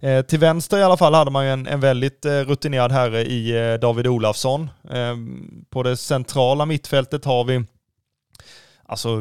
eh, 0.00 0.22
till 0.22 0.38
vänster 0.38 0.78
i 0.78 0.82
alla 0.82 0.96
fall 0.96 1.14
hade 1.14 1.30
man 1.30 1.44
ju 1.44 1.50
en, 1.50 1.66
en 1.66 1.80
väldigt 1.80 2.24
eh, 2.24 2.30
rutinerad 2.32 2.92
herre 2.92 3.24
i 3.24 3.72
eh, 3.72 3.74
David 3.74 4.06
Olafsson. 4.06 4.70
Eh, 4.90 5.16
på 5.70 5.82
det 5.82 5.96
centrala 5.96 6.66
mittfältet 6.66 7.24
har 7.24 7.44
vi, 7.44 7.64
alltså, 8.84 9.20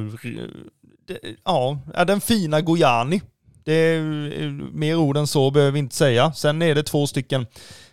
det, 1.08 1.20
ja, 1.46 1.80
den 2.08 2.22
fina 2.22 2.62
Gojani. 2.62 3.22
Det 3.64 3.74
är, 3.74 4.00
eh, 4.44 4.52
mer 4.72 4.96
ord 4.96 5.18
än 5.18 5.28
så 5.28 5.52
behöver 5.52 5.72
vi 5.72 5.80
inte 5.80 5.96
säga. 5.96 6.34
Sen 6.34 6.62
är 6.62 6.76
det 6.76 6.84
två 6.84 7.08
stycken 7.08 7.48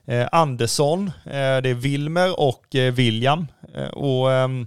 eh, 0.06 0.28
Andersson, 0.32 1.06
eh, 1.24 1.32
det 1.32 1.70
är 1.70 1.74
Wilmer 1.74 2.40
och 2.40 2.74
eh, 2.74 2.92
William. 2.92 3.46
och 3.92 4.32
ehm, 4.32 4.66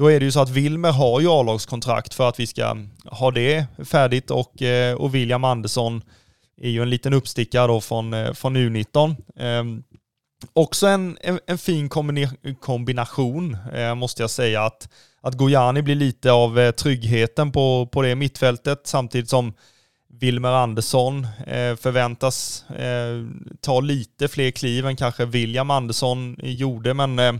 då 0.00 0.10
är 0.10 0.20
det 0.20 0.24
ju 0.24 0.32
så 0.32 0.40
att 0.40 0.50
Wilmer 0.50 0.92
har 0.92 1.20
ju 1.20 1.28
A-lagskontrakt 1.30 2.14
för 2.14 2.28
att 2.28 2.40
vi 2.40 2.46
ska 2.46 2.76
ha 3.04 3.30
det 3.30 3.66
färdigt 3.84 4.30
och, 4.30 4.62
eh, 4.62 4.94
och 4.94 5.14
William 5.14 5.44
Andersson 5.44 6.02
är 6.60 6.70
ju 6.70 6.82
en 6.82 6.90
liten 6.90 7.12
uppstickare 7.12 7.66
då 7.66 7.80
från, 7.80 8.14
eh, 8.14 8.32
från 8.32 8.56
U19. 8.56 9.16
Eh, 9.36 9.64
också 10.52 10.86
en, 10.86 11.18
en, 11.20 11.40
en 11.46 11.58
fin 11.58 11.88
kombination 12.60 13.56
eh, 13.74 13.94
måste 13.94 14.22
jag 14.22 14.30
säga 14.30 14.62
att, 14.62 14.88
att 15.20 15.34
Gojani 15.34 15.82
blir 15.82 15.94
lite 15.94 16.32
av 16.32 16.58
eh, 16.58 16.70
tryggheten 16.70 17.52
på, 17.52 17.88
på 17.92 18.02
det 18.02 18.14
mittfältet 18.14 18.80
samtidigt 18.84 19.30
som 19.30 19.52
Wilmer 20.20 20.52
Andersson 20.52 21.24
eh, 21.46 21.76
förväntas 21.76 22.64
eh, 22.70 23.24
ta 23.60 23.80
lite 23.80 24.28
fler 24.28 24.50
kliv 24.50 24.86
än 24.86 24.96
kanske 24.96 25.24
William 25.24 25.70
Andersson 25.70 26.36
gjorde, 26.42 26.94
men 26.94 27.18
eh, 27.18 27.32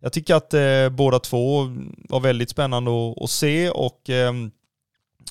jag 0.00 0.12
tycker 0.12 0.34
att 0.34 0.54
eh, 0.54 0.88
båda 0.90 1.18
två 1.18 1.68
var 2.08 2.20
väldigt 2.20 2.50
spännande 2.50 2.90
att, 2.90 3.22
att 3.22 3.30
se 3.30 3.70
och 3.70 4.10
eh, 4.10 4.32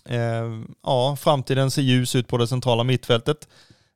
Eh, 0.05 0.61
ja, 0.83 1.15
framtiden 1.19 1.71
ser 1.71 1.81
ljus 1.81 2.15
ut 2.15 2.27
på 2.27 2.37
det 2.37 2.47
centrala 2.47 2.83
mittfältet. 2.83 3.47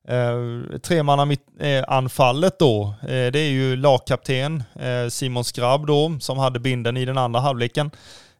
Eh, 0.07 0.77
Tremannaanfallet 0.79 2.59
då, 2.59 2.93
eh, 3.01 3.07
det 3.07 3.39
är 3.39 3.49
ju 3.49 3.75
lagkapten 3.75 4.63
eh, 4.79 5.09
Simon 5.09 5.43
Skrabb 5.43 5.87
då, 5.87 6.17
som 6.19 6.37
hade 6.37 6.59
binden 6.59 6.97
i 6.97 7.05
den 7.05 7.17
andra 7.17 7.39
halvleken. 7.39 7.91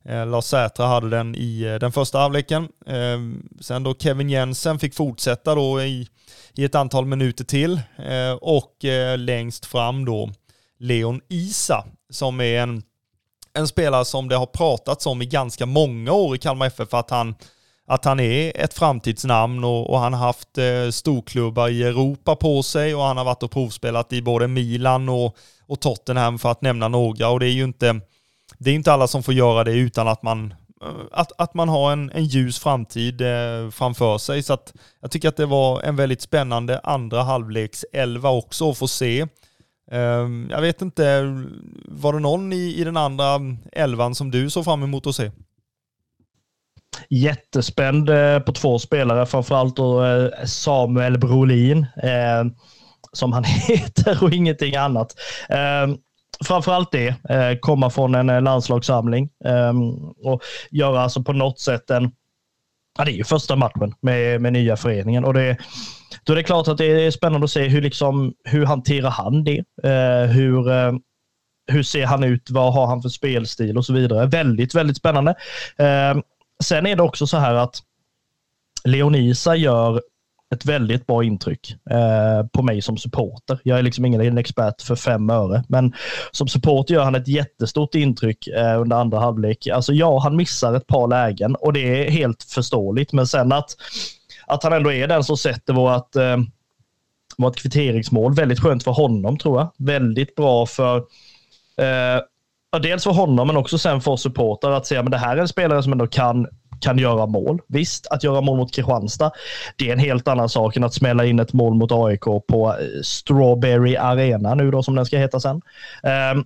Eh, 0.06 0.28
Lars 0.28 0.46
Sätra 0.46 0.86
hade 0.86 1.10
den 1.10 1.36
i 1.36 1.62
eh, 1.62 1.76
den 1.76 1.92
första 1.92 2.20
halvleken. 2.20 2.68
Eh, 2.88 3.20
sen 3.62 3.84
då 3.84 3.96
Kevin 4.00 4.30
Jensen 4.30 4.80
fick 4.80 4.96
fortsätta 4.96 5.56
då 5.56 5.82
i, 5.82 6.08
i 6.56 6.64
ett 6.64 6.76
antal 6.76 7.06
minuter 7.06 7.44
till 7.44 7.82
och 8.42 8.76
längst 9.18 9.66
fram 9.66 10.06
då 10.06 10.32
Leon 10.80 11.22
Isa 11.30 11.86
som 12.10 12.42
är 12.42 12.62
en, 12.62 12.84
en 13.54 13.68
spelare 13.68 14.06
som 14.06 14.30
det 14.30 14.36
har 14.36 14.46
pratats 14.46 15.06
om 15.06 15.22
i 15.22 15.26
ganska 15.26 15.66
många 15.66 16.12
år 16.12 16.36
i 16.36 16.40
Kalmar 16.40 16.66
FF 16.66 16.94
att 16.94 17.10
han, 17.10 17.36
att 17.88 18.06
han 18.06 18.20
är 18.20 18.58
ett 18.58 18.74
framtidsnamn 18.74 19.64
och, 19.64 19.90
och 19.90 20.00
han 20.00 20.14
har 20.14 20.26
haft 20.26 20.58
eh, 20.58 20.90
storklubbar 20.92 21.70
i 21.70 21.84
Europa 21.84 22.36
på 22.36 22.64
sig 22.64 22.96
och 22.96 23.04
han 23.04 23.18
har 23.18 23.26
varit 23.26 23.44
och 23.44 23.52
provspelat 23.52 24.14
i 24.14 24.22
både 24.22 24.48
Milan 24.48 25.10
och, 25.10 25.38
och 25.68 25.80
Tottenham 25.80 26.40
för 26.40 26.52
att 26.52 26.62
nämna 26.62 26.88
några 26.88 27.30
och 27.30 27.40
det 27.40 27.48
är 27.48 27.54
ju 27.54 27.64
inte 27.64 28.02
det 28.58 28.70
är 28.70 28.76
inte 28.76 28.94
alla 28.94 29.08
som 29.08 29.24
får 29.24 29.34
göra 29.34 29.64
det 29.64 29.74
utan 29.74 30.08
att 30.08 30.24
man, 30.24 30.54
eh, 30.82 30.88
att, 31.12 31.32
att 31.38 31.54
man 31.54 31.70
har 31.70 31.92
en, 31.92 32.12
en 32.12 32.26
ljus 32.26 32.60
framtid 32.60 33.22
eh, 33.22 33.70
framför 33.72 34.18
sig. 34.18 34.44
Så 34.44 34.54
att 34.54 34.74
jag 35.02 35.12
tycker 35.12 35.30
att 35.30 35.38
det 35.38 35.46
var 35.46 35.82
en 35.82 35.96
väldigt 35.96 36.22
spännande 36.22 36.80
andra 36.84 37.24
halvleks 37.24 37.86
elva 37.94 38.30
också 38.30 38.70
att 38.70 38.78
få 38.78 38.88
se. 38.88 39.28
Ehm, 39.92 40.48
jag 40.52 40.62
vet 40.62 40.82
inte, 40.82 41.22
var 41.88 42.14
det 42.14 42.20
någon 42.20 42.54
i, 42.54 42.76
i 42.78 42.84
den 42.84 42.98
andra 42.98 43.40
elvan 43.72 44.16
som 44.16 44.32
du 44.32 44.50
såg 44.50 44.66
fram 44.66 44.84
emot 44.84 45.08
att 45.08 45.16
se? 45.16 45.32
Jättespänd 47.10 48.10
eh, 48.10 48.40
på 48.40 48.52
två 48.52 48.80
spelare, 48.80 49.26
framförallt 49.26 49.76
då 49.76 50.06
eh, 50.06 50.46
Samuel 50.46 51.18
Brolin, 51.18 51.86
ehm, 52.04 52.52
som 53.12 53.34
han 53.34 53.44
heter 53.68 54.24
och 54.24 54.34
ingenting 54.34 54.76
annat 54.76 55.16
ehm, 55.50 55.98
framförallt 56.46 56.92
det, 56.92 57.08
eh, 57.08 57.58
komma 57.60 57.90
från 57.90 58.16
en 58.16 58.44
landslagssamling 58.44 59.30
och 60.24 60.42
göra 60.72 61.02
alltså 61.02 61.24
på 61.24 61.34
något 61.34 61.60
sätt 61.60 61.90
en, 61.90 62.12
ja 62.98 63.06
det 63.06 63.12
är 63.12 63.16
ju 63.16 63.24
första 63.24 63.56
matchen 63.56 63.94
med, 64.02 64.42
med 64.42 64.54
nya 64.54 64.78
föreningen 64.78 65.26
och 65.26 65.34
det, 65.34 65.58
då 66.24 66.34
är 66.34 66.38
det 66.38 66.44
klart 66.44 66.68
att 66.68 66.78
det 66.78 67.06
är 67.06 67.12
spännande 67.12 67.46
att 67.46 67.52
se 67.52 67.68
hur, 67.68 67.82
liksom, 67.82 68.34
hur 68.44 68.66
hanterar 68.66 69.10
han 69.10 69.44
det? 69.44 69.64
Eh, 69.84 70.32
hur, 70.32 70.72
eh, 70.72 70.94
hur 71.68 71.84
ser 71.84 72.06
han 72.06 72.24
ut? 72.24 72.50
Vad 72.50 72.74
har 72.74 72.88
han 72.88 73.02
för 73.02 73.10
spelstil 73.10 73.78
och 73.78 73.86
så 73.86 73.94
vidare? 73.94 74.26
Väldigt, 74.26 74.76
väldigt 74.76 74.98
spännande. 74.98 75.32
Eh, 75.78 76.22
sen 76.64 76.86
är 76.86 76.96
det 76.96 77.04
också 77.04 77.28
så 77.28 77.38
här 77.38 77.54
att 77.54 77.80
Leonisa 78.84 79.56
gör 79.56 80.02
ett 80.56 80.66
väldigt 80.66 81.08
bra 81.08 81.24
intryck 81.24 81.76
eh, 81.90 82.48
på 82.54 82.62
mig 82.64 82.82
som 82.82 82.98
supporter. 82.98 83.60
Jag 83.64 83.80
är 83.80 83.84
liksom 83.84 84.06
ingen 84.06 84.38
expert 84.38 84.82
för 84.82 84.96
fem 84.96 85.30
öre, 85.30 85.64
men 85.68 85.94
som 86.32 86.48
supporter 86.48 86.94
gör 86.94 87.04
han 87.04 87.16
ett 87.16 87.28
jättestort 87.28 87.96
intryck 87.96 88.48
eh, 88.48 88.82
under 88.82 88.96
andra 88.96 89.20
halvlek. 89.20 89.68
Alltså 89.68 89.94
ja, 89.94 90.20
han 90.20 90.36
missar 90.36 90.74
ett 90.74 90.88
par 90.88 91.08
lägen 91.08 91.56
och 91.56 91.74
det 91.74 92.08
är 92.08 92.12
helt 92.12 92.44
förståeligt, 92.44 93.14
men 93.14 93.28
sen 93.28 93.52
att, 93.52 93.76
att 94.52 94.64
han 94.64 94.74
ändå 94.74 94.92
är 94.92 95.08
den 95.08 95.24
som 95.24 95.38
sätter 95.38 95.74
vårt, 95.74 96.16
eh, 96.16 96.38
vårt 97.38 97.56
kvitteringsmål, 97.56 98.34
väldigt 98.34 98.60
skönt 98.60 98.84
för 98.84 98.92
honom 98.92 99.38
tror 99.38 99.60
jag. 99.60 99.72
Väldigt 99.78 100.36
bra 100.36 100.66
för 100.66 100.98
eh, 101.78 102.80
dels 102.82 103.04
för 103.04 103.12
honom, 103.12 103.48
men 103.48 103.58
också 103.58 103.78
sen 103.78 104.02
för 104.02 104.12
oss 104.12 104.22
supportrar 104.22 104.72
att 104.72 104.86
se 104.86 104.98
att 104.98 105.12
det 105.12 105.18
här 105.18 105.38
är 105.38 105.42
en 105.42 105.48
spelare 105.48 105.84
som 105.84 105.92
ändå 105.92 106.08
kan 106.08 106.48
kan 106.82 106.98
göra 106.98 107.26
mål. 107.26 107.62
Visst, 107.68 108.08
att 108.08 108.24
göra 108.24 108.42
mål 108.42 108.58
mot 108.58 108.74
Kristianstad, 108.74 109.32
det 109.76 109.90
är 109.90 109.94
en 109.94 110.00
helt 110.00 110.28
annan 110.28 110.50
sak 110.50 110.78
än 110.78 110.84
att 110.84 110.94
smälla 110.94 111.26
in 111.26 111.40
ett 111.40 111.54
mål 111.54 111.74
mot 111.74 111.92
AIK 111.92 112.24
på 112.24 112.76
eh, 112.80 113.02
Strawberry 113.04 113.96
Arena 113.96 114.56
nu 114.56 114.72
då 114.72 114.84
som 114.84 114.96
den 114.96 115.06
ska 115.06 115.18
heta 115.18 115.40
sen. 115.40 115.56
Um, 115.56 116.46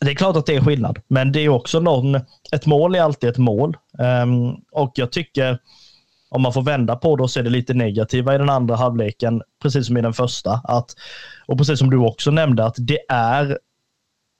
det 0.00 0.10
är 0.10 0.14
klart 0.14 0.36
att 0.36 0.46
det 0.46 0.56
är 0.56 0.60
skillnad, 0.60 0.98
men 1.08 1.32
det 1.32 1.40
är 1.40 1.48
också 1.48 1.80
någon, 1.80 2.14
ett 2.52 2.66
mål 2.66 2.94
är 2.94 3.00
alltid 3.00 3.30
ett 3.30 3.38
mål. 3.38 3.76
Um, 3.98 4.54
och 4.72 4.92
jag 4.94 5.12
tycker, 5.12 5.58
om 6.32 6.42
man 6.42 6.52
får 6.52 6.62
vända 6.62 6.96
på 6.96 7.16
det 7.16 7.22
och 7.22 7.30
se 7.30 7.42
det 7.42 7.50
lite 7.50 7.74
negativa 7.74 8.34
i 8.34 8.38
den 8.38 8.50
andra 8.50 8.76
halvleken, 8.76 9.42
precis 9.62 9.86
som 9.86 9.96
i 9.96 10.00
den 10.00 10.12
första, 10.12 10.60
att, 10.64 10.94
och 11.46 11.58
precis 11.58 11.78
som 11.78 11.90
du 11.90 11.96
också 11.96 12.30
nämnde, 12.30 12.64
att 12.64 12.76
det 12.78 12.98
är 13.08 13.58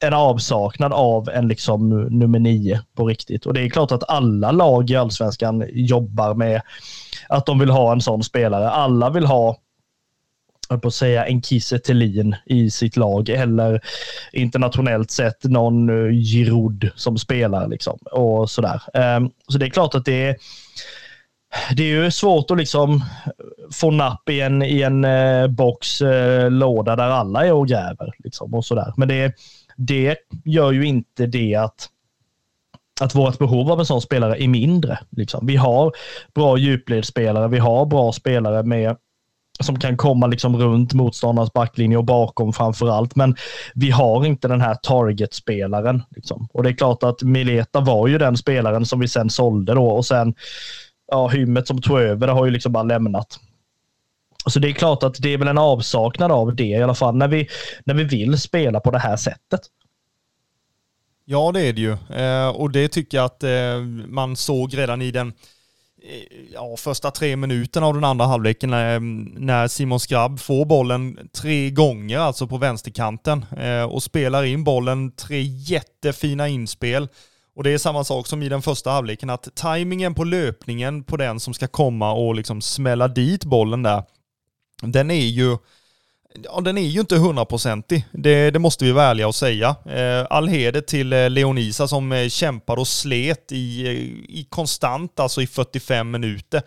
en 0.05 0.15
avsaknad 0.15 0.93
av 0.93 1.29
en 1.29 1.49
liksom 1.49 2.01
nummer 2.11 2.39
nio 2.39 2.83
på 2.97 3.07
riktigt. 3.07 3.47
Och 3.47 3.55
det 3.55 3.61
är 3.61 3.69
klart 3.69 3.93
att 3.93 4.11
alla 4.11 4.53
lag 4.53 4.91
i 4.91 4.97
allsvenskan 4.97 5.65
jobbar 5.73 6.35
med 6.35 6.63
att 7.29 7.47
de 7.47 7.59
vill 7.59 7.71
ha 7.71 7.93
en 7.93 8.01
sån 8.01 8.23
spelare. 8.23 8.71
Alla 8.71 9.11
vill 9.11 9.27
ha 9.27 9.59
på 10.69 10.89
att 10.89 10.95
säga 10.95 11.27
en 11.27 11.43
Kiese 11.43 11.81
i 12.47 12.71
sitt 12.71 12.97
lag 12.97 13.29
eller 13.29 13.81
internationellt 14.33 15.11
sett 15.11 15.45
någon 15.45 15.89
eh, 15.89 16.13
Giroud 16.13 16.91
som 16.97 17.19
spelar 17.19 17.69
liksom 17.69 17.99
och 18.13 18.51
sådär. 18.51 18.83
Ehm, 18.95 19.31
så 19.49 19.59
det 19.59 19.67
är 19.67 19.71
klart 19.71 19.95
att 19.95 20.05
det 20.05 20.29
är 20.29 20.37
det 21.77 21.83
är 21.83 22.05
ju 22.05 22.11
svårt 22.11 22.51
att 22.51 22.59
liksom 22.59 23.05
få 23.73 23.91
napp 23.91 24.29
i 24.29 24.41
en, 24.41 24.63
i 24.63 24.83
en 24.83 25.05
eh, 25.05 25.47
box, 25.47 26.01
eh, 26.01 26.51
låda 26.51 26.97
där 26.97 27.09
alla 27.09 27.47
är 27.47 27.53
och 27.53 27.69
gräver. 27.69 28.15
Liksom, 28.19 28.55
och 28.55 28.65
sådär. 28.65 28.95
Men 28.97 29.09
det 29.09 29.35
det 29.77 30.17
gör 30.45 30.73
ju 30.73 30.85
inte 30.87 31.27
det 31.27 31.55
att 31.55 31.89
att 33.01 33.15
vårt 33.15 33.39
behov 33.39 33.71
av 33.71 33.81
en 33.81 33.87
sån 33.87 34.01
spelare 34.01 34.43
är 34.43 34.49
mindre. 34.49 34.99
Liksom. 35.11 35.47
Vi 35.47 35.57
har 35.57 35.93
bra 36.35 36.59
djupledsspelare, 36.59 37.49
vi 37.49 37.59
har 37.59 37.87
bra 37.87 38.13
spelare 38.13 38.63
med 38.63 38.97
som 39.61 39.79
kan 39.79 39.97
komma 39.97 40.27
liksom 40.27 40.57
runt 40.57 40.93
motståndarens 40.93 41.53
backlinje 41.53 41.97
och 41.97 42.05
bakom 42.05 42.53
framför 42.53 42.89
allt. 42.89 43.17
Men 43.17 43.37
vi 43.75 43.91
har 43.91 44.27
inte 44.27 44.49
den 44.49 44.61
här 44.61 44.75
target-spelaren. 44.75 46.03
Liksom. 46.11 46.49
Och 46.53 46.63
det 46.63 46.69
är 46.69 46.75
klart 46.75 47.03
att 47.03 47.23
Mileta 47.23 47.81
var 47.81 48.09
ju 48.09 48.19
den 48.19 48.37
spelaren 48.37 48.87
som 48.87 49.01
vi 49.01 49.09
sen 49.09 49.31
sålde 49.31 49.75
då 49.75 49.87
och 49.87 50.07
sen 50.07 50.35
ja, 51.13 51.29
Hymmet 51.29 51.67
som 51.67 51.81
tog 51.81 52.01
över 52.01 52.27
det 52.27 52.33
har 52.33 52.45
ju 52.45 52.51
liksom 52.51 52.73
bara 52.73 52.83
lämnat. 52.83 53.41
Så 54.47 54.59
det 54.59 54.69
är 54.69 54.73
klart 54.73 55.03
att 55.03 55.23
det 55.23 55.29
är 55.35 55.39
väl 55.39 55.49
en 55.49 55.59
avsaknad 55.59 56.33
av 56.33 56.57
det 56.57 56.65
i 56.65 56.83
alla 56.83 56.95
fall 56.95 57.17
när 57.17 57.29
vi, 57.29 57.49
när 57.85 57.95
vi 57.95 58.05
vill 58.05 58.39
spela 58.39 58.81
på 58.81 58.91
det 58.91 58.99
här 58.99 59.17
sättet. 59.17 59.61
Ja, 61.25 61.53
det 61.53 61.61
är 61.61 61.73
det 61.73 61.81
ju. 61.81 61.93
Eh, 61.93 62.49
och 62.49 62.71
det 62.71 62.89
tycker 62.89 63.19
jag 63.19 63.25
att 63.25 63.43
eh, 63.43 63.81
man 64.07 64.37
såg 64.37 64.79
redan 64.79 65.03
i 65.03 65.11
den 65.11 65.29
eh, 66.03 66.37
ja, 66.53 66.77
första 66.79 67.11
tre 67.11 67.37
minuterna 67.37 67.87
av 67.87 67.95
den 67.95 68.05
andra 68.05 68.27
halvleken 68.27 68.71
när, 68.71 69.01
när 69.41 69.69
Simon 69.69 70.01
Skrabb 70.01 70.41
får 70.41 70.65
bollen 70.65 71.29
tre 71.33 71.71
gånger, 71.71 72.19
alltså 72.19 72.47
på 72.47 72.59
vänsterkanten, 72.59 73.45
eh, 73.59 73.85
och 73.85 74.03
spelar 74.03 74.45
in 74.45 74.65
bollen, 74.65 75.13
tre 75.13 75.43
jättefina 75.43 76.49
inspel. 76.49 77.09
Och 77.55 77.65
det 77.65 77.71
är 77.71 77.79
samma 77.79 78.05
sak 78.05 78.27
som 78.27 78.43
i 78.43 78.49
den 78.49 78.63
första 78.63 78.91
halvleken, 78.91 79.31
att 79.31 79.55
tajmingen 79.55 80.15
på 80.15 80.25
löpningen 80.25 81.05
på 81.05 81.17
den 81.17 81.41
som 81.41 81.55
ska 81.55 81.69
komma 81.69 82.13
och 82.13 82.35
liksom 82.35 82.61
smälla 82.61 83.09
dit 83.09 83.45
bollen 83.45 83.83
där, 83.83 84.03
den 84.83 85.11
är 85.11 85.27
ju 85.27 85.57
Ja, 86.45 86.61
den 86.61 86.79
är 86.79 86.83
ju 86.83 87.01
inte 87.01 87.17
hundraprocentig. 87.17 88.05
Det, 88.13 88.51
det 88.51 88.59
måste 88.59 88.85
vi 88.85 88.93
vara 88.93 89.05
ärliga 89.05 89.29
och 89.29 89.35
säga. 89.35 89.77
Eh, 89.87 90.27
all 90.31 90.49
heder 90.49 90.81
till 90.81 91.13
eh, 91.13 91.31
Leonisa 91.31 91.89
som 91.89 92.13
eh, 92.13 92.29
kämpar 92.29 92.77
och 92.77 92.89
slet 92.89 93.53
i, 93.53 93.87
eh, 93.87 93.93
i 94.39 94.47
konstant, 94.49 95.21
alltså 95.21 95.43
i 95.43 95.47
45 95.47 96.11
minuter. 96.11 96.63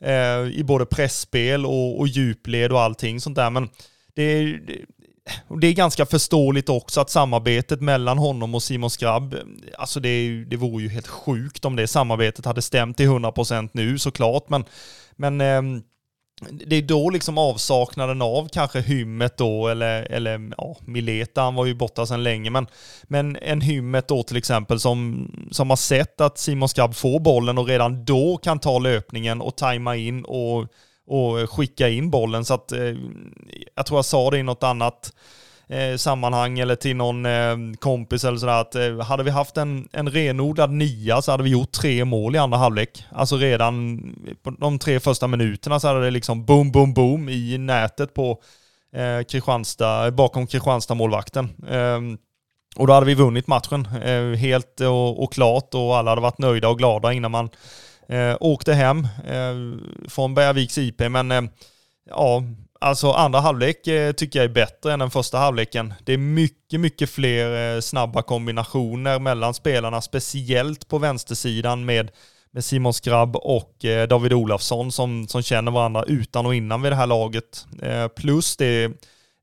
Eh, 0.00 0.58
I 0.58 0.62
både 0.64 0.86
pressspel 0.86 1.66
och, 1.66 2.00
och 2.00 2.08
djupled 2.08 2.72
och 2.72 2.80
allting 2.80 3.20
sånt 3.20 3.36
där. 3.36 3.50
Men 3.50 3.68
det, 4.14 4.58
det, 5.60 5.66
är 5.66 5.72
ganska 5.72 6.06
förståeligt 6.06 6.68
också 6.68 7.00
att 7.00 7.10
samarbetet 7.10 7.80
mellan 7.80 8.18
honom 8.18 8.54
och 8.54 8.62
Simon 8.62 8.90
Skrabb, 8.90 9.36
alltså 9.78 10.00
det, 10.00 10.44
det 10.44 10.56
vore 10.56 10.82
ju 10.82 10.88
helt 10.88 11.06
sjukt 11.06 11.64
om 11.64 11.76
det 11.76 11.86
samarbetet 11.86 12.44
hade 12.44 12.62
stämt 12.62 12.96
till 12.96 13.08
100% 13.08 13.70
nu 13.72 13.98
såklart, 13.98 14.48
men, 14.48 14.64
men 15.16 15.40
ehm, 15.40 15.82
det 16.50 16.76
är 16.76 16.82
då 16.82 17.10
liksom 17.10 17.38
avsaknaden 17.38 18.22
av 18.22 18.48
kanske 18.48 18.80
hymmet 18.80 19.36
då, 19.36 19.68
eller, 19.68 20.02
eller 20.02 20.50
ja, 20.58 20.76
Mileta, 20.80 21.42
han 21.42 21.54
var 21.54 21.66
ju 21.66 21.74
borta 21.74 22.06
sedan 22.06 22.22
länge, 22.22 22.50
men, 22.50 22.66
men 23.02 23.36
en 23.36 23.60
hymmet 23.60 24.08
då 24.08 24.22
till 24.22 24.36
exempel 24.36 24.80
som, 24.80 25.30
som 25.50 25.70
har 25.70 25.76
sett 25.76 26.20
att 26.20 26.38
Simon 26.38 26.68
Skabb 26.68 26.94
får 26.94 27.20
bollen 27.20 27.58
och 27.58 27.66
redan 27.66 28.04
då 28.04 28.36
kan 28.36 28.58
ta 28.58 28.78
löpningen 28.78 29.40
och 29.40 29.56
tajma 29.56 29.96
in 29.96 30.24
och, 30.24 30.66
och 31.10 31.40
eh, 31.40 31.46
skicka 31.46 31.88
in 31.88 32.10
bollen. 32.10 32.44
Så 32.44 32.54
att 32.54 32.72
eh, 32.72 32.94
jag 33.76 33.86
tror 33.86 33.98
jag 33.98 34.04
sa 34.04 34.30
det 34.30 34.38
i 34.38 34.42
något 34.42 34.62
annat 34.62 35.12
eh, 35.68 35.96
sammanhang 35.96 36.58
eller 36.58 36.76
till 36.76 36.96
någon 36.96 37.26
eh, 37.26 37.56
kompis 37.78 38.24
eller 38.24 38.38
sådär 38.38 38.60
att 38.60 38.74
eh, 38.74 39.00
hade 39.00 39.22
vi 39.22 39.30
haft 39.30 39.56
en, 39.56 39.88
en 39.92 40.10
renodlad 40.10 40.70
nia 40.70 41.22
så 41.22 41.30
hade 41.30 41.42
vi 41.42 41.50
gjort 41.50 41.72
tre 41.72 42.04
mål 42.04 42.34
i 42.34 42.38
andra 42.38 42.58
halvlek. 42.58 43.04
Alltså 43.12 43.36
redan 43.36 44.00
på 44.42 44.50
de 44.50 44.78
tre 44.78 45.00
första 45.00 45.26
minuterna 45.26 45.80
så 45.80 45.88
hade 45.88 46.04
det 46.04 46.10
liksom 46.10 46.44
boom, 46.44 46.72
boom, 46.72 46.94
boom 46.94 47.28
i 47.28 47.58
nätet 47.58 48.14
på 48.14 48.42
eh, 48.92 49.24
Kristianstad, 49.24 50.10
bakom 50.10 50.46
Kristianstad-målvakten. 50.46 51.48
Eh, 51.68 52.00
och 52.76 52.86
då 52.86 52.92
hade 52.92 53.06
vi 53.06 53.14
vunnit 53.14 53.46
matchen 53.46 53.88
eh, 54.04 54.38
helt 54.38 54.80
och, 54.80 55.22
och, 55.22 55.32
klart 55.32 55.74
och 55.74 55.96
alla 55.96 56.10
hade 56.10 56.20
varit 56.20 56.38
nöjda 56.38 56.68
och 56.68 56.78
glada 56.78 57.12
innan 57.12 57.30
man 57.30 57.50
eh, 58.10 58.36
åkte 58.40 58.74
hem 58.74 59.08
eh, 59.26 59.78
från 60.08 60.34
Bergaviks 60.34 60.78
IP. 60.78 61.00
Men 61.10 61.30
eh, 61.30 61.42
ja, 62.10 62.42
Alltså 62.82 63.10
andra 63.10 63.40
halvlek 63.40 63.86
eh, 63.86 64.12
tycker 64.12 64.38
jag 64.38 64.44
är 64.44 64.54
bättre 64.54 64.92
än 64.92 64.98
den 64.98 65.10
första 65.10 65.38
halvleken. 65.38 65.94
Det 66.04 66.12
är 66.12 66.18
mycket, 66.18 66.80
mycket 66.80 67.10
fler 67.10 67.74
eh, 67.76 67.80
snabba 67.80 68.22
kombinationer 68.22 69.18
mellan 69.18 69.54
spelarna, 69.54 70.00
speciellt 70.00 70.88
på 70.88 70.98
vänstersidan 70.98 71.84
med, 71.84 72.10
med 72.50 72.64
Simon 72.64 72.94
Skrabb 72.94 73.36
och 73.36 73.84
eh, 73.84 74.08
David 74.08 74.32
Olafsson 74.32 74.92
som, 74.92 75.28
som 75.28 75.42
känner 75.42 75.72
varandra 75.72 76.04
utan 76.06 76.46
och 76.46 76.54
innan 76.54 76.82
vid 76.82 76.92
det 76.92 76.96
här 76.96 77.06
laget. 77.06 77.66
Eh, 77.82 78.08
plus 78.08 78.56
det 78.56 78.90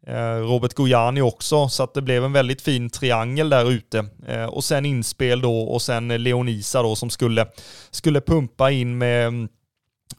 Eh, 0.08 0.38
Robert 0.38 0.74
Gojani 0.74 1.22
också, 1.22 1.70
så 1.70 1.84
att 1.84 1.94
det 1.94 2.02
blev 2.02 2.26
en 2.26 2.34
väldigt 2.34 2.62
fin 2.62 2.90
triangel 2.90 3.50
där 3.50 3.72
ute. 3.72 4.06
Eh, 4.28 4.46
och 4.46 4.64
sen 4.64 4.86
inspel 4.86 5.42
då 5.42 5.60
och 5.60 5.82
sen 5.82 6.08
Leonisa 6.08 6.82
då 6.82 6.96
som 6.96 7.10
skulle, 7.10 7.48
skulle 7.92 8.22
pumpa 8.22 8.72
in 8.72 8.98
med 8.98 9.48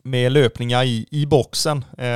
med 0.02 0.32
löpningar 0.32 0.84
i, 0.84 1.06
i 1.10 1.26
boxen. 1.26 1.84
Eh, 1.98 2.06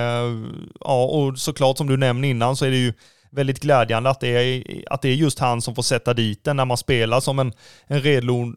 ja, 0.80 1.04
och 1.04 1.38
såklart 1.38 1.78
som 1.78 1.86
du 1.86 1.96
nämnde 1.96 2.28
innan 2.28 2.56
så 2.56 2.64
är 2.64 2.70
det 2.70 2.76
ju 2.76 2.92
väldigt 3.30 3.60
glädjande 3.60 4.10
att 4.10 4.20
det 4.20 4.28
är, 4.28 4.64
att 4.90 5.02
det 5.02 5.08
är 5.08 5.14
just 5.14 5.38
han 5.38 5.62
som 5.62 5.74
får 5.74 5.82
sätta 5.82 6.14
dit 6.14 6.44
den 6.44 6.56
när 6.56 6.64
man 6.64 6.76
spelar 6.76 7.20
som 7.20 7.38
en, 7.38 7.52
en 7.86 8.00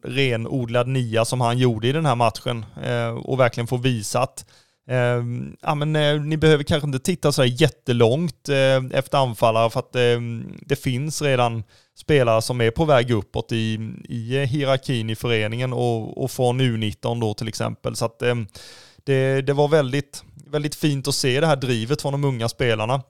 renodlad 0.04 0.88
nia 0.88 1.24
som 1.24 1.40
han 1.40 1.58
gjorde 1.58 1.88
i 1.88 1.92
den 1.92 2.06
här 2.06 2.14
matchen 2.14 2.64
eh, 2.84 3.08
och 3.08 3.40
verkligen 3.40 3.66
får 3.66 3.78
visa 3.78 4.20
att 4.20 4.44
eh, 4.88 5.22
ja, 5.62 5.74
men, 5.74 5.96
eh, 5.96 6.20
ni 6.20 6.36
behöver 6.36 6.64
kanske 6.64 6.86
inte 6.86 6.98
titta 6.98 7.32
så 7.32 7.42
här 7.42 7.62
jättelångt 7.62 8.48
eh, 8.48 8.98
efter 8.98 9.18
anfallare 9.18 9.70
för 9.70 9.80
att 9.80 9.96
eh, 9.96 10.20
det 10.60 10.76
finns 10.76 11.22
redan 11.22 11.62
spelare 11.98 12.42
som 12.42 12.60
är 12.60 12.70
på 12.70 12.84
väg 12.84 13.10
uppåt 13.10 13.52
i, 13.52 13.92
i 14.08 14.44
hierarkin 14.44 15.10
i 15.10 15.16
föreningen 15.16 15.72
och, 15.72 16.24
och 16.24 16.30
från 16.30 16.60
U19 16.60 17.20
då 17.20 17.34
till 17.34 17.48
exempel. 17.48 17.96
Så 17.96 18.04
att 18.04 18.22
ehm, 18.22 18.46
det, 19.04 19.42
det 19.42 19.52
var 19.52 19.68
väldigt, 19.68 20.24
väldigt 20.46 20.74
fint 20.74 21.08
att 21.08 21.14
se 21.14 21.40
det 21.40 21.46
här 21.46 21.56
drivet 21.56 22.02
från 22.02 22.12
de 22.12 22.24
unga 22.24 22.48
spelarna. 22.48 23.02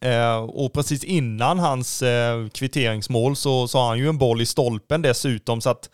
Eh, 0.00 0.36
och 0.36 0.72
precis 0.72 1.04
innan 1.04 1.58
hans 1.58 2.02
eh, 2.02 2.48
kvitteringsmål 2.48 3.36
så, 3.36 3.68
så 3.68 3.78
har 3.78 3.88
han 3.88 3.98
ju 3.98 4.08
en 4.08 4.18
boll 4.18 4.40
i 4.40 4.46
stolpen 4.46 5.02
dessutom 5.02 5.60
så 5.60 5.70
att 5.70 5.90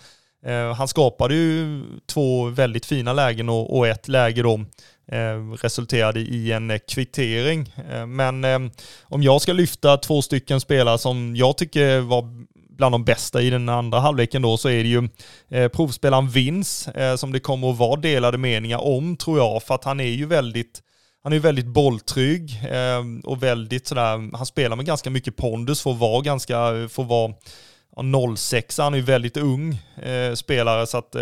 eh, 0.46 0.74
han 0.74 0.88
skapade 0.88 1.34
ju 1.34 1.82
två 2.06 2.44
väldigt 2.44 2.86
fina 2.86 3.12
lägen 3.12 3.48
och, 3.48 3.86
ett 3.86 4.08
läge 4.08 4.42
då 4.42 4.64
Eh, 5.12 5.50
resulterade 5.62 6.20
i 6.20 6.52
en 6.52 6.70
eh, 6.70 6.78
kvittering. 6.88 7.72
Eh, 7.90 8.06
men 8.06 8.70
om 9.02 9.22
jag 9.22 9.42
ska 9.42 9.52
lyfta 9.52 9.96
två 9.96 10.22
stycken 10.22 10.60
spelare 10.60 10.98
som 10.98 11.36
jag 11.36 11.58
tycker 11.58 12.00
var 12.00 12.46
bland 12.76 12.94
de 12.94 13.04
bästa 13.04 13.42
i 13.42 13.50
den 13.50 13.68
andra 13.68 14.00
halvleken 14.00 14.42
då 14.42 14.56
så 14.56 14.68
är 14.68 14.82
det 14.82 14.88
ju 14.88 15.08
eh, 15.48 15.68
provspelaren 15.68 16.28
Vins 16.28 16.88
eh, 16.88 17.16
som 17.16 17.32
det 17.32 17.40
kommer 17.40 17.70
att 17.70 17.78
vara 17.78 18.00
delade 18.00 18.38
meningar 18.38 18.78
om 18.78 19.16
tror 19.16 19.38
jag 19.38 19.62
för 19.62 19.74
att 19.74 19.84
han 19.84 20.00
är 20.00 20.04
ju 20.04 20.26
väldigt 20.26 20.82
han 21.22 21.32
är 21.32 21.38
väldigt 21.38 21.66
bolltrygg 21.66 22.62
eh, 22.70 23.02
och 23.24 23.42
väldigt 23.42 23.86
sådär, 23.86 24.36
han 24.36 24.46
spelar 24.46 24.76
med 24.76 24.86
ganska 24.86 25.10
mycket 25.10 25.36
pondus 25.36 25.82
för 25.82 25.90
att 25.90 25.98
vara 25.98 26.20
ganska, 26.20 26.56
för 26.88 27.02
att 27.02 27.08
vara 27.08 28.36
06, 28.36 28.78
han 28.78 28.94
är 28.94 28.98
ju 28.98 29.04
väldigt 29.04 29.36
ung 29.36 29.78
eh, 30.02 30.34
spelare 30.34 30.86
så 30.86 30.98
att 30.98 31.16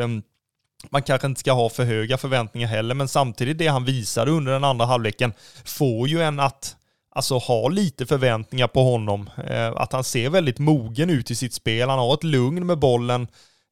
man 0.90 1.02
kanske 1.02 1.26
inte 1.26 1.40
ska 1.40 1.52
ha 1.52 1.68
för 1.68 1.84
höga 1.84 2.18
förväntningar 2.18 2.68
heller, 2.68 2.94
men 2.94 3.08
samtidigt 3.08 3.58
det 3.58 3.66
han 3.66 3.84
visade 3.84 4.30
under 4.30 4.52
den 4.52 4.64
andra 4.64 4.86
halvleken 4.86 5.32
får 5.64 6.08
ju 6.08 6.22
en 6.22 6.40
att 6.40 6.76
alltså 7.14 7.38
ha 7.38 7.68
lite 7.68 8.06
förväntningar 8.06 8.66
på 8.66 8.82
honom. 8.82 9.30
Eh, 9.46 9.72
att 9.76 9.92
han 9.92 10.04
ser 10.04 10.30
väldigt 10.30 10.58
mogen 10.58 11.10
ut 11.10 11.30
i 11.30 11.34
sitt 11.34 11.54
spel. 11.54 11.88
Han 11.88 11.98
har 11.98 12.14
ett 12.14 12.24
lugn 12.24 12.66
med 12.66 12.78
bollen 12.78 13.26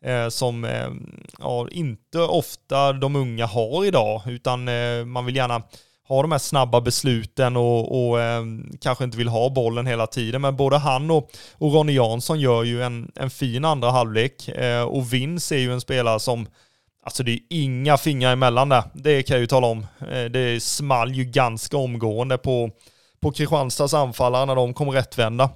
eh, 0.04 0.28
som 0.28 0.64
eh, 0.64 0.88
ja, 1.38 1.68
inte 1.70 2.18
ofta 2.18 2.92
de 2.92 3.16
unga 3.16 3.46
har 3.46 3.84
idag, 3.84 4.22
utan 4.26 4.68
eh, 4.68 5.04
man 5.04 5.24
vill 5.26 5.36
gärna 5.36 5.62
ha 6.08 6.22
de 6.22 6.32
här 6.32 6.38
snabba 6.38 6.80
besluten 6.80 7.56
och, 7.56 8.08
och 8.08 8.20
eh, 8.20 8.42
kanske 8.80 9.04
inte 9.04 9.18
vill 9.18 9.28
ha 9.28 9.50
bollen 9.50 9.86
hela 9.86 10.06
tiden. 10.06 10.40
Men 10.40 10.56
både 10.56 10.78
han 10.78 11.10
och, 11.10 11.30
och 11.52 11.72
Ronny 11.72 11.92
Jansson 11.92 12.40
gör 12.40 12.64
ju 12.64 12.82
en, 12.82 13.12
en 13.14 13.30
fin 13.30 13.64
andra 13.64 13.90
halvlek 13.90 14.48
eh, 14.48 14.82
och 14.82 15.12
Vins 15.12 15.52
är 15.52 15.58
ju 15.58 15.72
en 15.72 15.80
spelare 15.80 16.20
som 16.20 16.46
Alltså 17.04 17.22
det 17.22 17.32
är 17.32 17.40
inga 17.48 17.96
fingrar 17.96 18.32
emellan 18.32 18.68
där, 18.68 18.82
det 18.94 19.22
kan 19.22 19.34
jag 19.34 19.40
ju 19.40 19.46
tala 19.46 19.66
om. 19.66 19.86
Eh, 20.00 20.24
det 20.24 20.62
small 20.62 21.12
ju 21.12 21.24
ganska 21.24 21.76
omgående 21.76 22.38
på, 22.38 22.70
på 23.20 23.32
Kristianstads 23.32 23.94
anfallare 23.94 24.46
när 24.46 24.54
de 24.54 24.74
kom 24.74 24.90
rättvända. 24.90 25.50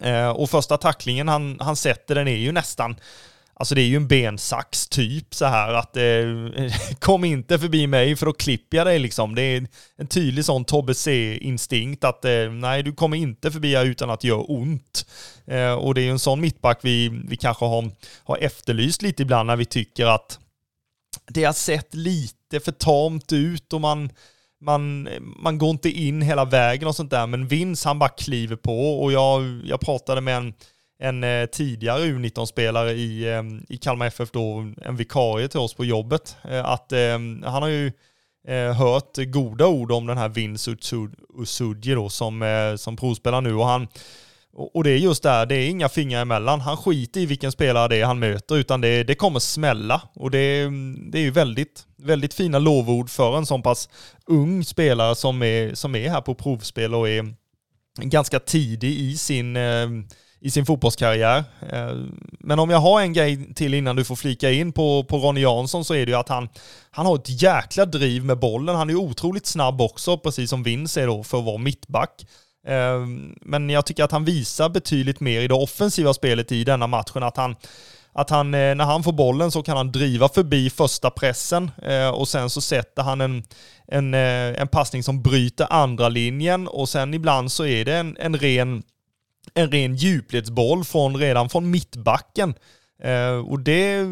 Eh, 0.00 0.28
och 0.28 0.50
första 0.50 0.76
tacklingen 0.76 1.28
han, 1.28 1.56
han 1.60 1.76
sätter 1.76 2.14
den 2.14 2.28
är 2.28 2.36
ju 2.36 2.52
nästan, 2.52 2.96
alltså 3.54 3.74
det 3.74 3.80
är 3.80 3.86
ju 3.86 3.96
en 3.96 4.08
bensax 4.08 4.88
typ 4.88 5.34
så 5.34 5.44
här 5.44 5.74
att 5.74 5.96
eh, 5.96 6.72
kom 6.98 7.24
inte 7.24 7.58
förbi 7.58 7.86
mig 7.86 8.16
för 8.16 8.26
då 8.26 8.32
klipper 8.32 8.76
jag 8.76 8.86
dig 8.86 8.98
liksom. 8.98 9.34
Det 9.34 9.42
är 9.42 9.66
en 9.96 10.06
tydlig 10.06 10.44
sån 10.44 10.64
Tobbe 10.64 10.94
C-instinkt 10.94 12.04
att 12.04 12.24
eh, 12.24 12.50
nej, 12.50 12.82
du 12.82 12.92
kommer 12.92 13.16
inte 13.16 13.50
förbi 13.50 13.76
här 13.76 13.84
utan 13.84 14.10
att 14.10 14.24
göra 14.24 14.40
ont. 14.40 15.06
Eh, 15.46 15.72
och 15.72 15.94
det 15.94 16.00
är 16.00 16.04
ju 16.04 16.10
en 16.10 16.18
sån 16.18 16.40
mittback 16.40 16.78
vi, 16.82 17.08
vi 17.28 17.36
kanske 17.36 17.64
har, 17.64 17.90
har 18.24 18.36
efterlyst 18.36 19.02
lite 19.02 19.22
ibland 19.22 19.46
när 19.46 19.56
vi 19.56 19.64
tycker 19.64 20.06
att 20.06 20.38
det 21.26 21.44
har 21.44 21.52
sett 21.52 21.94
lite 21.94 22.60
för 22.60 22.72
tamt 22.72 23.32
ut 23.32 23.72
och 23.72 23.80
man 23.80 24.10
man, 24.60 25.08
man 25.42 25.58
går 25.58 25.70
inte 25.70 25.90
in 25.90 26.22
hela 26.22 26.44
vägen 26.44 26.88
och 26.88 26.96
sånt 26.96 27.10
där, 27.10 27.26
men 27.26 27.48
Vince 27.48 27.88
han 27.88 27.98
bara 27.98 28.08
kliver 28.08 28.56
på 28.56 29.02
och 29.02 29.12
jag, 29.12 29.60
jag 29.64 29.80
pratade 29.80 30.20
med 30.20 30.36
en, 30.36 30.54
en 30.98 31.24
eh, 31.24 31.46
tidigare 31.46 32.04
U19-spelare 32.04 32.92
i, 32.92 33.32
ehm, 33.32 33.66
i 33.68 33.76
Kalmar 33.76 34.06
FF 34.06 34.30
då, 34.30 34.72
en 34.82 34.96
vikarie 34.96 35.48
till 35.48 35.60
oss 35.60 35.74
på 35.74 35.84
jobbet, 35.84 36.36
eh, 36.50 36.64
att 36.64 36.92
ehm, 36.92 37.42
han 37.46 37.62
har 37.62 37.68
ju 37.68 37.92
eh, 38.48 38.72
hört 38.72 39.16
goda 39.16 39.66
ord 39.66 39.92
om 39.92 40.06
den 40.06 40.18
här 40.18 40.28
Vince 40.28 40.76
Usudji 41.38 41.94
då 41.94 42.08
som, 42.08 42.42
eh, 42.42 42.76
som 42.76 42.96
provspelar 42.96 43.40
nu. 43.40 43.54
Och 43.54 43.66
han 43.66 43.88
och 44.56 44.84
det 44.84 44.90
är 44.90 44.96
just 44.96 45.22
där, 45.22 45.46
det 45.46 45.54
är 45.54 45.68
inga 45.68 45.88
fingrar 45.88 46.22
emellan. 46.22 46.60
Han 46.60 46.76
skiter 46.76 47.20
i 47.20 47.26
vilken 47.26 47.52
spelare 47.52 47.88
det 47.88 47.96
är 47.96 48.04
han 48.04 48.18
möter, 48.18 48.56
utan 48.56 48.80
det, 48.80 49.04
det 49.04 49.14
kommer 49.14 49.40
smälla. 49.40 50.02
Och 50.14 50.30
det, 50.30 50.70
det 51.12 51.18
är 51.18 51.22
ju 51.22 51.30
väldigt, 51.30 51.86
väldigt 51.96 52.34
fina 52.34 52.58
lovord 52.58 53.10
för 53.10 53.36
en 53.36 53.46
sån 53.46 53.62
pass 53.62 53.88
ung 54.26 54.64
spelare 54.64 55.14
som 55.14 55.42
är, 55.42 55.74
som 55.74 55.94
är 55.94 56.10
här 56.10 56.20
på 56.20 56.34
provspel 56.34 56.94
och 56.94 57.08
är 57.08 57.34
ganska 58.00 58.40
tidig 58.40 58.90
i 58.90 59.16
sin, 59.16 59.56
eh, 59.56 59.88
i 60.40 60.50
sin 60.50 60.66
fotbollskarriär. 60.66 61.44
Eh, 61.72 61.94
men 62.40 62.58
om 62.58 62.70
jag 62.70 62.78
har 62.78 63.00
en 63.00 63.12
grej 63.12 63.54
till 63.54 63.74
innan 63.74 63.96
du 63.96 64.04
får 64.04 64.16
flika 64.16 64.50
in 64.50 64.72
på, 64.72 65.04
på 65.04 65.18
Ronny 65.18 65.40
Jansson 65.40 65.84
så 65.84 65.94
är 65.94 66.06
det 66.06 66.12
ju 66.12 66.18
att 66.18 66.28
han, 66.28 66.48
han 66.90 67.06
har 67.06 67.16
ett 67.16 67.42
jäkla 67.42 67.86
driv 67.86 68.24
med 68.24 68.38
bollen. 68.38 68.76
Han 68.76 68.90
är 68.90 68.94
otroligt 68.94 69.46
snabb 69.46 69.80
också, 69.80 70.18
precis 70.18 70.50
som 70.50 70.62
Vince 70.62 71.02
är 71.02 71.06
då 71.06 71.22
för 71.22 71.38
att 71.38 71.44
vara 71.44 71.58
mittback. 71.58 72.26
Ehm, 72.66 73.34
men 73.40 73.70
jag 73.70 73.86
tycker 73.86 74.04
att 74.04 74.12
han 74.12 74.24
visar 74.24 74.68
betydligt 74.68 75.20
mer 75.20 75.40
i 75.40 75.48
det 75.48 75.54
offensiva 75.54 76.14
spelet 76.14 76.52
i 76.52 76.64
denna 76.64 76.86
matchen. 76.86 77.22
Att 77.22 77.36
han, 77.36 77.56
att 78.12 78.30
han, 78.30 78.54
eh, 78.54 78.74
när 78.74 78.84
han 78.84 79.02
får 79.02 79.12
bollen 79.12 79.50
så 79.50 79.62
kan 79.62 79.76
han 79.76 79.92
driva 79.92 80.28
förbi 80.28 80.70
första 80.70 81.10
pressen 81.10 81.70
eh, 81.82 82.08
och 82.08 82.28
sen 82.28 82.50
så 82.50 82.60
sätter 82.60 83.02
han 83.02 83.20
en, 83.20 83.44
en, 83.88 84.14
eh, 84.14 84.60
en 84.60 84.68
passning 84.68 85.02
som 85.02 85.22
bryter 85.22 85.66
andra 85.70 86.08
linjen 86.08 86.68
och 86.68 86.88
sen 86.88 87.14
ibland 87.14 87.52
så 87.52 87.66
är 87.66 87.84
det 87.84 87.96
en, 87.96 88.16
en 88.20 88.36
ren 88.36 88.82
en 89.54 89.70
ren 89.70 89.96
djupledsboll 89.96 90.84
från, 90.84 91.16
redan 91.16 91.48
från 91.48 91.70
mittbacken. 91.70 92.54
och 93.46 93.60
det, 93.60 94.06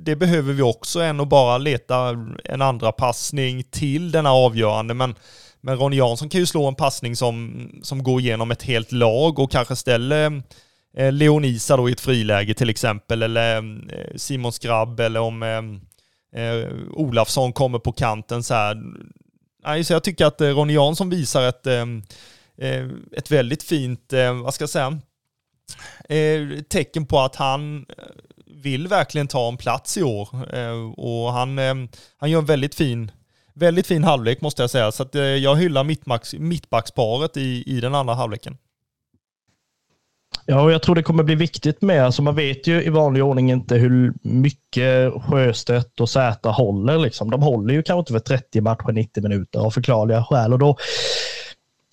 det 0.00 0.16
behöver 0.16 0.52
vi 0.52 0.62
också 0.62 1.00
än 1.00 1.20
att 1.20 1.28
bara 1.28 1.58
leta 1.58 2.16
en 2.44 2.62
andra 2.62 2.92
passning 2.92 3.62
till 3.62 4.10
denna 4.10 4.32
avgörande. 4.32 4.94
Men 4.94 5.14
men 5.64 5.78
Ronny 5.78 5.96
Jansson 5.96 6.28
kan 6.28 6.40
ju 6.40 6.46
slå 6.46 6.68
en 6.68 6.74
passning 6.74 7.16
som, 7.16 7.68
som 7.82 8.02
går 8.02 8.20
igenom 8.20 8.50
ett 8.50 8.62
helt 8.62 8.92
lag 8.92 9.38
och 9.38 9.50
kanske 9.50 9.76
ställer 9.76 10.42
eh, 10.96 11.12
Leonisa 11.12 11.76
då 11.76 11.88
i 11.88 11.92
ett 11.92 12.00
friläge 12.00 12.54
till 12.54 12.70
exempel, 12.70 13.22
eller 13.22 13.56
eh, 13.56 13.62
Simon 14.16 14.52
Skrabb, 14.52 15.00
eller 15.00 15.20
om 15.20 15.42
eh, 15.42 16.42
eh 16.42 16.68
Olafsson 16.90 17.52
kommer 17.52 17.78
på 17.78 17.92
kanten 17.92 18.42
så 18.42 18.54
här. 18.54 18.76
nej, 19.64 19.84
så 19.84 19.92
jag 19.92 20.04
tycker 20.04 20.26
att 20.26 20.40
eh, 20.40 20.48
Ronny 20.48 20.74
Jansson 20.74 21.10
visar 21.10 21.48
ett, 21.48 21.66
eh, 21.66 21.86
ett 23.16 23.30
väldigt 23.30 23.62
fint, 23.62 24.12
vad 24.42 24.54
ska 24.54 24.62
jag 24.62 24.70
säga, 24.70 24.98
tecken 26.68 27.06
på 27.06 27.20
att 27.20 27.36
han 27.36 27.86
vill 28.46 28.88
verkligen 28.88 29.28
ta 29.28 29.48
en 29.48 29.56
plats 29.56 29.98
i 29.98 30.02
år. 30.02 30.28
Och 30.96 31.32
han, 31.32 31.58
han 32.16 32.30
gör 32.30 32.38
en 32.38 32.44
väldigt 32.44 32.74
fin, 32.74 33.10
väldigt 33.54 33.86
fin 33.86 34.04
halvlek 34.04 34.40
måste 34.40 34.62
jag 34.62 34.70
säga. 34.70 34.92
Så 34.92 35.02
att 35.02 35.14
eh, 35.14 35.22
jag 35.22 35.56
hyllar 35.56 35.84
mittbacksparet 36.38 37.36
i, 37.36 37.64
i 37.66 37.80
den 37.80 37.94
andra 37.94 38.14
halvleken. 38.14 38.56
Ja, 40.46 40.60
och 40.60 40.72
jag 40.72 40.82
tror 40.82 40.94
det 40.94 41.02
kommer 41.02 41.22
bli 41.22 41.34
viktigt 41.34 41.82
med, 41.82 42.04
alltså 42.04 42.22
man 42.22 42.34
vet 42.34 42.66
ju 42.66 42.82
i 42.82 42.88
vanlig 42.88 43.24
ordning 43.24 43.50
inte 43.50 43.76
hur 43.76 44.12
mycket 44.22 45.12
Sjöstedt 45.22 46.00
och 46.00 46.10
Zäta 46.10 46.50
håller. 46.50 46.98
Liksom. 46.98 47.30
De 47.30 47.42
håller 47.42 47.74
ju 47.74 47.82
kanske 47.82 47.98
inte 47.98 48.12
för 48.12 48.36
30 48.36 48.60
matcher, 48.60 48.92
90 48.92 49.22
minuter 49.22 49.58
av 49.58 49.70
förklarliga 49.70 50.24
skäl. 50.24 50.52
Och 50.52 50.58
då, 50.58 50.76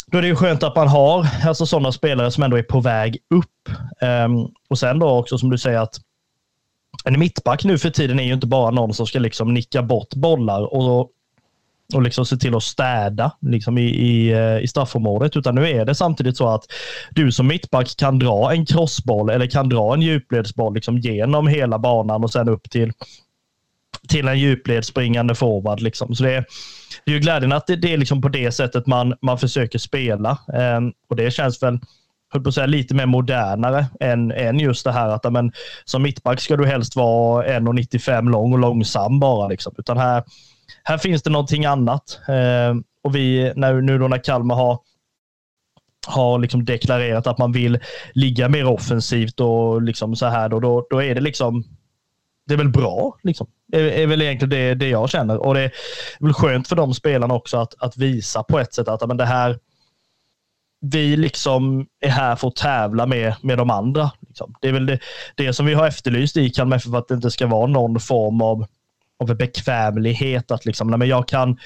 då 0.06 0.18
är 0.18 0.22
det 0.22 0.28
ju 0.28 0.36
skönt 0.36 0.64
att 0.64 0.76
man 0.76 0.88
har 0.88 1.28
alltså 1.46 1.66
sådana 1.66 1.92
spelare 1.92 2.32
som 2.32 2.44
ändå 2.44 2.58
är 2.58 2.64
på 2.64 2.80
väg 2.80 3.18
upp. 3.30 3.78
Um, 4.26 4.54
och 4.70 4.80
sen 4.80 5.00
då 5.00 5.10
också 5.10 5.38
som 5.38 5.50
du 5.50 5.58
säger 5.58 5.80
att 5.80 6.00
en 7.06 7.20
mittback 7.20 7.64
nu 7.64 7.78
för 7.78 7.90
tiden 7.90 8.20
är 8.20 8.24
ju 8.24 8.34
inte 8.34 8.48
bara 8.48 8.72
någon 8.72 8.94
som 8.94 9.08
ska 9.08 9.20
liksom 9.20 9.54
nicka 9.54 9.82
bort 9.82 10.16
bollar 10.16 10.74
och 10.74 11.10
och 11.94 12.02
liksom 12.02 12.26
se 12.26 12.38
till 12.38 12.56
att 12.56 12.64
städa 12.64 13.32
liksom 13.42 13.78
i, 13.78 13.82
i, 13.82 14.32
eh, 14.32 14.60
i 14.60 14.68
straffområdet. 14.68 15.38
Utan 15.38 15.56
nu 15.56 15.70
är 15.70 15.86
det 15.86 15.96
samtidigt 15.96 16.38
så 16.38 16.48
att 16.48 16.64
du 17.12 17.32
som 17.32 17.48
mittback 17.48 17.98
kan 17.98 18.20
dra 18.20 18.54
en 18.54 18.66
crossboll 18.66 19.30
eller 19.30 19.48
kan 19.48 19.70
dra 19.70 19.94
en 19.94 20.02
djupledsboll 20.02 20.74
liksom 20.74 20.98
genom 20.98 21.48
hela 21.48 21.80
banan 21.80 22.24
och 22.24 22.32
sen 22.32 22.50
upp 22.50 22.70
till, 22.70 22.92
till 24.10 24.28
en 24.28 24.40
djupledsspringande 24.40 25.36
forward. 25.36 25.80
Liksom. 25.80 26.16
Så 26.16 26.24
det 26.24 26.34
är, 26.34 26.46
det 27.06 27.12
är 27.12 27.16
ju 27.16 27.20
glädjande 27.20 27.56
att 27.56 27.68
det, 27.68 27.76
det 27.76 27.94
är 27.94 27.98
liksom 27.98 28.22
på 28.22 28.30
det 28.30 28.52
sättet 28.52 28.88
man, 28.88 29.14
man 29.22 29.38
försöker 29.38 29.80
spela. 29.80 30.38
Um, 30.78 30.94
och 31.10 31.16
det 31.16 31.32
känns 31.32 31.64
väl 31.64 31.80
höll 32.34 32.44
på 32.44 32.50
att 32.50 32.56
säga, 32.56 32.66
lite 32.66 32.96
mer 32.96 33.06
modernare 33.06 33.86
än, 34.00 34.32
än 34.32 34.60
just 34.60 34.84
det 34.84 34.92
här 34.92 35.08
att 35.08 35.26
amen, 35.26 35.52
som 35.86 36.02
mittback 36.04 36.42
ska 36.42 36.58
du 36.58 36.66
helst 36.66 36.96
vara 36.96 37.46
1,95 37.60 38.30
lång 38.30 38.54
och 38.54 38.60
långsam 38.60 39.20
bara. 39.20 39.48
Liksom. 39.48 39.74
Utan 39.78 39.98
här, 39.98 40.24
här 40.84 40.98
finns 40.98 41.24
det 41.24 41.30
någonting 41.30 41.66
annat. 41.66 42.20
Eh, 42.28 42.76
och 43.04 43.16
vi, 43.16 43.54
när, 43.56 43.82
nu 43.82 43.98
då 43.98 44.08
när 44.08 44.24
Kalmar 44.24 44.56
har 44.56 44.80
har 46.08 46.40
liksom 46.40 46.66
deklarerat 46.66 47.28
att 47.28 47.38
man 47.38 47.52
vill 47.52 47.80
ligga 48.14 48.50
mer 48.50 48.66
offensivt 48.66 49.40
och 49.40 49.82
liksom 49.82 50.16
så 50.16 50.26
här, 50.26 50.50
då, 50.50 50.60
då, 50.60 50.88
då 50.90 51.04
är 51.04 51.16
det 51.16 51.22
liksom 51.22 51.64
det 52.48 52.54
är 52.56 52.58
väl 52.58 52.70
bra, 52.70 53.18
liksom. 53.24 53.48
är, 53.74 53.84
är 53.84 54.08
väl 54.08 54.22
egentligen 54.22 54.50
det, 54.50 54.74
det 54.74 54.90
jag 54.90 55.10
känner. 55.10 55.38
Och 55.38 55.54
det 55.54 55.62
är 55.62 55.72
väl 56.20 56.34
skönt 56.34 56.68
för 56.68 56.76
de 56.76 56.94
spelarna 56.94 57.34
också 57.34 57.58
att, 57.58 57.74
att 57.80 57.98
visa 57.98 58.44
på 58.44 58.60
ett 58.60 58.74
sätt 58.74 58.88
att 58.88 59.08
men 59.08 59.18
det 59.18 59.26
här, 59.26 59.60
vi 60.82 61.18
liksom 61.18 61.88
är 62.00 62.10
här 62.10 62.36
för 62.36 62.48
att 62.48 62.56
tävla 62.56 63.06
med, 63.06 63.36
med 63.42 63.58
de 63.58 63.70
andra. 63.70 64.12
Liksom. 64.28 64.56
Det 64.62 64.68
är 64.68 64.74
väl 64.74 64.86
det, 64.86 65.00
det 65.36 65.54
som 65.54 65.66
vi 65.66 65.74
har 65.74 65.88
efterlyst 65.88 66.38
i 66.38 66.50
Kalmar 66.50 66.80
för 66.80 66.98
att 66.98 67.08
det 67.08 67.14
inte 67.14 67.32
ska 67.32 67.48
vara 67.48 67.68
någon 67.68 68.00
form 68.00 68.42
av 68.42 68.66
av 69.22 69.38
bekvämlighet 69.38 70.52
att 70.52 70.66
liksom, 70.66 70.88
nej, 70.88 71.00
men 71.00 71.08
jag 71.08 71.28
kan, 71.28 71.58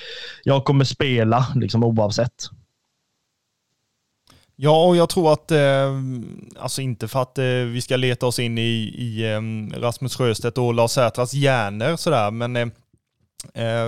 jag 0.44 0.66
kommer 0.66 0.86
spela 0.86 1.48
liksom 1.56 1.84
oavsett. 1.84 2.50
Ja, 4.58 4.86
och 4.86 4.96
jag 4.96 5.10
tror 5.10 5.34
att, 5.34 5.52
eh, 5.52 5.94
alltså 6.60 6.82
inte 6.82 7.08
för 7.08 7.22
att 7.22 7.38
eh, 7.38 7.46
vi 7.46 7.82
ska 7.82 7.96
leta 7.96 8.26
oss 8.26 8.40
in 8.40 8.58
i, 8.58 8.94
i 8.98 9.32
eh, 9.32 9.80
Rasmus 9.80 10.16
Sjöstedt 10.16 10.58
och 10.58 10.74
Lars 10.74 10.92
Sätras 10.92 11.34
hjärnor 11.34 11.96
sådär, 11.96 12.32
men 12.32 12.56
eh, 12.56 12.68
eh, 13.54 13.88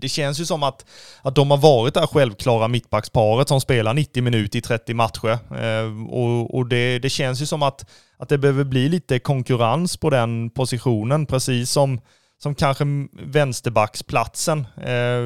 det 0.00 0.08
känns 0.08 0.40
ju 0.40 0.44
som 0.44 0.62
att, 0.62 0.86
att 1.22 1.34
de 1.34 1.50
har 1.50 1.58
varit 1.58 1.94
det 1.94 2.00
här 2.00 2.06
självklara 2.06 2.68
mittbacksparet 2.68 3.48
som 3.48 3.60
spelar 3.60 3.94
90 3.94 4.22
minuter 4.22 4.58
i 4.58 4.62
30 4.62 4.94
matcher. 4.94 5.38
Eh, 5.62 6.08
och 6.10 6.54
och 6.54 6.66
det, 6.66 6.98
det 6.98 7.10
känns 7.10 7.42
ju 7.42 7.46
som 7.46 7.62
att, 7.62 7.90
att 8.16 8.28
det 8.28 8.38
behöver 8.38 8.64
bli 8.64 8.88
lite 8.88 9.18
konkurrens 9.18 9.96
på 9.96 10.10
den 10.10 10.50
positionen, 10.50 11.26
precis 11.26 11.70
som 11.70 12.00
som 12.42 12.54
kanske 12.54 12.84
vänsterbacksplatsen. 13.12 14.66
Eh, 14.76 15.22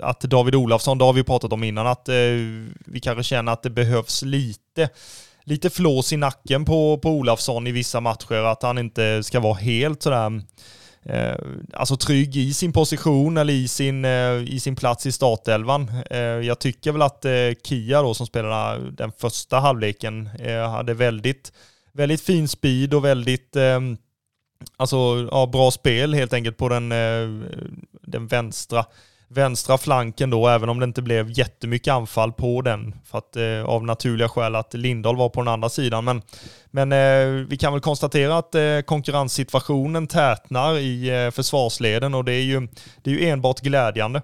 att 0.00 0.20
David 0.20 0.54
Olafsson, 0.54 0.98
det 0.98 1.04
har 1.04 1.12
vi 1.12 1.24
pratat 1.24 1.52
om 1.52 1.64
innan, 1.64 1.86
att 1.86 2.08
eh, 2.08 2.14
vi 2.86 3.00
kanske 3.02 3.22
känner 3.22 3.52
att 3.52 3.62
det 3.62 3.70
behövs 3.70 4.22
lite 4.22 4.88
lite 5.46 5.70
flås 5.70 6.12
i 6.12 6.16
nacken 6.16 6.64
på, 6.64 6.98
på 6.98 7.10
Olafsson 7.10 7.66
i 7.66 7.72
vissa 7.72 8.00
matcher, 8.00 8.44
att 8.44 8.62
han 8.62 8.78
inte 8.78 9.22
ska 9.22 9.40
vara 9.40 9.54
helt 9.54 10.02
sådär 10.02 10.42
eh, 11.02 11.34
alltså 11.72 11.96
trygg 11.96 12.36
i 12.36 12.54
sin 12.54 12.72
position 12.72 13.36
eller 13.36 13.52
i 13.52 13.68
sin, 13.68 14.04
eh, 14.04 14.42
i 14.46 14.60
sin 14.60 14.76
plats 14.76 15.06
i 15.06 15.12
startelvan. 15.12 15.90
Eh, 16.10 16.18
jag 16.20 16.58
tycker 16.58 16.92
väl 16.92 17.02
att 17.02 17.24
eh, 17.24 17.32
Kia 17.64 18.02
då 18.02 18.14
som 18.14 18.26
spelade 18.26 18.90
den 18.90 19.12
första 19.18 19.58
halvleken 19.58 20.30
hade 20.70 20.94
väldigt, 20.94 21.52
väldigt 21.92 22.20
fin 22.20 22.48
speed 22.48 22.94
och 22.94 23.04
väldigt 23.04 23.56
Alltså, 24.76 25.28
ja, 25.30 25.46
bra 25.46 25.70
spel 25.70 26.14
helt 26.14 26.32
enkelt 26.32 26.56
på 26.56 26.68
den, 26.68 26.92
eh, 26.92 27.28
den 28.02 28.26
vänstra, 28.26 28.84
vänstra 29.28 29.78
flanken 29.78 30.30
då, 30.30 30.48
även 30.48 30.68
om 30.68 30.80
det 30.80 30.84
inte 30.84 31.02
blev 31.02 31.38
jättemycket 31.38 31.92
anfall 31.92 32.32
på 32.32 32.62
den. 32.62 32.94
För 33.04 33.18
att 33.18 33.36
eh, 33.36 33.64
av 33.64 33.84
naturliga 33.84 34.28
skäl 34.28 34.54
att 34.54 34.74
Lindahl 34.74 35.16
var 35.16 35.28
på 35.28 35.40
den 35.40 35.48
andra 35.48 35.68
sidan. 35.68 36.04
Men, 36.04 36.22
men 36.66 36.92
eh, 36.92 37.46
vi 37.48 37.56
kan 37.56 37.72
väl 37.72 37.82
konstatera 37.82 38.38
att 38.38 38.54
eh, 38.54 38.80
konkurrenssituationen 38.80 40.06
tätnar 40.06 40.78
i 40.78 41.24
eh, 41.24 41.30
försvarsleden 41.30 42.14
och 42.14 42.24
det 42.24 42.32
är 42.32 42.42
ju, 42.42 42.68
det 43.02 43.10
är 43.10 43.14
ju 43.14 43.28
enbart 43.28 43.60
glädjande. 43.60 44.22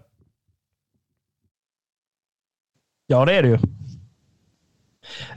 Ja, 3.07 3.25
det 3.25 3.35
är 3.35 3.43
det 3.43 3.49
ju. 3.49 3.59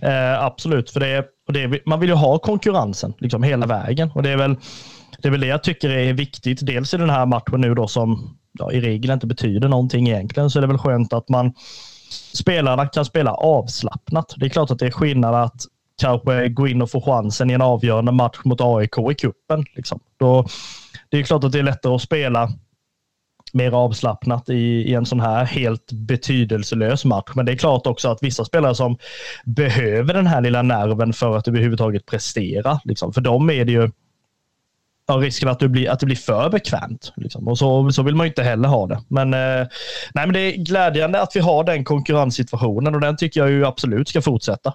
Eh, 0.02 0.44
absolut, 0.44 0.92
för 0.92 1.00
det 1.00 1.08
är, 1.08 1.26
och 1.48 1.54
det 1.54 1.86
man 1.86 2.00
vill 2.00 2.10
ju 2.10 2.16
ha 2.16 2.40
konkurrensen 2.40 3.14
liksom 3.18 3.44
hela 3.44 3.66
vägen. 3.66 4.12
Och 4.12 4.24
det 4.24 4.30
är, 4.30 4.38
väl, 4.38 4.56
det 5.20 5.28
är 5.28 5.32
väl 5.32 5.42
det 5.42 5.48
jag 5.48 5.64
tycker 5.64 5.90
är 5.90 6.14
viktigt. 6.14 6.66
Dels 6.66 6.94
i 6.94 6.98
den 6.98 7.10
här 7.10 7.26
matchen 7.26 7.62
nu 7.62 7.74
då 7.74 7.88
som 7.88 8.38
ja, 8.60 8.72
i 8.72 8.82
regel 8.82 9.12
inte 9.12 9.28
betyder 9.28 9.70
någonting 9.70 10.08
egentligen, 10.08 10.50
så 10.50 10.60
är 10.60 10.62
det 10.62 10.68
väl 10.68 10.78
skönt 10.78 11.14
att 11.14 11.30
man 11.30 11.54
spelarna 12.34 12.88
kan 12.88 13.06
spela 13.06 13.34
avslappnat. 13.34 14.34
Det 14.38 14.46
är 14.46 14.50
klart 14.50 14.72
att 14.72 14.80
det 14.80 14.86
är 14.86 14.92
skillnad 14.92 15.36
att 15.36 15.62
kanske 16.02 16.50
gå 16.50 16.68
in 16.68 16.82
och 16.82 16.92
få 16.92 17.02
chansen 17.02 17.50
i 17.50 17.54
en 17.54 17.62
avgörande 17.62 18.12
match 18.12 18.38
mot 18.44 18.62
AIK 18.62 18.98
i 19.12 19.16
cupen. 19.16 19.66
Liksom. 19.76 20.00
Då, 20.18 20.48
det 21.10 21.18
är 21.18 21.24
klart 21.24 21.44
att 21.44 21.52
det 21.52 21.60
är 21.60 21.64
lättare 21.64 21.96
att 21.96 22.02
spela 22.02 22.50
mer 23.56 23.72
avslappnat 23.72 24.50
i, 24.50 24.54
i 24.90 24.94
en 24.94 25.06
sån 25.06 25.20
här 25.20 25.46
helt 25.46 25.92
betydelselös 25.92 27.06
match. 27.06 27.32
Men 27.36 27.46
det 27.46 27.52
är 27.52 27.58
klart 27.58 27.88
också 27.88 28.10
att 28.10 28.24
vissa 28.24 28.46
spelare 28.46 28.76
som 28.76 28.98
behöver 29.46 30.14
den 30.14 30.28
här 30.28 30.42
lilla 30.42 30.62
nerven 30.62 31.14
för 31.14 31.38
att 31.38 31.48
överhuvudtaget 31.48 32.06
prestera, 32.06 32.80
liksom, 32.84 33.14
för 33.14 33.22
dem 33.22 33.50
är 33.50 33.66
det 33.66 33.72
ju 33.72 33.92
ja, 35.08 35.14
risken 35.14 35.50
att 35.50 35.60
det 35.60 35.70
blir, 35.70 35.90
att 35.90 36.00
det 36.00 36.06
blir 36.06 36.16
för 36.16 36.50
bekvämt. 36.50 37.14
Liksom. 37.16 37.48
Och 37.48 37.58
så, 37.58 37.92
så 37.92 38.04
vill 38.04 38.16
man 38.16 38.26
ju 38.26 38.30
inte 38.30 38.44
heller 38.44 38.70
ha 38.70 38.88
det. 38.88 39.02
Men, 39.08 39.34
eh, 39.34 39.68
nej, 40.14 40.26
men 40.26 40.34
det 40.34 40.40
är 40.40 40.58
glädjande 40.58 41.22
att 41.22 41.36
vi 41.36 41.40
har 41.40 41.64
den 41.64 41.84
konkurrenssituationen 41.84 42.96
och 42.96 43.02
den 43.02 43.18
tycker 43.18 43.40
jag 43.40 43.50
ju 43.50 43.66
absolut 43.66 44.10
ska 44.10 44.22
fortsätta. 44.22 44.74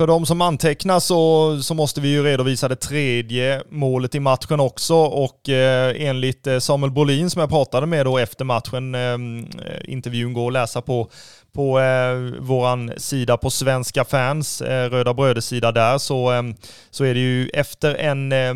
För 0.00 0.06
de 0.06 0.26
som 0.26 0.40
antecknar 0.40 1.00
så, 1.00 1.58
så 1.62 1.74
måste 1.74 2.00
vi 2.00 2.08
ju 2.08 2.22
redovisa 2.22 2.68
det 2.68 2.76
tredje 2.76 3.62
målet 3.70 4.14
i 4.14 4.20
matchen 4.20 4.60
också. 4.60 4.94
Och 4.94 5.48
eh, 5.48 6.08
enligt 6.08 6.46
eh, 6.46 6.58
Samuel 6.58 6.92
Bolin 6.92 7.30
som 7.30 7.40
jag 7.40 7.48
pratade 7.48 7.86
med 7.86 8.06
då 8.06 8.18
efter 8.18 8.44
matchen, 8.44 8.94
ehm, 8.94 9.38
eh, 9.38 9.92
intervjun 9.92 10.32
går 10.32 10.46
att 10.46 10.52
läsa 10.52 10.82
på, 10.82 11.10
på 11.52 11.80
eh, 11.80 12.14
våran 12.40 12.92
sida 12.96 13.36
på 13.36 13.50
Svenska 13.50 14.04
fans, 14.04 14.60
eh, 14.60 14.90
Röda 14.90 15.14
Bröders 15.14 15.44
sida 15.44 15.72
där, 15.72 15.98
så, 15.98 16.32
eh, 16.32 16.42
så 16.90 17.04
är 17.04 17.14
det 17.14 17.20
ju 17.20 17.48
efter 17.48 17.94
en 17.94 18.32
eh, 18.32 18.54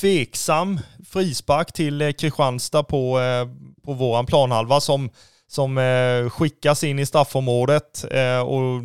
tveksam 0.00 0.80
frispark 1.08 1.72
till 1.72 2.02
eh, 2.02 2.12
Kristianstad 2.12 2.82
på, 2.82 3.20
eh, 3.20 3.48
på 3.84 3.92
våran 3.92 4.26
planhalva 4.26 4.80
som 4.80 5.10
som 5.52 5.78
eh, 5.78 6.30
skickas 6.30 6.84
in 6.84 6.98
i 6.98 7.06
straffområdet 7.06 8.04
eh, 8.10 8.40
och 8.40 8.82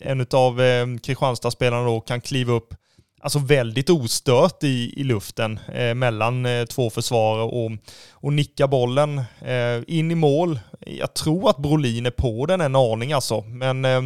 en 0.00 0.26
av 0.32 0.60
eh, 0.60 0.86
Kristianstadsspelarna 1.02 1.84
då 1.84 2.00
kan 2.00 2.20
kliva 2.20 2.52
upp 2.52 2.74
alltså 3.20 3.38
väldigt 3.38 3.90
ostört 3.90 4.64
i, 4.64 5.00
i 5.00 5.04
luften 5.04 5.60
eh, 5.74 5.94
mellan 5.94 6.46
eh, 6.46 6.64
två 6.64 6.90
försvarare 6.90 7.42
och, 7.42 7.70
och 8.10 8.32
nicka 8.32 8.68
bollen 8.68 9.18
eh, 9.40 9.82
in 9.86 10.10
i 10.10 10.14
mål. 10.14 10.58
Jag 10.80 11.14
tror 11.14 11.50
att 11.50 11.58
Brolin 11.58 12.06
är 12.06 12.10
på 12.10 12.46
den 12.46 12.60
en 12.60 12.76
aning 12.76 13.12
alltså, 13.12 13.40
men 13.40 13.84
eh, 13.84 14.00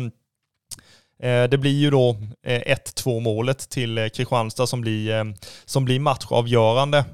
Eh, 1.23 1.45
det 1.45 1.59
blir 1.59 1.79
ju 1.79 1.91
då 1.91 2.17
eh, 2.47 2.77
1-2 2.77 3.21
målet 3.21 3.71
till 3.71 3.99
eh, 3.99 4.09
Kristianstad 4.09 4.67
som 4.67 4.81
blir, 4.81 5.35
som 5.65 5.85
blir 5.85 6.01
matchavgörande. 6.01 7.05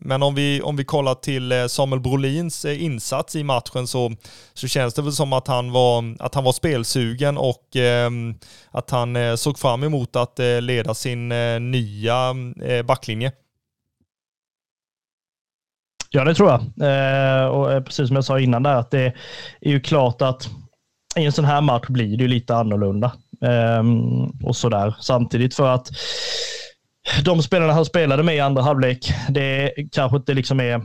Men 0.00 0.22
om 0.22 0.34
vi, 0.34 0.62
om 0.62 0.76
vi 0.76 0.84
kollar 0.84 1.14
till 1.14 1.68
Samuel 1.68 2.00
Brolins 2.00 2.64
insats 2.64 3.36
i 3.36 3.44
matchen 3.44 3.86
så, 3.86 4.12
så 4.54 4.68
känns 4.68 4.94
det 4.94 5.02
väl 5.02 5.12
som 5.12 5.32
att 5.32 5.48
han 5.48 5.72
var, 5.72 6.16
att 6.18 6.34
han 6.34 6.44
var 6.44 6.52
spelsugen 6.52 7.38
och 7.38 7.76
att 8.70 8.90
han 8.90 9.38
såg 9.38 9.58
fram 9.58 9.82
emot 9.82 10.16
att 10.16 10.38
leda 10.60 10.94
sin 10.94 11.28
nya 11.70 12.34
backlinje. 12.84 13.32
Ja, 16.10 16.24
det 16.24 16.34
tror 16.34 16.50
jag. 16.50 16.60
och 17.52 17.84
precis 17.84 18.06
som 18.08 18.14
jag 18.14 18.24
sa 18.24 18.40
innan 18.40 18.62
där, 18.62 18.74
att 18.74 18.90
det 18.90 19.12
är 19.60 19.70
ju 19.70 19.80
klart 19.80 20.22
att 20.22 20.48
i 21.16 21.24
en 21.24 21.32
sån 21.32 21.44
här 21.44 21.60
match 21.60 21.86
blir 21.88 22.16
det 22.16 22.22
ju 22.22 22.28
lite 22.28 22.56
annorlunda. 22.56 23.12
Ehm, 23.42 24.28
och 24.42 24.56
sådär. 24.56 24.94
Samtidigt 25.00 25.54
för 25.54 25.68
att 25.68 25.90
de 27.24 27.42
spelarna 27.42 27.72
han 27.72 27.84
spelade 27.84 28.22
med 28.22 28.36
i 28.36 28.40
andra 28.40 28.62
halvlek, 28.62 29.12
det 29.28 29.74
kanske 29.92 30.16
inte 30.16 30.34
liksom 30.34 30.60
är 30.60 30.82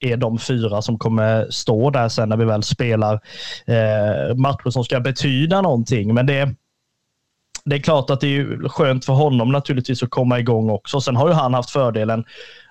är 0.00 0.16
de 0.16 0.38
fyra 0.38 0.82
som 0.82 0.98
kommer 0.98 1.50
stå 1.50 1.90
där 1.90 2.08
sen 2.08 2.28
när 2.28 2.36
vi 2.36 2.44
väl 2.44 2.62
spelar 2.62 3.20
eh, 3.66 4.36
matcher 4.36 4.70
som 4.70 4.84
ska 4.84 5.00
betyda 5.00 5.60
någonting. 5.60 6.14
Men 6.14 6.26
det, 6.26 6.54
det 7.64 7.76
är 7.76 7.80
klart 7.80 8.10
att 8.10 8.20
det 8.20 8.36
är 8.36 8.68
skönt 8.68 9.04
för 9.04 9.12
honom 9.12 9.52
naturligtvis 9.52 10.02
att 10.02 10.10
komma 10.10 10.38
igång 10.38 10.70
också. 10.70 11.00
Sen 11.00 11.16
har 11.16 11.28
ju 11.28 11.34
han 11.34 11.54
haft 11.54 11.70
fördelen 11.70 12.24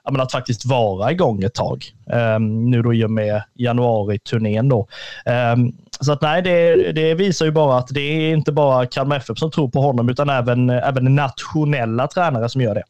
att 0.04 0.32
faktiskt 0.32 0.66
vara 0.66 1.12
igång 1.12 1.43
ett 1.43 1.54
tag. 1.54 1.86
Um, 2.36 2.70
nu 2.70 2.82
då 2.82 2.93
i 2.93 3.06
och 3.06 3.12
med 3.12 3.43
januari-turnén 3.54 4.70
då. 4.70 4.88
Um, 5.56 5.74
så 5.99 6.12
att 6.12 6.22
nej, 6.22 6.41
det, 6.41 6.91
det, 6.91 7.14
visar 7.14 7.45
ju 7.45 7.51
bara 7.51 7.78
att 7.78 7.88
det 7.88 8.01
är 8.01 8.34
inte 8.34 8.51
bara 8.51 8.86
Kalmar 8.86 9.18
FF 9.18 9.38
som 9.38 9.51
tror 9.51 9.70
på 9.70 9.82
honom, 9.82 10.10
utan 10.10 10.30
även, 10.30 10.70
även 10.70 11.16
nationella 11.16 12.08
tränare 12.08 12.49
som 12.49 12.62
gör 12.62 12.76
det. 12.76 12.84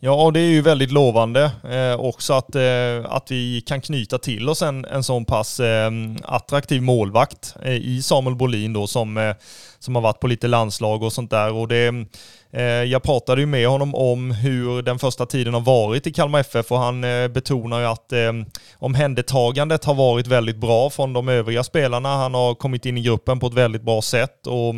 Ja, 0.00 0.24
och 0.24 0.32
det 0.32 0.40
är 0.40 0.50
ju 0.50 0.62
väldigt 0.62 0.92
lovande 0.92 1.50
eh, 1.70 2.00
också 2.00 2.32
att, 2.32 2.54
eh, 2.54 3.12
att 3.12 3.30
vi 3.30 3.60
kan 3.60 3.80
knyta 3.80 4.18
till 4.18 4.48
oss 4.48 4.62
en, 4.62 4.84
en 4.84 5.02
sån 5.02 5.24
pass 5.24 5.60
eh, 5.60 5.90
attraktiv 6.22 6.82
målvakt 6.82 7.56
eh, 7.62 7.72
i 7.72 8.02
Samuel 8.02 8.36
Bolin 8.36 8.72
då 8.72 8.86
som, 8.86 9.16
eh, 9.16 9.34
som 9.78 9.94
har 9.94 10.02
varit 10.02 10.20
på 10.20 10.26
lite 10.26 10.48
landslag 10.48 11.02
och 11.02 11.12
sånt 11.12 11.30
där. 11.30 11.52
Och 11.52 11.68
det, 11.68 11.88
Eh, 11.88 12.04
Eh, 12.52 12.62
jag 12.62 13.02
pratade 13.02 13.40
ju 13.40 13.46
med 13.46 13.68
honom 13.68 13.94
om 13.94 14.30
hur 14.30 14.82
den 14.82 14.98
första 14.98 15.26
tiden 15.26 15.54
har 15.54 15.60
varit 15.60 16.06
i 16.06 16.12
Kalmar 16.12 16.40
FF 16.40 16.72
och 16.72 16.78
han 16.78 17.04
eh, 17.04 17.28
betonar 17.28 17.80
ju 17.80 17.86
att 17.86 18.12
eh, 18.12 18.32
omhändertagandet 18.78 19.84
har 19.84 19.94
varit 19.94 20.26
väldigt 20.26 20.56
bra 20.56 20.90
från 20.90 21.12
de 21.12 21.28
övriga 21.28 21.64
spelarna. 21.64 22.16
Han 22.16 22.34
har 22.34 22.54
kommit 22.54 22.86
in 22.86 22.98
i 22.98 23.02
gruppen 23.02 23.40
på 23.40 23.46
ett 23.46 23.54
väldigt 23.54 23.82
bra 23.82 24.02
sätt 24.02 24.46
och, 24.46 24.74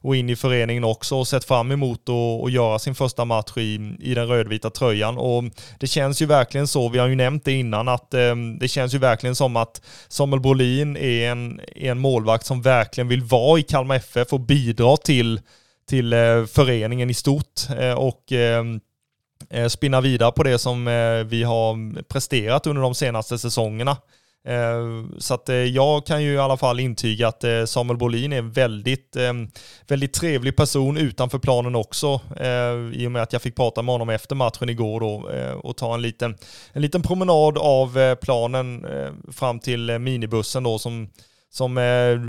och 0.00 0.16
in 0.16 0.30
i 0.30 0.36
föreningen 0.36 0.84
också 0.84 1.16
och 1.16 1.28
sett 1.28 1.44
fram 1.44 1.72
emot 1.72 2.08
att 2.44 2.52
göra 2.52 2.78
sin 2.78 2.94
första 2.94 3.24
match 3.24 3.56
i, 3.56 3.96
i 4.00 4.14
den 4.14 4.28
rödvita 4.28 4.70
tröjan. 4.70 5.18
Och 5.18 5.44
det 5.80 5.86
känns 5.86 6.22
ju 6.22 6.26
verkligen 6.26 6.66
så, 6.66 6.88
vi 6.88 6.98
har 6.98 7.06
ju 7.06 7.14
nämnt 7.14 7.44
det 7.44 7.52
innan, 7.52 7.88
att 7.88 8.10
det 8.60 8.68
känns 8.68 8.94
ju 8.94 8.98
verkligen 8.98 9.34
som 9.34 9.56
att 9.56 9.80
Samuel 10.08 10.40
Brolin 10.40 10.96
är 10.96 11.30
en, 11.30 11.60
är 11.76 11.90
en 11.90 11.98
målvakt 11.98 12.46
som 12.46 12.62
verkligen 12.62 13.08
vill 13.08 13.22
vara 13.22 13.58
i 13.58 13.62
Kalmar 13.62 13.96
FF 13.96 14.32
och 14.32 14.40
bidra 14.40 14.96
till 14.96 15.40
till 15.86 16.12
eh, 16.12 16.44
föreningen 16.44 17.10
i 17.10 17.14
stort 17.14 17.60
eh, 17.78 17.92
och 17.92 18.32
ehm, 18.32 18.80
eh, 19.50 19.68
spinna 19.68 20.00
vidare 20.00 20.32
på 20.32 20.42
det 20.42 20.58
som 20.58 20.88
eh, 20.88 21.24
vi 21.24 21.42
har 21.42 22.02
presterat 22.02 22.66
under 22.66 22.82
de 22.82 22.94
senaste 22.94 23.38
säsongerna. 23.38 23.96
Så 25.18 25.34
att 25.34 25.48
jag 25.72 26.06
kan 26.06 26.22
ju 26.22 26.32
i 26.34 26.38
alla 26.38 26.56
fall 26.56 26.80
intyga 26.80 27.28
att 27.28 27.44
Samuel 27.66 27.98
Bolin 27.98 28.32
är 28.32 28.38
en 28.38 28.52
väldigt, 28.52 29.16
ehm, 29.16 29.48
väldigt 29.88 30.12
trevlig 30.12 30.56
person 30.56 30.96
utanför 30.96 31.38
planen 31.38 31.74
också. 31.74 32.20
I 32.92 33.06
och 33.06 33.12
med 33.12 33.22
att 33.22 33.32
jag 33.32 33.42
fick 33.42 33.56
prata 33.56 33.82
med 33.82 33.92
honom 33.92 34.10
efter 34.10 34.36
matchen 34.36 34.68
igår 34.68 35.00
då 35.00 35.30
och 35.62 35.76
ta 35.76 35.94
en 35.94 36.02
liten, 36.02 36.36
en 36.72 36.82
liten 36.82 37.02
promenad 37.02 37.58
av 37.58 38.14
planen 38.14 38.86
fram 39.32 39.60
till 39.60 39.98
minibussen 39.98 40.62
då 40.62 40.78
som 40.78 41.08
som 41.54 41.78
eh, 41.78 42.20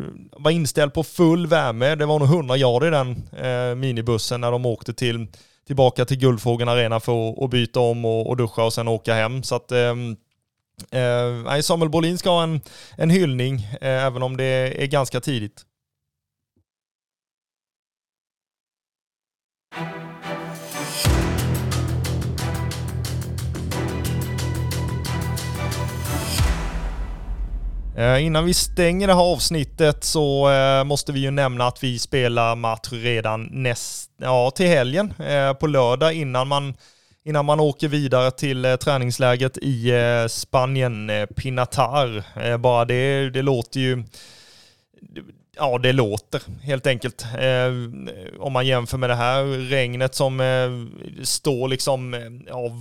var 0.42 0.52
inställd 0.52 0.94
på 0.94 1.04
full 1.04 1.48
värme. 1.48 1.96
Det 1.96 2.06
var 2.06 2.20
nog 2.20 2.28
100 2.28 2.58
grader 2.58 2.88
i 2.88 2.90
den 2.90 3.10
eh, 3.46 3.76
minibussen 3.76 4.42
när 4.42 4.52
de 4.52 4.66
åkte 4.66 4.94
till, 4.94 5.28
tillbaka 5.68 6.06
till 6.06 6.18
Guldfågeln 6.18 6.70
Arena 6.70 7.00
för 7.00 7.44
att 7.46 7.50
byta 7.50 7.80
om 7.80 8.06
och, 8.06 8.30
och 8.30 8.38
duscha 8.38 8.64
och 8.64 8.74
sen 8.74 8.88
åka 8.88 9.14
hem. 9.14 9.44
Så 9.44 9.56
att 9.56 9.72
ehm, 9.72 10.16
eh, 10.92 11.62
Samuel 11.62 11.90
Bolin 11.90 12.18
ska 12.18 12.30
ha 12.30 12.44
en, 12.44 12.62
en 12.98 13.10
hyllning, 13.10 13.56
eh, 13.82 14.06
även 14.06 14.24
om 14.24 14.38
det 14.38 14.84
är 14.84 14.88
ganska 14.88 15.22
tidigt. 15.22 15.62
Eh, 27.98 28.26
innan 28.26 28.46
vi 28.46 28.54
stänger 28.54 29.08
det 29.08 29.14
här 29.14 29.22
avsnittet 29.22 30.04
så 30.04 30.52
eh, 30.52 30.84
måste 30.84 31.12
vi 31.12 31.20
ju 31.20 31.32
nämna 31.32 31.68
att 31.68 31.84
vi 31.84 32.00
spelar 32.00 32.56
match 32.56 32.90
redan 32.92 33.50
näst, 33.52 34.12
ja, 34.18 34.52
till 34.52 34.68
helgen 34.68 35.14
eh, 35.20 35.54
på 35.54 35.68
lördag 35.68 36.14
innan 36.14 36.48
man, 36.48 36.74
innan 37.26 37.46
man 37.46 37.60
åker 37.60 37.88
vidare 37.88 38.32
till 38.32 38.78
träningsläget 38.82 39.58
i 39.58 39.92
Spanien, 40.30 41.12
Pinatar. 41.36 42.24
Bara 42.58 42.86
det, 42.86 43.30
det 43.30 43.42
låter 43.42 43.80
ju 43.80 44.04
Ja, 45.58 45.78
det 45.78 45.94
låter 45.94 46.42
helt 46.62 46.88
enkelt. 46.88 47.26
Eh, 47.40 47.72
om 48.40 48.54
man 48.54 48.68
jämför 48.68 48.98
med 48.98 49.10
det 49.10 49.16
här 49.16 49.44
regnet 49.70 50.16
som 50.16 50.40
eh, 50.40 51.24
står 51.24 51.68
liksom 51.68 52.14
eh, 52.14 52.20
ja, 52.48 52.72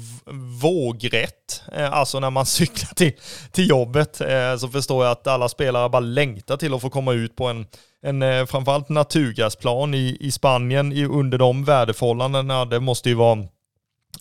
vågrätt. 0.62 1.62
Eh, 1.72 1.92
alltså 1.92 2.20
när 2.20 2.30
man 2.30 2.46
cyklar 2.60 2.94
till, 2.94 3.12
till 3.52 3.68
jobbet 3.68 4.20
eh, 4.20 4.56
så 4.56 4.68
förstår 4.68 5.04
jag 5.04 5.12
att 5.12 5.26
alla 5.26 5.48
spelare 5.48 5.88
bara 5.88 6.00
längtar 6.00 6.56
till 6.56 6.74
att 6.74 6.82
få 6.82 6.90
komma 6.90 7.12
ut 7.12 7.36
på 7.36 7.46
en, 7.46 7.66
en 8.02 8.22
eh, 8.22 8.46
framförallt 8.46 8.88
naturgasplan 8.88 9.94
i, 9.94 10.16
i 10.20 10.30
Spanien 10.30 10.92
i, 10.92 11.04
under 11.04 11.38
de 11.38 11.64
väderförhållandena. 11.64 12.64
Det 12.64 12.80
måste 12.80 13.08
ju 13.08 13.14
vara 13.14 13.46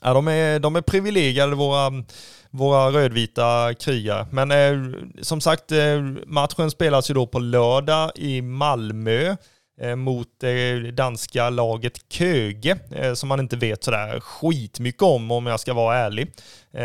Ja, 0.02 0.14
de 0.14 0.28
är, 0.28 0.60
de 0.60 0.76
är 0.76 0.82
privilegierade, 0.82 1.56
våra, 1.56 1.92
våra 2.54 2.92
rödvita 2.92 3.74
krigare. 3.74 4.28
Men 4.32 4.52
eh, 4.52 5.00
som 5.22 5.42
sagt, 5.42 5.72
eh, 5.72 6.02
matchen 6.26 6.72
spelas 6.72 7.10
ju 7.10 7.14
då 7.14 7.28
på 7.28 7.40
lördag 7.40 8.12
i 8.16 8.42
Malmö 8.42 9.36
eh, 9.82 9.96
mot 9.96 10.28
eh, 10.28 10.50
det 10.50 10.88
eh, 10.88 10.94
danska 10.94 11.50
laget 11.50 12.12
Köge, 12.12 12.78
eh, 12.92 13.14
som 13.14 13.30
man 13.30 13.40
inte 13.40 13.56
vet 13.56 13.84
sådär 13.84 14.20
skitmycket 14.20 15.02
om 15.02 15.32
om 15.32 15.46
jag 15.46 15.60
ska 15.60 15.74
vara 15.74 15.98
ärlig. 15.98 16.32
Eh, 16.74 16.84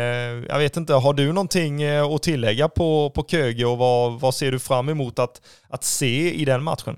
jag 0.49 0.59
vet 0.59 0.77
inte, 0.77 0.93
har 0.93 1.13
du 1.13 1.27
någonting 1.33 1.81
eh, 1.81 2.05
att 2.05 2.23
tillägga 2.23 2.69
på, 2.69 3.09
på 3.09 3.23
Köge 3.23 3.65
och 3.65 3.77
vad, 3.77 4.19
vad 4.19 4.35
ser 4.35 4.51
du 4.51 4.59
fram 4.59 4.89
emot 4.89 5.19
att, 5.19 5.41
att 5.69 5.83
se 5.83 6.33
i 6.33 6.45
den 6.45 6.63
matchen? 6.63 6.97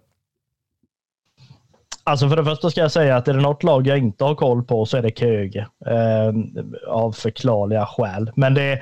Alltså 2.04 2.30
för 2.30 2.36
det 2.36 2.46
första 2.46 2.70
ska 2.70 2.82
jag 2.82 2.92
säga 2.92 3.16
att 3.16 3.28
är 3.28 3.34
det 3.34 3.42
något 3.42 3.64
lag 3.64 3.88
jag 3.88 3.98
inte 3.98 4.24
har 4.24 4.36
koll 4.36 4.64
på 4.64 4.86
så 4.86 4.98
är 4.98 5.02
det 5.02 5.18
Köge. 5.18 5.68
Eh, 5.86 6.34
av 6.88 7.12
förklarliga 7.12 7.86
skäl. 7.86 8.32
Men 8.36 8.54
det, 8.54 8.82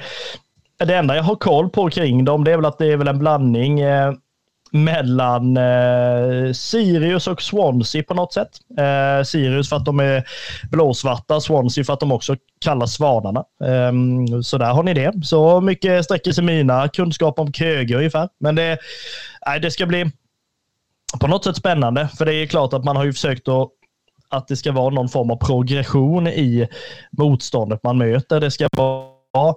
det 0.78 0.96
enda 0.96 1.16
jag 1.16 1.24
har 1.24 1.36
koll 1.36 1.70
på 1.70 1.90
kring 1.90 2.26
dem 2.26 2.44
det 2.44 2.52
är 2.52 2.56
väl 2.56 2.66
att 2.66 2.78
det 2.78 2.86
är 2.86 2.98
väl 2.98 3.08
en 3.08 3.20
blandning 3.20 3.80
eh, 3.80 4.14
mellan 4.72 5.58
eh, 5.58 6.54
Sirius 6.54 7.28
och 7.28 7.42
Swansea 7.42 8.04
på 8.04 8.14
något 8.14 8.34
sätt. 8.34 8.50
Eh, 8.78 9.24
Sirius 9.24 9.70
för 9.70 9.76
att 9.76 9.86
de 9.86 10.00
är 10.00 10.24
blåsvarta, 10.72 11.42
Swansea 11.42 11.84
för 11.84 11.94
att 11.94 12.00
de 12.00 12.12
också 12.12 12.36
kallas 12.60 12.94
Svanarna. 12.94 13.44
Eh, 13.64 13.94
så 14.42 14.58
där 14.58 14.74
har 14.74 14.84
ni 14.84 14.94
det. 14.94 15.14
Så 15.24 15.62
mycket 15.62 16.06
sträcker 16.06 16.32
sig 16.32 16.44
mina 16.44 16.88
kunskap 16.88 17.40
om 17.40 17.54
Köge 17.54 17.96
ungefär. 17.96 18.30
Men 18.40 18.56
det, 18.56 18.78
nej, 19.46 19.60
det 19.60 19.72
ska 19.72 19.86
bli 19.86 20.12
på 21.20 21.28
något 21.28 21.44
sätt 21.44 21.56
spännande. 21.56 22.10
För 22.18 22.26
det 22.26 22.34
är 22.34 22.46
klart 22.46 22.74
att 22.74 22.84
man 22.84 22.96
har 22.96 23.06
ju 23.06 23.14
försökt 23.14 23.48
att 23.48 23.70
att 24.30 24.48
det 24.48 24.56
ska 24.56 24.72
vara 24.72 24.90
någon 24.90 25.10
form 25.10 25.32
av 25.32 25.36
progression 25.36 26.28
i 26.28 26.68
motståndet 27.12 27.84
man 27.84 27.98
möter. 27.98 28.40
Det 28.40 28.52
ska 28.52 28.68
vara 28.78 29.56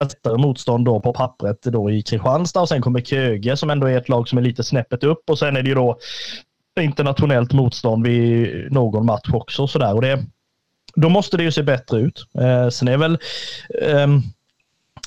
lättare 0.00 0.38
motstånd 0.38 0.84
då 0.84 1.00
på 1.00 1.12
pappret 1.12 1.62
då 1.62 1.90
i 1.90 2.02
Kristianstad 2.02 2.60
och 2.60 2.68
sen 2.68 2.82
kommer 2.82 3.00
Köge 3.00 3.56
som 3.56 3.70
ändå 3.70 3.86
är 3.86 3.98
ett 3.98 4.08
lag 4.08 4.28
som 4.28 4.38
är 4.38 4.42
lite 4.42 4.64
snäppet 4.64 5.04
upp 5.04 5.30
och 5.30 5.38
sen 5.38 5.56
är 5.56 5.62
det 5.62 5.68
ju 5.68 5.74
då 5.74 5.98
internationellt 6.80 7.52
motstånd 7.52 8.06
vid 8.06 8.72
någon 8.72 9.06
match 9.06 9.30
också. 9.32 9.62
Och 9.62 9.70
sådär. 9.70 9.94
Och 9.94 10.02
det, 10.02 10.24
då 10.94 11.08
måste 11.08 11.36
det 11.36 11.42
ju 11.42 11.52
se 11.52 11.62
bättre 11.62 11.98
ut. 12.00 12.26
Eh, 12.40 12.68
sen 12.68 12.88
är 12.88 12.96
väl 12.96 13.18
eh, 13.82 14.06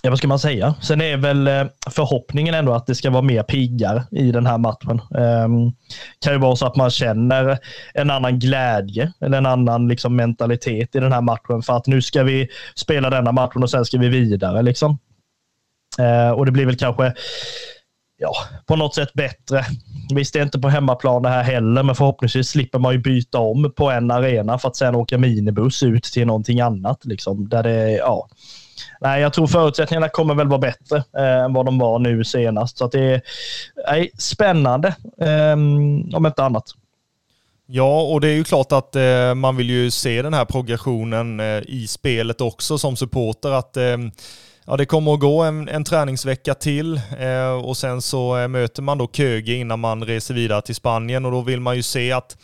Ja, 0.03 0.09
vad 0.09 0.17
ska 0.17 0.27
man 0.27 0.39
säga? 0.39 0.75
Sen 0.81 1.01
är 1.01 1.17
väl 1.17 1.47
eh, 1.47 1.63
förhoppningen 1.89 2.53
ändå 2.53 2.73
att 2.73 2.87
det 2.87 2.95
ska 2.95 3.09
vara 3.09 3.21
mer 3.21 3.43
piggar 3.43 4.03
i 4.11 4.31
den 4.31 4.45
här 4.45 4.57
matchen. 4.57 5.01
Um, 5.09 5.73
kan 6.19 6.33
ju 6.33 6.39
vara 6.39 6.55
så 6.55 6.65
att 6.65 6.75
man 6.75 6.89
känner 6.89 7.57
en 7.93 8.09
annan 8.09 8.39
glädje 8.39 9.13
eller 9.21 9.37
en 9.37 9.45
annan 9.45 9.87
liksom, 9.87 10.15
mentalitet 10.15 10.95
i 10.95 10.99
den 10.99 11.11
här 11.11 11.21
matchen 11.21 11.61
för 11.61 11.77
att 11.77 11.87
nu 11.87 12.01
ska 12.01 12.23
vi 12.23 12.47
spela 12.75 13.09
denna 13.09 13.31
matchen 13.31 13.63
och 13.63 13.69
sen 13.69 13.85
ska 13.85 13.97
vi 13.97 14.09
vidare. 14.09 14.61
Liksom. 14.61 14.97
Uh, 15.99 16.31
och 16.31 16.45
det 16.45 16.51
blir 16.51 16.65
väl 16.65 16.77
kanske 16.77 17.13
ja, 18.17 18.33
på 18.65 18.75
något 18.75 18.95
sätt 18.95 19.13
bättre. 19.13 19.65
Visst, 20.15 20.33
det 20.33 20.39
är 20.39 20.43
inte 20.43 20.59
på 20.59 20.69
hemmaplan 20.69 21.21
det 21.21 21.29
här 21.29 21.43
heller, 21.43 21.83
men 21.83 21.95
förhoppningsvis 21.95 22.49
slipper 22.49 22.79
man 22.79 22.93
ju 22.93 22.99
byta 22.99 23.39
om 23.39 23.73
på 23.75 23.91
en 23.91 24.11
arena 24.11 24.57
för 24.57 24.67
att 24.67 24.75
sen 24.75 24.95
åka 24.95 25.17
minibuss 25.17 25.83
ut 25.83 26.03
till 26.03 26.27
någonting 26.27 26.61
annat. 26.61 27.05
Liksom, 27.05 27.49
där 27.49 27.63
det, 27.63 27.91
ja. 27.91 28.27
Nej, 29.01 29.21
jag 29.21 29.33
tror 29.33 29.47
förutsättningarna 29.47 30.09
kommer 30.09 30.35
väl 30.35 30.47
vara 30.47 30.59
bättre 30.59 31.03
eh, 31.17 31.43
än 31.43 31.53
vad 31.53 31.65
de 31.65 31.79
var 31.79 31.99
nu 31.99 32.23
senast. 32.23 32.77
Så 32.77 32.85
att 32.85 32.91
det 32.91 32.99
är 32.99 33.21
nej, 33.87 34.11
spännande, 34.17 34.87
eh, 35.21 35.53
om 36.15 36.25
inte 36.25 36.43
annat. 36.43 36.65
Ja, 37.73 38.01
och 38.01 38.21
det 38.21 38.27
är 38.27 38.33
ju 38.33 38.43
klart 38.43 38.71
att 38.71 38.95
eh, 38.95 39.33
man 39.35 39.57
vill 39.57 39.69
ju 39.69 39.91
se 39.91 40.21
den 40.21 40.33
här 40.33 40.45
progressionen 40.45 41.39
eh, 41.39 41.61
i 41.67 41.87
spelet 41.89 42.41
också 42.41 42.77
som 42.77 42.95
supporter. 42.95 43.51
Att 43.51 43.77
eh, 43.77 43.97
ja, 44.65 44.77
det 44.77 44.85
kommer 44.85 45.13
att 45.13 45.19
gå 45.19 45.43
en, 45.43 45.69
en 45.69 45.83
träningsvecka 45.83 46.53
till 46.53 47.01
eh, 47.19 47.65
och 47.65 47.77
sen 47.77 48.01
så 48.01 48.37
eh, 48.37 48.47
möter 48.47 48.81
man 48.81 48.97
då 48.97 49.07
Köge 49.07 49.53
innan 49.53 49.79
man 49.79 50.03
reser 50.03 50.33
vidare 50.33 50.61
till 50.61 50.75
Spanien 50.75 51.25
och 51.25 51.31
då 51.31 51.41
vill 51.41 51.59
man 51.59 51.75
ju 51.75 51.83
se 51.83 52.11
att 52.11 52.37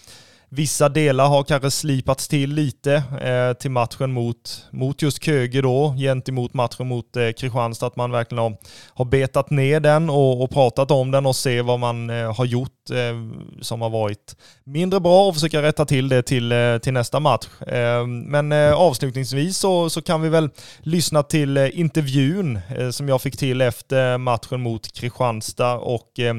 Vissa 0.49 0.89
delar 0.89 1.27
har 1.27 1.43
kanske 1.43 1.71
slipats 1.71 2.27
till 2.27 2.53
lite 2.53 2.93
eh, 3.21 3.53
till 3.53 3.71
matchen 3.71 4.11
mot, 4.11 4.65
mot 4.71 5.01
just 5.01 5.23
Köge 5.23 5.61
då, 5.61 5.95
gentemot 5.97 6.53
matchen 6.53 6.87
mot 6.87 7.15
eh, 7.15 7.31
Kristianstad, 7.31 7.87
att 7.87 7.95
man 7.95 8.11
verkligen 8.11 8.41
har, 8.43 8.57
har 8.93 9.05
betat 9.05 9.49
ner 9.49 9.79
den 9.79 10.09
och, 10.09 10.43
och 10.43 10.49
pratat 10.49 10.91
om 10.91 11.11
den 11.11 11.25
och 11.25 11.35
se 11.35 11.61
vad 11.61 11.79
man 11.79 12.09
eh, 12.09 12.35
har 12.35 12.45
gjort 12.45 12.89
eh, 12.89 13.15
som 13.61 13.81
har 13.81 13.89
varit 13.89 14.35
mindre 14.63 14.99
bra 14.99 15.27
och 15.27 15.33
försöka 15.33 15.61
rätta 15.61 15.85
till 15.85 16.09
det 16.09 16.23
till, 16.23 16.51
eh, 16.51 16.77
till 16.77 16.93
nästa 16.93 17.19
match. 17.19 17.47
Eh, 17.67 18.07
men 18.07 18.51
eh, 18.51 18.73
avslutningsvis 18.73 19.57
så, 19.57 19.89
så 19.89 20.01
kan 20.01 20.21
vi 20.21 20.29
väl 20.29 20.49
lyssna 20.79 21.23
till 21.23 21.57
eh, 21.57 21.79
intervjun 21.79 22.59
eh, 22.77 22.89
som 22.89 23.09
jag 23.09 23.21
fick 23.21 23.37
till 23.37 23.61
efter 23.61 24.17
matchen 24.17 24.61
mot 24.61 24.93
Kristianstad 24.93 25.73
och 25.73 26.19
Eh, 26.19 26.33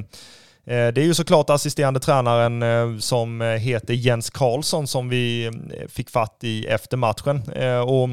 Eh, 0.68 0.88
det 0.92 1.00
är 1.00 1.04
ju 1.04 1.14
såklart 1.14 1.50
assisterande 1.50 2.00
tränaren 2.00 2.62
eh, 2.62 2.98
som 2.98 3.42
eh, 3.42 3.48
heter 3.48 3.94
Jens 3.94 4.30
Karlsson 4.30 4.86
som 4.86 5.08
vi 5.08 5.50
fick 5.88 6.10
fatt 6.10 6.38
i 6.42 6.66
efter 6.66 6.96
matchen. 6.96 7.42
Och 7.86 8.08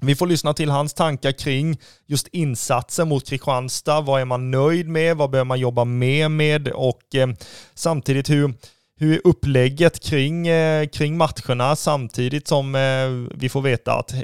vi 0.00 0.14
får 0.14 0.26
lyssna 0.26 0.54
till 0.54 0.70
hans 0.70 0.94
tankar 0.94 1.32
kring 1.32 1.78
just 2.06 2.28
insatsen 2.28 3.08
mot 3.08 3.28
Kristianstad. 3.28 4.00
Vad 4.00 4.20
är 4.20 4.24
man 4.24 4.50
nöjd 4.50 4.88
med? 4.88 5.16
Vad 5.16 5.30
behöver 5.30 5.48
man 5.48 5.60
jobba 5.60 5.84
mer 5.84 6.28
med? 6.28 6.68
Och 6.68 7.02
samtidigt 7.74 8.30
hur, 8.30 8.54
hur 8.98 9.14
är 9.14 9.20
upplägget 9.24 10.04
kring, 10.04 10.48
kring 10.92 11.16
matcherna 11.16 11.76
samtidigt 11.76 12.48
som 12.48 12.72
vi 13.34 13.48
får 13.48 13.62
veta 13.62 13.92
att 13.92 14.14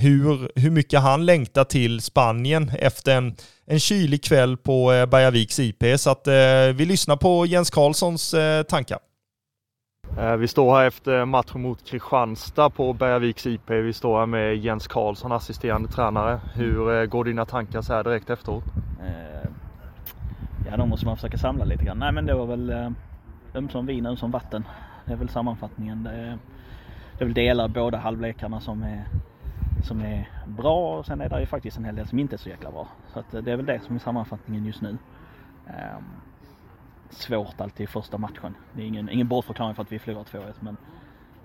hur, 0.00 0.60
hur 0.60 0.70
mycket 0.70 1.00
han 1.00 1.26
längtar 1.26 1.64
till 1.64 2.00
Spanien 2.00 2.70
efter 2.78 3.16
en, 3.16 3.34
en 3.66 3.80
kylig 3.80 4.24
kväll 4.24 4.56
på 4.56 4.92
eh, 4.92 5.06
Bergaviks 5.06 5.58
IP. 5.58 5.84
Så 5.96 6.10
att 6.10 6.26
eh, 6.26 6.32
vi 6.74 6.84
lyssnar 6.84 7.16
på 7.16 7.46
Jens 7.46 7.70
Karlssons 7.70 8.34
eh, 8.34 8.62
tankar. 8.62 8.98
Eh, 10.18 10.36
vi 10.36 10.48
står 10.48 10.76
här 10.76 10.86
efter 10.86 11.24
matchen 11.24 11.62
mot 11.62 11.84
Kristianstad 11.84 12.70
på 12.70 12.92
Bergaviks 12.92 13.46
IP. 13.46 13.70
Vi 13.70 13.92
står 13.92 14.18
här 14.18 14.26
med 14.26 14.56
Jens 14.56 14.86
Karlsson, 14.86 15.32
assisterande 15.32 15.88
tränare. 15.88 16.40
Hur 16.54 17.00
eh, 17.00 17.04
går 17.04 17.24
dina 17.24 17.44
tankar 17.44 17.82
så 17.82 17.92
här 17.92 18.04
direkt 18.04 18.30
efteråt? 18.30 18.64
Eh, 19.00 19.50
ja, 20.70 20.76
då 20.76 20.86
måste 20.86 21.06
man 21.06 21.16
försöka 21.16 21.38
samla 21.38 21.64
lite 21.64 21.84
grann. 21.84 21.98
Nej, 21.98 22.12
men 22.12 22.26
det 22.26 22.34
var 22.34 22.46
väl 22.46 22.92
ömsom 23.54 23.86
vin, 23.86 24.06
ömsom 24.06 24.30
vatten. 24.30 24.64
Det 25.04 25.12
är 25.12 25.16
väl 25.16 25.28
sammanfattningen. 25.28 26.02
Det 26.02 26.10
är, 26.10 26.38
det 27.18 27.24
är 27.24 27.24
väl 27.24 27.34
delar 27.34 27.68
båda 27.68 27.98
halvlekarna 27.98 28.60
som 28.60 28.82
är 28.82 29.04
som 29.82 30.00
är 30.00 30.28
bra 30.46 30.98
och 30.98 31.06
sen 31.06 31.20
är 31.20 31.28
det 31.28 31.40
ju 31.40 31.46
faktiskt 31.46 31.76
en 31.76 31.84
hel 31.84 31.96
del 31.96 32.06
som 32.06 32.18
inte 32.18 32.36
är 32.36 32.38
så 32.38 32.48
jäkla 32.48 32.70
bra. 32.70 32.88
Så 33.12 33.18
att 33.18 33.30
det 33.30 33.52
är 33.52 33.56
väl 33.56 33.66
det 33.66 33.80
som 33.80 33.94
är 33.94 33.98
sammanfattningen 33.98 34.64
just 34.64 34.82
nu. 34.82 34.98
Um, 35.66 36.04
svårt 37.10 37.60
alltid 37.60 37.84
i 37.84 37.86
första 37.86 38.18
matchen. 38.18 38.54
Det 38.72 38.82
är 38.82 38.86
ingen, 38.86 39.08
ingen 39.08 39.28
bortförklaring 39.28 39.74
för 39.74 39.82
att 39.82 39.92
vi 39.92 39.98
förlorar 39.98 40.24
2-1 40.24 40.52
men 40.60 40.76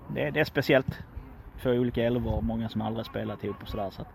det, 0.08 0.30
det, 0.30 0.40
är 0.40 0.44
speciellt. 0.44 0.98
Två 1.62 1.70
olika 1.70 2.04
elvor, 2.04 2.40
många 2.40 2.68
som 2.68 2.82
aldrig 2.82 3.06
spelat 3.06 3.44
ihop 3.44 3.62
och 3.62 3.68
sådär. 3.68 3.90
Så 3.90 4.02
att, 4.02 4.08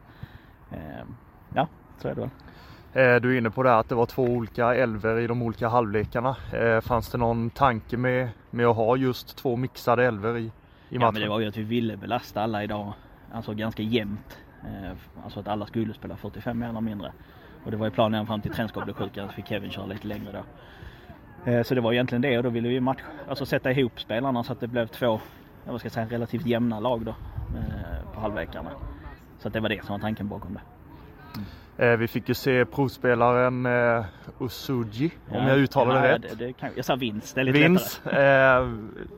um, 0.72 1.16
ja, 1.54 1.68
så 1.98 2.08
är 2.08 2.16
det 2.16 2.22
väl. 2.22 2.30
Eh, 2.94 3.22
du 3.22 3.34
är 3.34 3.38
inne 3.38 3.50
på 3.50 3.64
det 3.64 3.70
här 3.70 3.80
att 3.80 3.90
det 3.90 3.96
var 3.96 4.06
två 4.06 4.24
olika 4.24 4.76
elver 4.76 5.20
i 5.20 5.28
de 5.28 5.42
olika 5.42 5.68
halvlekarna. 5.68 6.36
Eh, 6.54 6.82
fanns 6.82 7.12
det 7.12 7.18
någon 7.18 7.50
tanke 7.50 7.98
med, 7.98 8.30
med 8.50 8.66
att 8.66 8.76
ha 8.76 8.98
just 8.98 9.38
två 9.38 9.56
mixade 9.56 10.06
elver 10.06 10.38
i, 10.38 10.40
i 10.40 10.46
matchen? 10.46 10.52
Ja, 10.90 11.12
men 11.12 11.22
det 11.22 11.30
var 11.30 11.40
ju 11.40 11.48
att 11.48 11.58
vi 11.58 11.64
ville 11.64 11.98
belasta 11.98 12.42
alla 12.42 12.64
idag 12.64 12.94
alltså 13.34 13.54
ganska 13.54 13.84
jämnt. 13.84 14.38
Eh, 14.64 14.92
alltså 15.24 15.40
att 15.40 15.48
alla 15.48 15.66
skulle 15.66 15.94
spela 15.94 16.16
45 16.16 16.60
mer 16.60 16.70
eller 16.70 16.82
mindre. 16.82 17.12
Och 17.66 17.72
det 17.72 17.78
var 17.78 17.86
ju 17.86 17.92
planen 17.92 18.28
fram 18.28 18.42
till 18.42 18.52
Trenskow 18.52 18.84
blev 18.84 18.94
sjuk, 18.94 19.16
så 19.16 19.28
fick 19.28 19.48
Kevin 19.48 19.72
köra 19.72 19.86
lite 19.86 20.08
längre 20.08 20.32
då. 20.32 20.44
Eh, 21.52 21.64
så 21.64 21.76
det 21.76 21.82
var 21.82 21.94
egentligen 21.94 22.22
det 22.22 22.38
och 22.38 22.44
då 22.44 22.50
ville 22.50 22.70
vi 22.70 22.80
match, 22.80 23.02
alltså 23.30 23.46
sätta 23.46 23.72
ihop 23.72 24.00
spelarna 24.00 24.44
så 24.44 24.54
att 24.54 24.60
det 24.60 24.68
blev 24.68 24.88
två, 24.88 25.20
vad 25.66 25.80
ska 25.80 25.86
jag 25.86 25.94
säga, 25.94 26.06
relativt 26.06 26.46
jämna 26.46 26.80
lag 26.80 27.06
då 27.06 27.12
eh, 27.12 28.14
på 28.14 28.20
halvlekarna. 28.20 28.72
Så 29.40 29.48
att 29.48 29.54
det 29.54 29.60
var 29.60 29.70
det 29.70 29.86
som 29.86 29.94
var 29.94 30.00
tanken 30.00 30.28
bakom 30.28 30.54
det. 30.54 30.62
Eh, 31.84 31.98
vi 31.98 32.08
fick 32.08 32.30
ju 32.30 32.36
se 32.36 32.66
provspelaren 32.66 33.66
eh, 33.66 34.06
Usuji, 34.40 35.12
ja, 35.32 35.40
om 35.40 35.48
jag 35.48 35.58
uttalar 35.58 36.02
det 36.02 36.14
rätt. 36.14 36.22
Det, 36.22 36.46
det 36.46 36.54
kan, 36.54 36.70
jag 36.76 36.86
sa 36.86 36.96
Vince, 36.96 37.36
det 37.36 37.42
är 37.42 37.46
lite 37.46 37.60
Vince, 37.60 38.10
eh, 38.10 38.70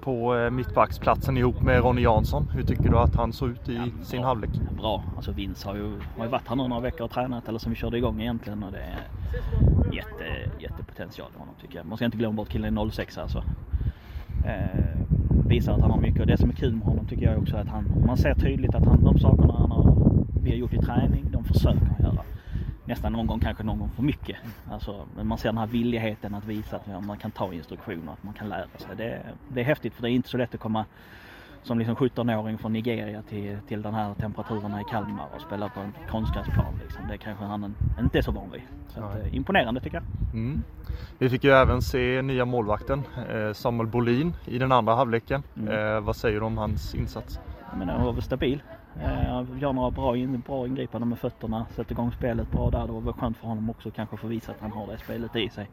på 0.01 0.35
eh, 0.35 0.49
mittbacksplatsen 0.51 1.37
ihop 1.37 1.61
med 1.61 1.83
Ronny 1.83 2.01
Jansson. 2.01 2.47
Hur 2.53 2.63
tycker 2.63 2.89
du 2.89 2.97
att 2.97 3.15
han 3.15 3.33
såg 3.33 3.49
ut 3.49 3.69
i 3.69 3.75
ja, 3.75 4.03
sin 4.03 4.19
bra, 4.19 4.27
halvlek? 4.27 4.49
Bra, 4.77 5.03
alltså 5.15 5.31
Vince 5.31 5.67
har 5.67 5.75
ju, 5.75 5.99
har 6.17 6.25
ju 6.25 6.31
varit 6.31 6.47
här 6.47 6.55
nu 6.55 6.67
några 6.67 6.81
veckor 6.81 7.01
och 7.01 7.11
tränat, 7.11 7.47
eller 7.47 7.59
som 7.59 7.69
vi 7.69 7.75
körde 7.75 7.97
igång 7.97 8.21
egentligen. 8.21 8.63
Och 8.63 8.71
det 8.71 8.79
är 8.79 9.07
jätte, 9.93 10.49
jättepotential 10.59 11.27
i 11.35 11.39
honom 11.39 11.55
tycker 11.61 11.77
jag. 11.77 11.85
Man 11.85 11.97
ska 11.97 12.05
inte 12.05 12.17
glömma 12.17 12.33
bort 12.33 12.49
killen 12.49 12.77
i 12.77 12.91
06 12.91 13.17
alltså. 13.17 13.43
Eh, 14.45 14.99
visar 15.47 15.73
att 15.73 15.81
han 15.81 15.91
har 15.91 15.99
mycket 15.99 16.21
och 16.21 16.27
det 16.27 16.37
som 16.37 16.49
är 16.49 16.53
kul 16.53 16.75
med 16.75 16.87
honom 16.87 17.05
tycker 17.05 17.25
jag 17.25 17.41
också 17.41 17.57
att 17.57 17.67
han, 17.67 18.03
man 18.07 18.17
ser 18.17 18.33
tydligt 18.35 18.75
att 18.75 18.85
han, 18.85 19.03
de 19.03 19.19
sakerna 19.19 19.53
han 19.53 19.71
har, 19.71 19.95
vi 20.43 20.49
har 20.49 20.57
gjort 20.57 20.73
i 20.73 20.77
träning, 20.77 21.25
de 21.31 21.43
försöker 21.43 21.85
han 21.85 21.95
göra 21.99 22.23
nästan 22.85 23.13
någon 23.13 23.27
gång 23.27 23.39
kanske 23.39 23.63
någon 23.63 23.79
gång 23.79 23.89
för 23.89 24.03
mycket. 24.03 24.37
Alltså, 24.71 25.05
men 25.15 25.27
man 25.27 25.37
ser 25.37 25.49
den 25.49 25.57
här 25.57 25.67
villigheten 25.67 26.35
att 26.35 26.45
visa 26.45 26.75
att 26.75 27.05
man 27.05 27.17
kan 27.17 27.31
ta 27.31 27.53
instruktioner, 27.53 28.13
att 28.13 28.23
man 28.23 28.33
kan 28.33 28.49
lära 28.49 28.67
sig. 28.77 28.95
Det, 28.97 29.21
det 29.47 29.61
är 29.61 29.65
häftigt 29.65 29.93
för 29.93 30.01
det 30.01 30.09
är 30.09 30.11
inte 30.11 30.29
så 30.29 30.37
lätt 30.37 30.53
att 30.53 30.59
komma 30.59 30.85
som 31.65 31.79
liksom 31.79 31.95
17-åring 31.95 32.57
från 32.57 32.73
Nigeria 32.73 33.21
till, 33.21 33.57
till 33.67 33.81
den 33.81 33.93
här 33.93 34.13
temperaturerna 34.13 34.81
i 34.81 34.83
Kalmar 34.83 35.27
och 35.35 35.41
spela 35.41 35.69
på 35.69 35.79
en 35.79 35.93
konstgräsplan. 36.09 36.79
Liksom. 36.83 37.07
Det 37.07 37.17
kanske 37.17 37.45
han 37.45 37.75
inte 37.99 38.17
är 38.17 38.21
så 38.21 38.31
van 38.31 38.51
vid. 38.51 38.61
Så 38.87 39.03
att, 39.03 39.15
eh, 39.15 39.35
imponerande 39.35 39.81
tycker 39.81 39.97
jag. 39.97 40.33
Mm. 40.33 40.63
Vi 41.17 41.29
fick 41.29 41.43
ju 41.43 41.51
även 41.51 41.81
se 41.81 42.21
nya 42.21 42.45
målvakten 42.45 43.03
eh, 43.29 43.53
Samuel 43.53 43.87
Bolin 43.87 44.33
i 44.45 44.57
den 44.57 44.71
andra 44.71 44.95
halvleken. 44.95 45.43
Mm. 45.57 45.95
Eh, 45.95 46.01
vad 46.01 46.15
säger 46.15 46.39
du 46.39 46.45
om 46.45 46.57
hans 46.57 46.95
insats? 46.95 47.39
Ja, 47.71 47.77
men 47.77 47.89
han 47.89 48.03
var 48.03 48.13
väl 48.13 48.21
stabil. 48.21 48.61
Eh, 49.01 49.43
gör 49.59 49.73
några 49.73 49.91
bra, 49.91 50.17
in, 50.17 50.43
bra 50.47 50.67
ingripanden 50.67 51.09
med 51.09 51.19
fötterna, 51.19 51.65
sätter 51.75 51.91
igång 51.91 52.11
spelet 52.11 52.51
bra 52.51 52.69
där. 52.69 52.87
Det 52.87 52.93
var 52.93 53.13
skönt 53.13 53.37
för 53.37 53.47
honom 53.47 53.69
också 53.69 53.91
kanske 53.91 54.17
få 54.17 54.27
visa 54.27 54.51
att 54.51 54.61
han 54.61 54.71
har 54.71 54.87
det 54.87 54.97
spelet 54.97 55.35
i 55.35 55.49
sig. 55.49 55.69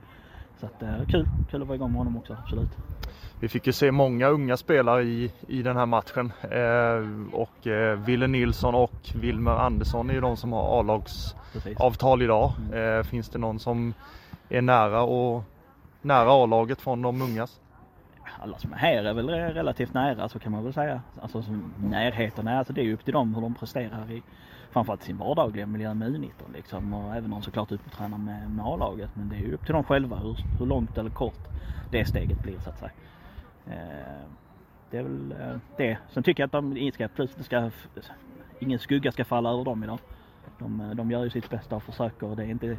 Så 0.61 0.67
att, 0.67 0.83
eh, 0.83 1.07
kul, 1.09 1.29
kul 1.51 1.63
att 1.63 1.69
vara 1.69 1.77
igång 1.77 1.91
med 1.91 1.99
honom 1.99 2.17
också, 2.17 2.37
absolut. 2.43 2.71
Vi 3.41 3.49
fick 3.49 3.67
ju 3.67 3.73
se 3.73 3.91
många 3.91 4.29
unga 4.29 4.57
spelare 4.57 5.03
i, 5.03 5.33
i 5.49 5.63
den 5.63 5.77
här 5.77 5.87
matchen 5.87 6.33
eh, 6.43 7.39
och 7.41 7.67
eh, 7.67 7.99
Ville 7.99 8.27
Nilsson 8.27 8.75
och 8.75 9.11
Wilmer 9.15 9.51
Andersson 9.51 10.11
är 10.11 10.15
ju 10.15 10.21
de 10.21 10.37
som 10.37 10.53
har 10.53 10.81
A-lagsavtal 10.81 12.23
idag. 12.23 12.53
Mm. 12.59 12.99
Eh, 12.99 13.03
finns 13.03 13.29
det 13.29 13.39
någon 13.39 13.59
som 13.59 13.95
är 14.49 14.63
nära 14.63 15.03
och 15.03 15.45
nära 16.03 16.31
A-laget 16.31 16.81
från 16.81 17.03
de 17.03 17.23
ungas? 17.23 17.61
Alla 18.43 18.59
som 18.59 18.73
är 18.73 18.77
här 18.77 19.05
är 19.05 19.15
väl 19.15 19.31
relativt 19.31 19.95
nära 19.95 20.29
så 20.29 20.39
kan 20.39 20.53
man 20.53 20.65
väl 20.65 20.73
säga. 20.73 21.03
Alltså 21.21 21.45
närheten 21.85 22.49
är, 22.49 22.59
alltså 22.59 22.73
det 22.73 22.81
är 22.81 22.85
ju 22.85 22.95
upp 22.95 23.05
till 23.05 23.13
dem 23.13 23.35
hur 23.35 23.43
de 23.43 23.55
presterar 23.55 24.11
i 24.11 24.23
framförallt 24.71 25.03
sin 25.03 25.17
vardagliga 25.17 25.67
miljö 25.67 25.95
med 25.95 26.09
U19 26.09 26.31
liksom 26.55 26.95
och 26.95 27.17
även 27.17 27.33
om 27.33 27.43
såklart 27.43 27.73
upp 27.73 27.87
och 27.87 27.93
tränar 27.93 28.19
med, 28.19 28.51
med 28.51 28.67
A-laget. 28.67 29.11
Men 29.15 29.29
det 29.29 29.37
är 29.37 29.41
ju 29.41 29.55
upp 29.55 29.65
till 29.65 29.75
dem 29.75 29.85
själva 29.85 30.17
hur, 30.17 30.37
hur 30.59 30.67
långt 30.67 30.99
eller 30.99 31.11
kort 31.11 31.49
det 31.91 32.05
steget 32.05 32.43
blir 32.43 32.59
så 32.59 32.71
att 32.71 32.79
säga. 32.79 32.93
Eh, 33.67 34.27
det 34.91 34.99
är 34.99 35.03
väl 35.03 35.35
eh, 35.41 35.57
det. 35.77 35.99
Sen 36.11 36.23
tycker 36.23 36.43
jag 36.43 36.47
att 36.47 36.53
de 36.53 36.91
ska, 36.95 37.09
plötsligt 37.09 37.47
ska, 37.47 37.71
ingen 38.59 38.79
skugga 38.79 39.13
ska 39.13 39.25
falla 39.25 39.51
över 39.51 39.65
dem 39.65 39.85
idag. 39.85 39.99
De, 40.59 40.81
eh, 40.81 40.91
de 40.91 41.11
gör 41.11 41.25
ju 41.25 41.31
sitt 41.31 41.51
bästa 41.51 41.77
och 41.77 41.83
försöker. 41.83 42.37
Det 42.37 42.43
är 42.43 42.51
inte 42.51 42.79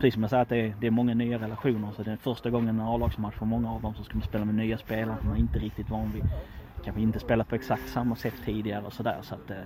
precis 0.00 0.14
som 0.14 0.22
jag 0.22 0.30
säger 0.30 0.42
att 0.42 0.48
det 0.48 0.60
är, 0.60 0.74
det 0.80 0.86
är 0.86 0.90
många 0.90 1.14
nya 1.14 1.38
relationer 1.38 1.92
så 1.96 2.02
det 2.02 2.12
är 2.12 2.16
första 2.16 2.50
gången 2.50 2.68
en 2.68 2.86
A-lagsmatch 2.86 3.34
för 3.34 3.46
många 3.46 3.72
av 3.72 3.82
dem 3.82 3.94
som 3.94 4.04
ska 4.04 4.20
spela 4.20 4.44
med 4.44 4.54
nya 4.54 4.78
spelare 4.78 5.16
som 5.20 5.28
man 5.28 5.38
inte 5.38 5.58
riktigt 5.58 5.90
van 5.90 6.12
vid. 6.12 6.22
Kanske 6.84 7.02
inte 7.02 7.18
spelat 7.18 7.48
på 7.48 7.54
exakt 7.54 7.88
samma 7.88 8.16
sätt 8.16 8.34
tidigare 8.44 8.86
och 8.86 8.92
sådär 8.92 9.18
så 9.22 9.34
att 9.34 9.50
eh, 9.50 9.56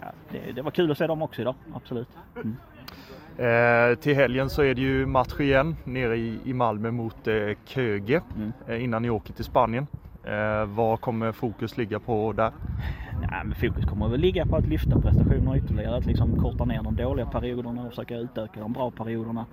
ja, 0.00 0.06
det, 0.32 0.52
det, 0.52 0.62
var 0.62 0.70
kul 0.70 0.90
att 0.90 0.98
se 0.98 1.06
dem 1.06 1.22
också 1.22 1.40
idag, 1.40 1.54
absolut. 1.74 2.08
Mm. 2.36 2.56
Eh, 3.36 3.98
till 3.98 4.14
helgen 4.14 4.50
så 4.50 4.62
är 4.62 4.74
det 4.74 4.80
ju 4.80 5.06
match 5.06 5.40
igen 5.40 5.76
nere 5.84 6.16
i, 6.16 6.38
i 6.44 6.52
Malmö 6.52 6.90
mot 6.90 7.28
eh, 7.28 7.34
Köge 7.64 8.22
mm. 8.36 8.52
eh, 8.68 8.84
innan 8.84 9.02
ni 9.02 9.10
åker 9.10 9.32
till 9.32 9.44
Spanien. 9.44 9.86
Eh, 10.24 10.66
vad 10.66 11.00
kommer 11.00 11.32
fokus 11.32 11.76
ligga 11.76 12.00
på 12.00 12.32
där? 12.32 12.52
Nej, 13.20 13.40
men 13.44 13.54
fokus 13.54 13.84
kommer 13.84 14.08
väl 14.08 14.20
ligga 14.20 14.46
på 14.46 14.56
att 14.56 14.66
lyfta 14.66 15.00
prestationerna 15.00 15.56
ytterligare, 15.56 15.96
att 15.96 16.06
liksom 16.06 16.40
korta 16.40 16.64
ner 16.64 16.82
de 16.82 16.96
dåliga 16.96 17.26
perioderna 17.26 17.82
och 17.82 17.88
försöka 17.88 18.16
utöka 18.16 18.60
de 18.60 18.72
bra 18.72 18.90
perioderna. 18.90 19.46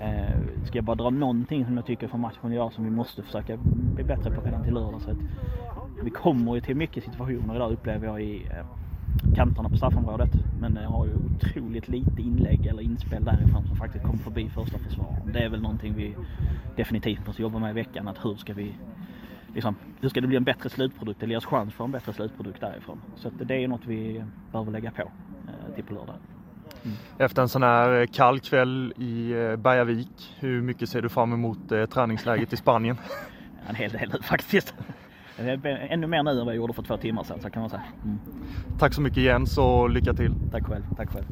Eh, 0.00 0.64
ska 0.64 0.78
jag 0.78 0.84
bara 0.84 0.96
dra 0.96 1.10
någonting 1.10 1.64
som 1.64 1.76
jag 1.76 1.86
tycker 1.86 2.08
från 2.08 2.20
matchen 2.20 2.52
idag 2.52 2.72
som 2.72 2.84
vi 2.84 2.90
måste 2.90 3.22
försöka 3.22 3.56
bli 3.94 4.04
bättre 4.04 4.30
på 4.30 4.40
redan 4.40 4.64
till 4.64 4.74
lördag. 4.74 5.02
Så 5.02 5.10
att 5.10 5.18
vi 6.02 6.10
kommer 6.10 6.54
ju 6.54 6.60
till 6.60 6.76
mycket 6.76 7.04
situationer 7.04 7.54
idag 7.54 7.72
upplever 7.72 8.06
jag 8.06 8.22
i 8.22 8.46
eh, 8.46 8.66
kanterna 9.34 9.68
på 9.68 9.76
straffområdet. 9.76 10.30
Men 10.60 10.78
jag 10.82 10.90
har 10.90 11.06
ju 11.06 11.12
otroligt 11.14 11.88
lite 11.88 12.22
inlägg 12.22 12.66
eller 12.66 12.82
inspel 12.82 13.24
därifrån 13.24 13.66
som 13.66 13.76
faktiskt 13.76 14.04
kommer 14.04 14.18
förbi 14.18 14.48
första 14.48 14.78
försvararen. 14.78 15.32
Det 15.32 15.38
är 15.38 15.48
väl 15.48 15.62
någonting 15.62 15.94
vi 15.94 16.16
definitivt 16.76 17.26
måste 17.26 17.42
jobba 17.42 17.58
med 17.58 17.70
i 17.70 17.74
veckan. 17.74 18.08
Att 18.08 18.24
hur 18.24 18.34
ska 18.34 18.54
vi 18.54 18.74
liksom, 19.54 19.76
hur 20.00 20.08
ska 20.08 20.20
det 20.20 20.26
bli 20.26 20.36
en 20.36 20.44
bättre 20.44 20.68
slutprodukt 20.68 21.22
eller 21.22 21.30
ge 21.30 21.36
oss 21.36 21.46
chans 21.46 21.74
för 21.74 21.84
en 21.84 21.92
bättre 21.92 22.12
slutprodukt 22.12 22.60
därifrån. 22.60 23.00
Så 23.16 23.30
det 23.30 23.64
är 23.64 23.68
något 23.68 23.86
vi 23.86 24.24
behöver 24.52 24.72
lägga 24.72 24.90
på 24.90 25.02
eh, 25.02 25.74
till 25.74 25.84
på 25.84 25.94
lördag. 25.94 26.16
Mm. 26.84 26.96
Efter 27.18 27.42
en 27.42 27.48
sån 27.48 27.62
här 27.62 28.06
kall 28.06 28.40
kväll 28.40 28.92
i 28.96 29.30
eh, 29.32 29.56
Bergavik, 29.56 30.36
hur 30.38 30.62
mycket 30.62 30.88
ser 30.88 31.02
du 31.02 31.08
fram 31.08 31.32
emot 31.32 31.72
eh, 31.72 31.86
träningsläget 31.86 32.52
i 32.52 32.56
Spanien? 32.56 32.96
En 33.68 33.74
hel 33.74 33.90
del 33.90 34.22
faktiskt. 34.22 34.74
Ännu 35.38 36.06
mer 36.06 36.22
nu 36.22 36.30
än 36.30 36.36
vad 36.36 36.46
jag 36.46 36.56
gjorde 36.56 36.72
för 36.72 36.82
två 36.82 36.96
timmar 36.96 37.24
sedan 37.24 37.40
så 37.40 37.50
kan 37.50 37.60
man 37.60 37.70
säga. 37.70 37.82
Mm. 38.04 38.18
Tack 38.78 38.94
så 38.94 39.00
mycket 39.00 39.22
Jens 39.22 39.58
och 39.58 39.90
lycka 39.90 40.14
till. 40.14 40.34
Tack 40.50 40.66
själv. 40.66 40.82
Tack 40.96 41.10
själv. 41.10 41.26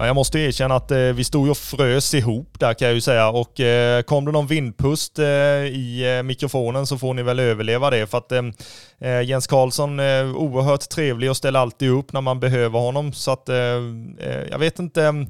Ja, 0.00 0.06
jag 0.06 0.14
måste 0.14 0.38
erkänna 0.38 0.76
att 0.76 0.90
eh, 0.90 0.98
vi 0.98 1.24
stod 1.24 1.50
och 1.50 1.56
frös 1.56 2.14
ihop 2.14 2.60
där 2.60 2.74
kan 2.74 2.88
jag 2.88 2.94
ju 2.94 3.00
säga. 3.00 3.28
Och 3.28 3.60
eh, 3.60 4.02
kom 4.02 4.24
det 4.24 4.32
någon 4.32 4.46
vindpust 4.46 5.18
eh, 5.18 5.26
i 5.26 6.16
eh, 6.18 6.22
mikrofonen 6.22 6.86
så 6.86 6.98
får 6.98 7.14
ni 7.14 7.22
väl 7.22 7.38
överleva 7.38 7.90
det. 7.90 8.06
För 8.06 8.18
att 8.18 8.32
eh, 8.32 8.42
eh 9.00 9.22
Jens 9.22 9.46
Karlsson 9.46 10.00
är 10.00 10.36
oerhört 10.36 10.88
trevlig 10.88 11.30
och 11.30 11.36
ställer 11.36 11.60
alltid 11.60 11.90
upp 11.90 12.12
när 12.12 12.20
man 12.20 12.40
behöver 12.40 12.78
honom. 12.78 13.12
Så 13.12 13.30
att 13.30 13.48
eh, 13.48 13.56
jag 14.50 14.58
vet 14.58 14.78
inte 14.78 15.04
mm, 15.04 15.26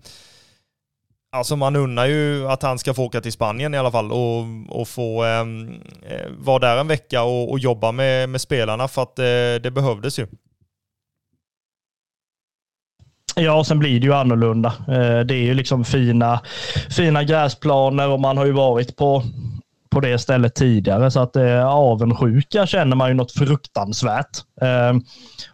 Alltså 1.33 1.57
man 1.57 1.77
unnar 1.77 2.07
ju 2.07 2.49
att 2.49 2.63
han 2.63 2.79
ska 2.79 2.95
få 2.95 3.05
åka 3.05 3.21
till 3.21 3.33
Spanien 3.33 3.75
i 3.75 3.79
alla 3.79 3.91
fall 3.91 4.13
och, 4.13 4.45
och 4.81 4.89
få 4.89 5.25
eh, 5.25 5.45
vara 6.39 6.59
där 6.59 6.77
en 6.77 6.89
vecka 6.89 7.23
och, 7.23 7.51
och 7.51 7.59
jobba 7.59 7.93
med, 7.93 8.29
med 8.29 8.41
spelarna. 8.41 8.89
För 8.89 9.03
att 9.03 9.19
eh, 9.19 9.63
det 9.63 9.73
behövdes 9.75 10.19
ju. 10.19 10.27
Ja, 13.37 13.59
och 13.59 13.67
sen 13.67 13.79
blir 13.79 14.01
det 14.01 14.07
ju 14.07 14.15
annorlunda. 14.15 14.69
Eh, 14.89 15.21
det 15.21 15.35
är 15.35 15.45
ju 15.45 15.55
liksom 15.55 15.85
fina, 15.85 16.41
fina 16.91 17.25
gräsplaner 17.25 18.09
och 18.09 18.21
man 18.21 18.37
har 18.37 18.47
ju 18.47 18.53
varit 18.53 18.97
på, 18.97 19.23
på 19.91 20.01
det 20.01 20.19
stället 20.19 20.55
tidigare. 20.55 21.11
Så 21.11 21.21
att 21.21 21.37
eh, 21.37 21.67
avundsjuka 21.67 22.67
känner 22.67 22.97
man 22.97 23.09
ju 23.09 23.15
något 23.15 23.33
fruktansvärt. 23.33 24.31
Eh, 24.61 24.93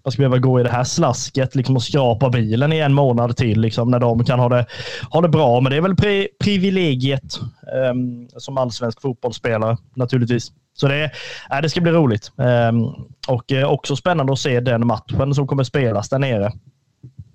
man 0.05 0.13
ska 0.13 0.21
behöva 0.21 0.39
gå 0.39 0.61
i 0.61 0.63
det 0.63 0.71
här 0.71 0.85
slasket 0.85 1.55
liksom 1.55 1.77
och 1.77 1.83
skrapa 1.83 2.31
bilen 2.31 2.73
i 2.73 2.79
en 2.79 2.95
månad 2.95 3.37
till 3.37 3.61
liksom, 3.61 3.91
när 3.91 3.99
de 3.99 4.25
kan 4.25 4.39
ha 4.39 4.49
det, 4.49 4.67
ha 5.11 5.21
det 5.21 5.29
bra. 5.29 5.61
Men 5.61 5.71
det 5.71 5.77
är 5.77 5.81
väl 5.81 5.97
pri 5.97 6.29
privilegiet 6.41 7.39
eh, 7.75 7.95
som 8.37 8.59
allsvensk 8.59 9.03
fotbollsspelare 9.03 9.77
naturligtvis. 9.97 10.53
Så 10.75 10.89
det, 10.89 11.11
äh, 11.51 11.61
det 11.63 11.71
ska 11.71 11.81
bli 11.81 11.93
roligt. 11.93 12.33
Ehm, 12.39 12.85
eh, 12.85 13.65
och 13.65 13.73
också 13.73 13.97
spännande 13.97 14.33
att 14.33 14.39
se 14.39 14.61
den 14.61 14.87
matchen 14.87 15.35
som 15.35 15.47
kommer 15.47 15.65
spelas 15.65 16.09
där 16.09 16.19
nere. 16.19 16.53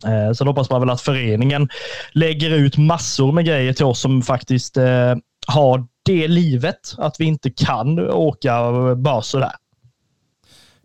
Eh, 0.05 0.33
sen 0.33 0.47
hoppas 0.47 0.69
man 0.69 0.81
väl 0.81 0.89
att 0.89 1.01
föreningen 1.01 1.69
lägger 2.11 2.49
ut 2.49 2.77
massor 2.77 3.31
med 3.31 3.45
grejer 3.45 3.73
till 3.73 3.85
oss 3.85 3.99
som 3.99 4.21
faktiskt 4.21 4.77
eh, 4.77 5.15
har 5.47 5.85
det 6.05 6.27
livet. 6.27 6.95
Att 6.97 7.15
vi 7.19 7.25
inte 7.25 7.49
kan 7.49 7.99
åka 7.99 8.71
bara 8.95 9.21
sådär. 9.21 9.51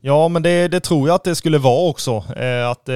Ja, 0.07 0.29
men 0.29 0.43
det, 0.43 0.69
det, 0.69 0.81
tror 0.81 1.09
jag 1.09 1.15
att 1.15 1.25
det 1.25 1.35
skulle 1.35 1.59
vara 1.59 1.89
också. 1.89 2.25
Eh, 2.37 2.71
att 2.71 2.89
eh, 2.89 2.95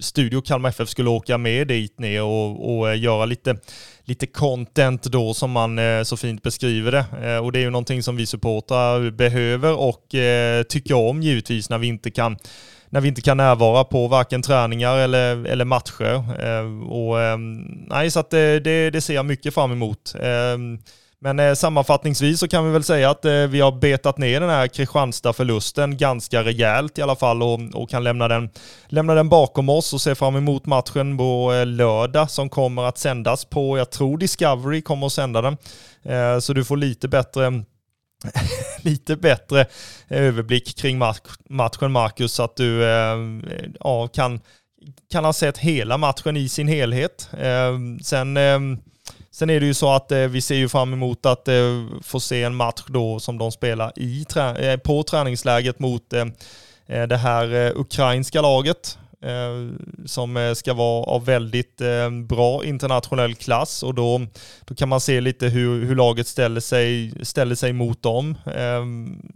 Studio 0.00 0.40
Kalmar 0.40 0.68
FF 0.68 0.88
skulle 0.88 1.10
åka 1.10 1.38
med 1.38 1.68
dit 1.68 1.98
ner 1.98 2.22
och, 2.22 2.78
och 2.78 2.90
eh, 2.90 3.00
göra 3.00 3.24
lite, 3.24 3.56
lite 4.04 4.26
content 4.26 5.02
då 5.02 5.34
som 5.34 5.50
man 5.50 5.78
eh, 5.78 6.02
så 6.02 6.16
fint 6.16 6.42
beskriver 6.42 6.92
det. 6.92 7.04
Eh, 7.22 7.44
och 7.44 7.52
det 7.52 7.58
är 7.58 7.60
ju 7.60 7.70
någonting 7.70 8.02
som 8.02 8.16
vi 8.16 8.26
supportrar 8.26 9.10
behöver 9.10 9.78
och 9.78 10.14
eh, 10.14 10.62
tycker 10.62 10.94
om 10.94 11.22
givetvis 11.22 11.70
när 11.70 11.78
vi 11.78 11.86
inte 11.86 12.10
kan 12.10 12.36
när 12.90 13.00
vi 13.00 13.08
inte 13.08 13.20
kan 13.20 13.36
närvara 13.36 13.84
på 13.84 14.08
varken 14.08 14.42
träningar 14.42 14.96
eller, 14.96 15.46
eller 15.46 15.64
matcher. 15.64 16.14
Eh, 16.44 16.88
och, 16.90 17.22
ehm, 17.22 17.62
nej, 17.88 18.10
så 18.10 18.20
att 18.20 18.30
det, 18.30 18.60
det, 18.60 18.90
det, 18.90 19.00
ser 19.00 19.14
jag 19.14 19.26
mycket 19.26 19.54
fram 19.54 19.72
emot. 19.72 20.14
Ehm, 20.22 20.78
men 21.20 21.38
eh, 21.38 21.54
sammanfattningsvis 21.54 22.40
så 22.40 22.48
kan 22.48 22.66
vi 22.66 22.72
väl 22.72 22.82
säga 22.82 23.10
att 23.10 23.24
vi 23.24 23.60
har 23.60 23.72
betat 23.72 24.18
ner 24.18 24.40
den 24.40 24.50
här 24.50 24.66
Kristianstad-förlusten 24.66 25.96
ganska 25.96 26.44
rejält 26.44 26.98
i 26.98 27.02
alla 27.02 27.16
fall 27.16 27.42
och, 27.42 27.60
och, 27.74 27.90
kan 27.90 28.04
lämna 28.04 28.28
den, 28.28 28.50
lämna 28.86 29.14
den 29.14 29.28
bakom 29.28 29.68
oss 29.68 29.92
och 29.92 30.00
se 30.00 30.14
fram 30.14 30.36
emot 30.36 30.66
matchen 30.66 31.18
på 31.18 31.52
lördag 31.66 32.30
som 32.30 32.48
kommer 32.48 32.82
att 32.82 32.98
sändas 32.98 33.44
på, 33.44 33.78
jag 33.78 33.90
tror 33.90 34.18
Discovery 34.18 34.82
kommer 34.82 35.06
att 35.06 35.12
sända 35.12 35.42
den. 35.42 35.56
Så 36.40 36.52
du 36.52 36.64
får 36.64 36.76
lite 36.76 37.08
bättre 37.08 37.64
lite 38.82 39.16
bättre 39.16 39.66
överblick 40.08 40.76
kring 40.76 40.98
matchen 41.48 41.92
Marcus 41.92 42.32
så 42.32 42.42
att 42.42 42.56
du 42.56 42.84
eh, 42.84 43.16
ja, 43.80 44.08
kan, 44.08 44.40
kan 45.10 45.24
ha 45.24 45.32
sett 45.32 45.58
hela 45.58 45.98
matchen 45.98 46.36
i 46.36 46.48
sin 46.48 46.68
helhet. 46.68 47.30
Eh, 47.38 47.78
sen, 48.02 48.36
eh, 48.36 48.58
sen 49.30 49.50
är 49.50 49.60
det 49.60 49.66
ju 49.66 49.74
så 49.74 49.92
att 49.92 50.12
vi 50.12 50.40
ser 50.40 50.54
ju 50.54 50.68
fram 50.68 50.92
emot 50.92 51.26
att 51.26 51.48
få 52.02 52.20
se 52.20 52.42
en 52.42 52.54
match 52.54 52.82
då 52.86 53.20
som 53.20 53.38
de 53.38 53.52
spelar 53.52 53.92
i, 53.98 54.26
på 54.84 55.02
träningsläget 55.02 55.78
mot 55.78 56.10
det 56.86 57.16
här 57.16 57.72
ukrainska 57.76 58.40
laget 58.40 58.98
Eh, 59.22 59.68
som 60.06 60.36
eh, 60.36 60.54
ska 60.54 60.74
vara 60.74 61.04
av 61.04 61.24
väldigt 61.24 61.80
eh, 61.80 62.10
bra 62.10 62.64
internationell 62.64 63.34
klass 63.34 63.82
och 63.82 63.94
då, 63.94 64.20
då 64.64 64.74
kan 64.74 64.88
man 64.88 65.00
se 65.00 65.20
lite 65.20 65.46
hur, 65.46 65.84
hur 65.84 65.96
laget 65.96 66.26
ställer 66.26 66.60
sig, 66.60 67.12
ställer 67.22 67.54
sig 67.54 67.72
mot 67.72 68.02
dem. 68.02 68.34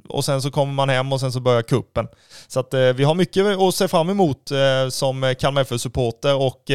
och 0.09 0.25
sen 0.25 0.43
så 0.43 0.51
kommer 0.51 0.73
man 0.73 0.89
hem 0.89 1.13
och 1.13 1.21
sen 1.21 1.33
så 1.33 1.41
börjar 1.41 1.63
kuppen. 1.63 2.09
Så 2.49 2.61
att 2.61 2.75
vi 2.95 3.05
har 3.05 3.15
mycket 3.15 3.47
att 3.47 3.75
se 3.75 3.89
fram 3.89 4.11
emot 4.11 4.51
som 4.91 5.35
Kalmar 5.39 5.63
FF-supporter 5.63 6.35
och 6.35 6.71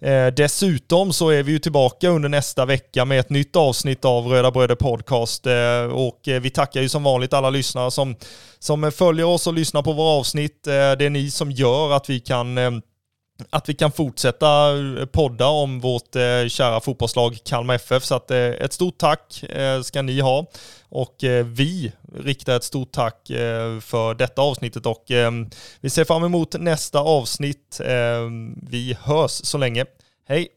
Eh, 0.00 0.26
dessutom 0.26 1.12
så 1.12 1.28
är 1.30 1.42
vi 1.42 1.52
ju 1.52 1.58
tillbaka 1.58 2.08
under 2.08 2.28
nästa 2.28 2.64
vecka 2.66 3.04
med 3.04 3.20
ett 3.20 3.30
nytt 3.30 3.56
avsnitt 3.56 4.04
av 4.04 4.26
Röda 4.26 4.50
Bröder 4.50 4.74
Podcast 4.74 5.46
eh, 5.46 5.82
och 5.92 6.28
eh, 6.28 6.40
vi 6.40 6.50
tackar 6.50 6.80
ju 6.80 6.88
som 6.88 7.02
vanligt 7.02 7.32
alla 7.32 7.50
lyssnare 7.50 7.90
som, 7.90 8.16
som 8.58 8.92
följer 8.92 9.26
oss 9.26 9.46
och 9.46 9.54
lyssnar 9.54 9.82
på 9.82 9.92
våra 9.92 10.18
avsnitt. 10.18 10.66
Eh, 10.66 10.72
det 10.72 11.04
är 11.04 11.10
ni 11.10 11.30
som 11.30 11.50
gör 11.50 11.92
att 11.92 12.10
vi 12.10 12.20
kan 12.20 12.58
eh, 12.58 12.70
att 13.50 13.68
vi 13.68 13.74
kan 13.74 13.92
fortsätta 13.92 14.76
eh, 14.78 15.06
podda 15.06 15.46
om 15.46 15.80
vårt 15.80 16.16
eh, 16.16 16.48
kära 16.48 16.80
fotbollslag 16.80 17.38
Kalmar 17.44 17.74
FF. 17.74 18.04
Så 18.04 18.14
att, 18.14 18.30
eh, 18.30 18.38
ett 18.38 18.72
stort 18.72 18.98
tack 18.98 19.42
eh, 19.42 19.82
ska 19.82 20.02
ni 20.02 20.20
ha. 20.20 20.46
Och 20.88 21.24
eh, 21.24 21.46
vi 21.46 21.92
riktar 22.14 22.56
ett 22.56 22.64
stort 22.64 22.92
tack 22.92 23.30
eh, 23.30 23.80
för 23.80 24.14
detta 24.14 24.42
avsnittet 24.42 24.86
och 24.86 25.10
eh, 25.10 25.30
vi 25.80 25.90
ser 25.90 26.04
fram 26.04 26.24
emot 26.24 26.54
nästa 26.60 27.00
avsnitt. 27.00 27.80
Eh, 27.80 28.30
vi 28.70 28.96
hörs 29.00 29.30
så 29.30 29.58
länge. 29.58 29.84
Hej! 30.28 30.48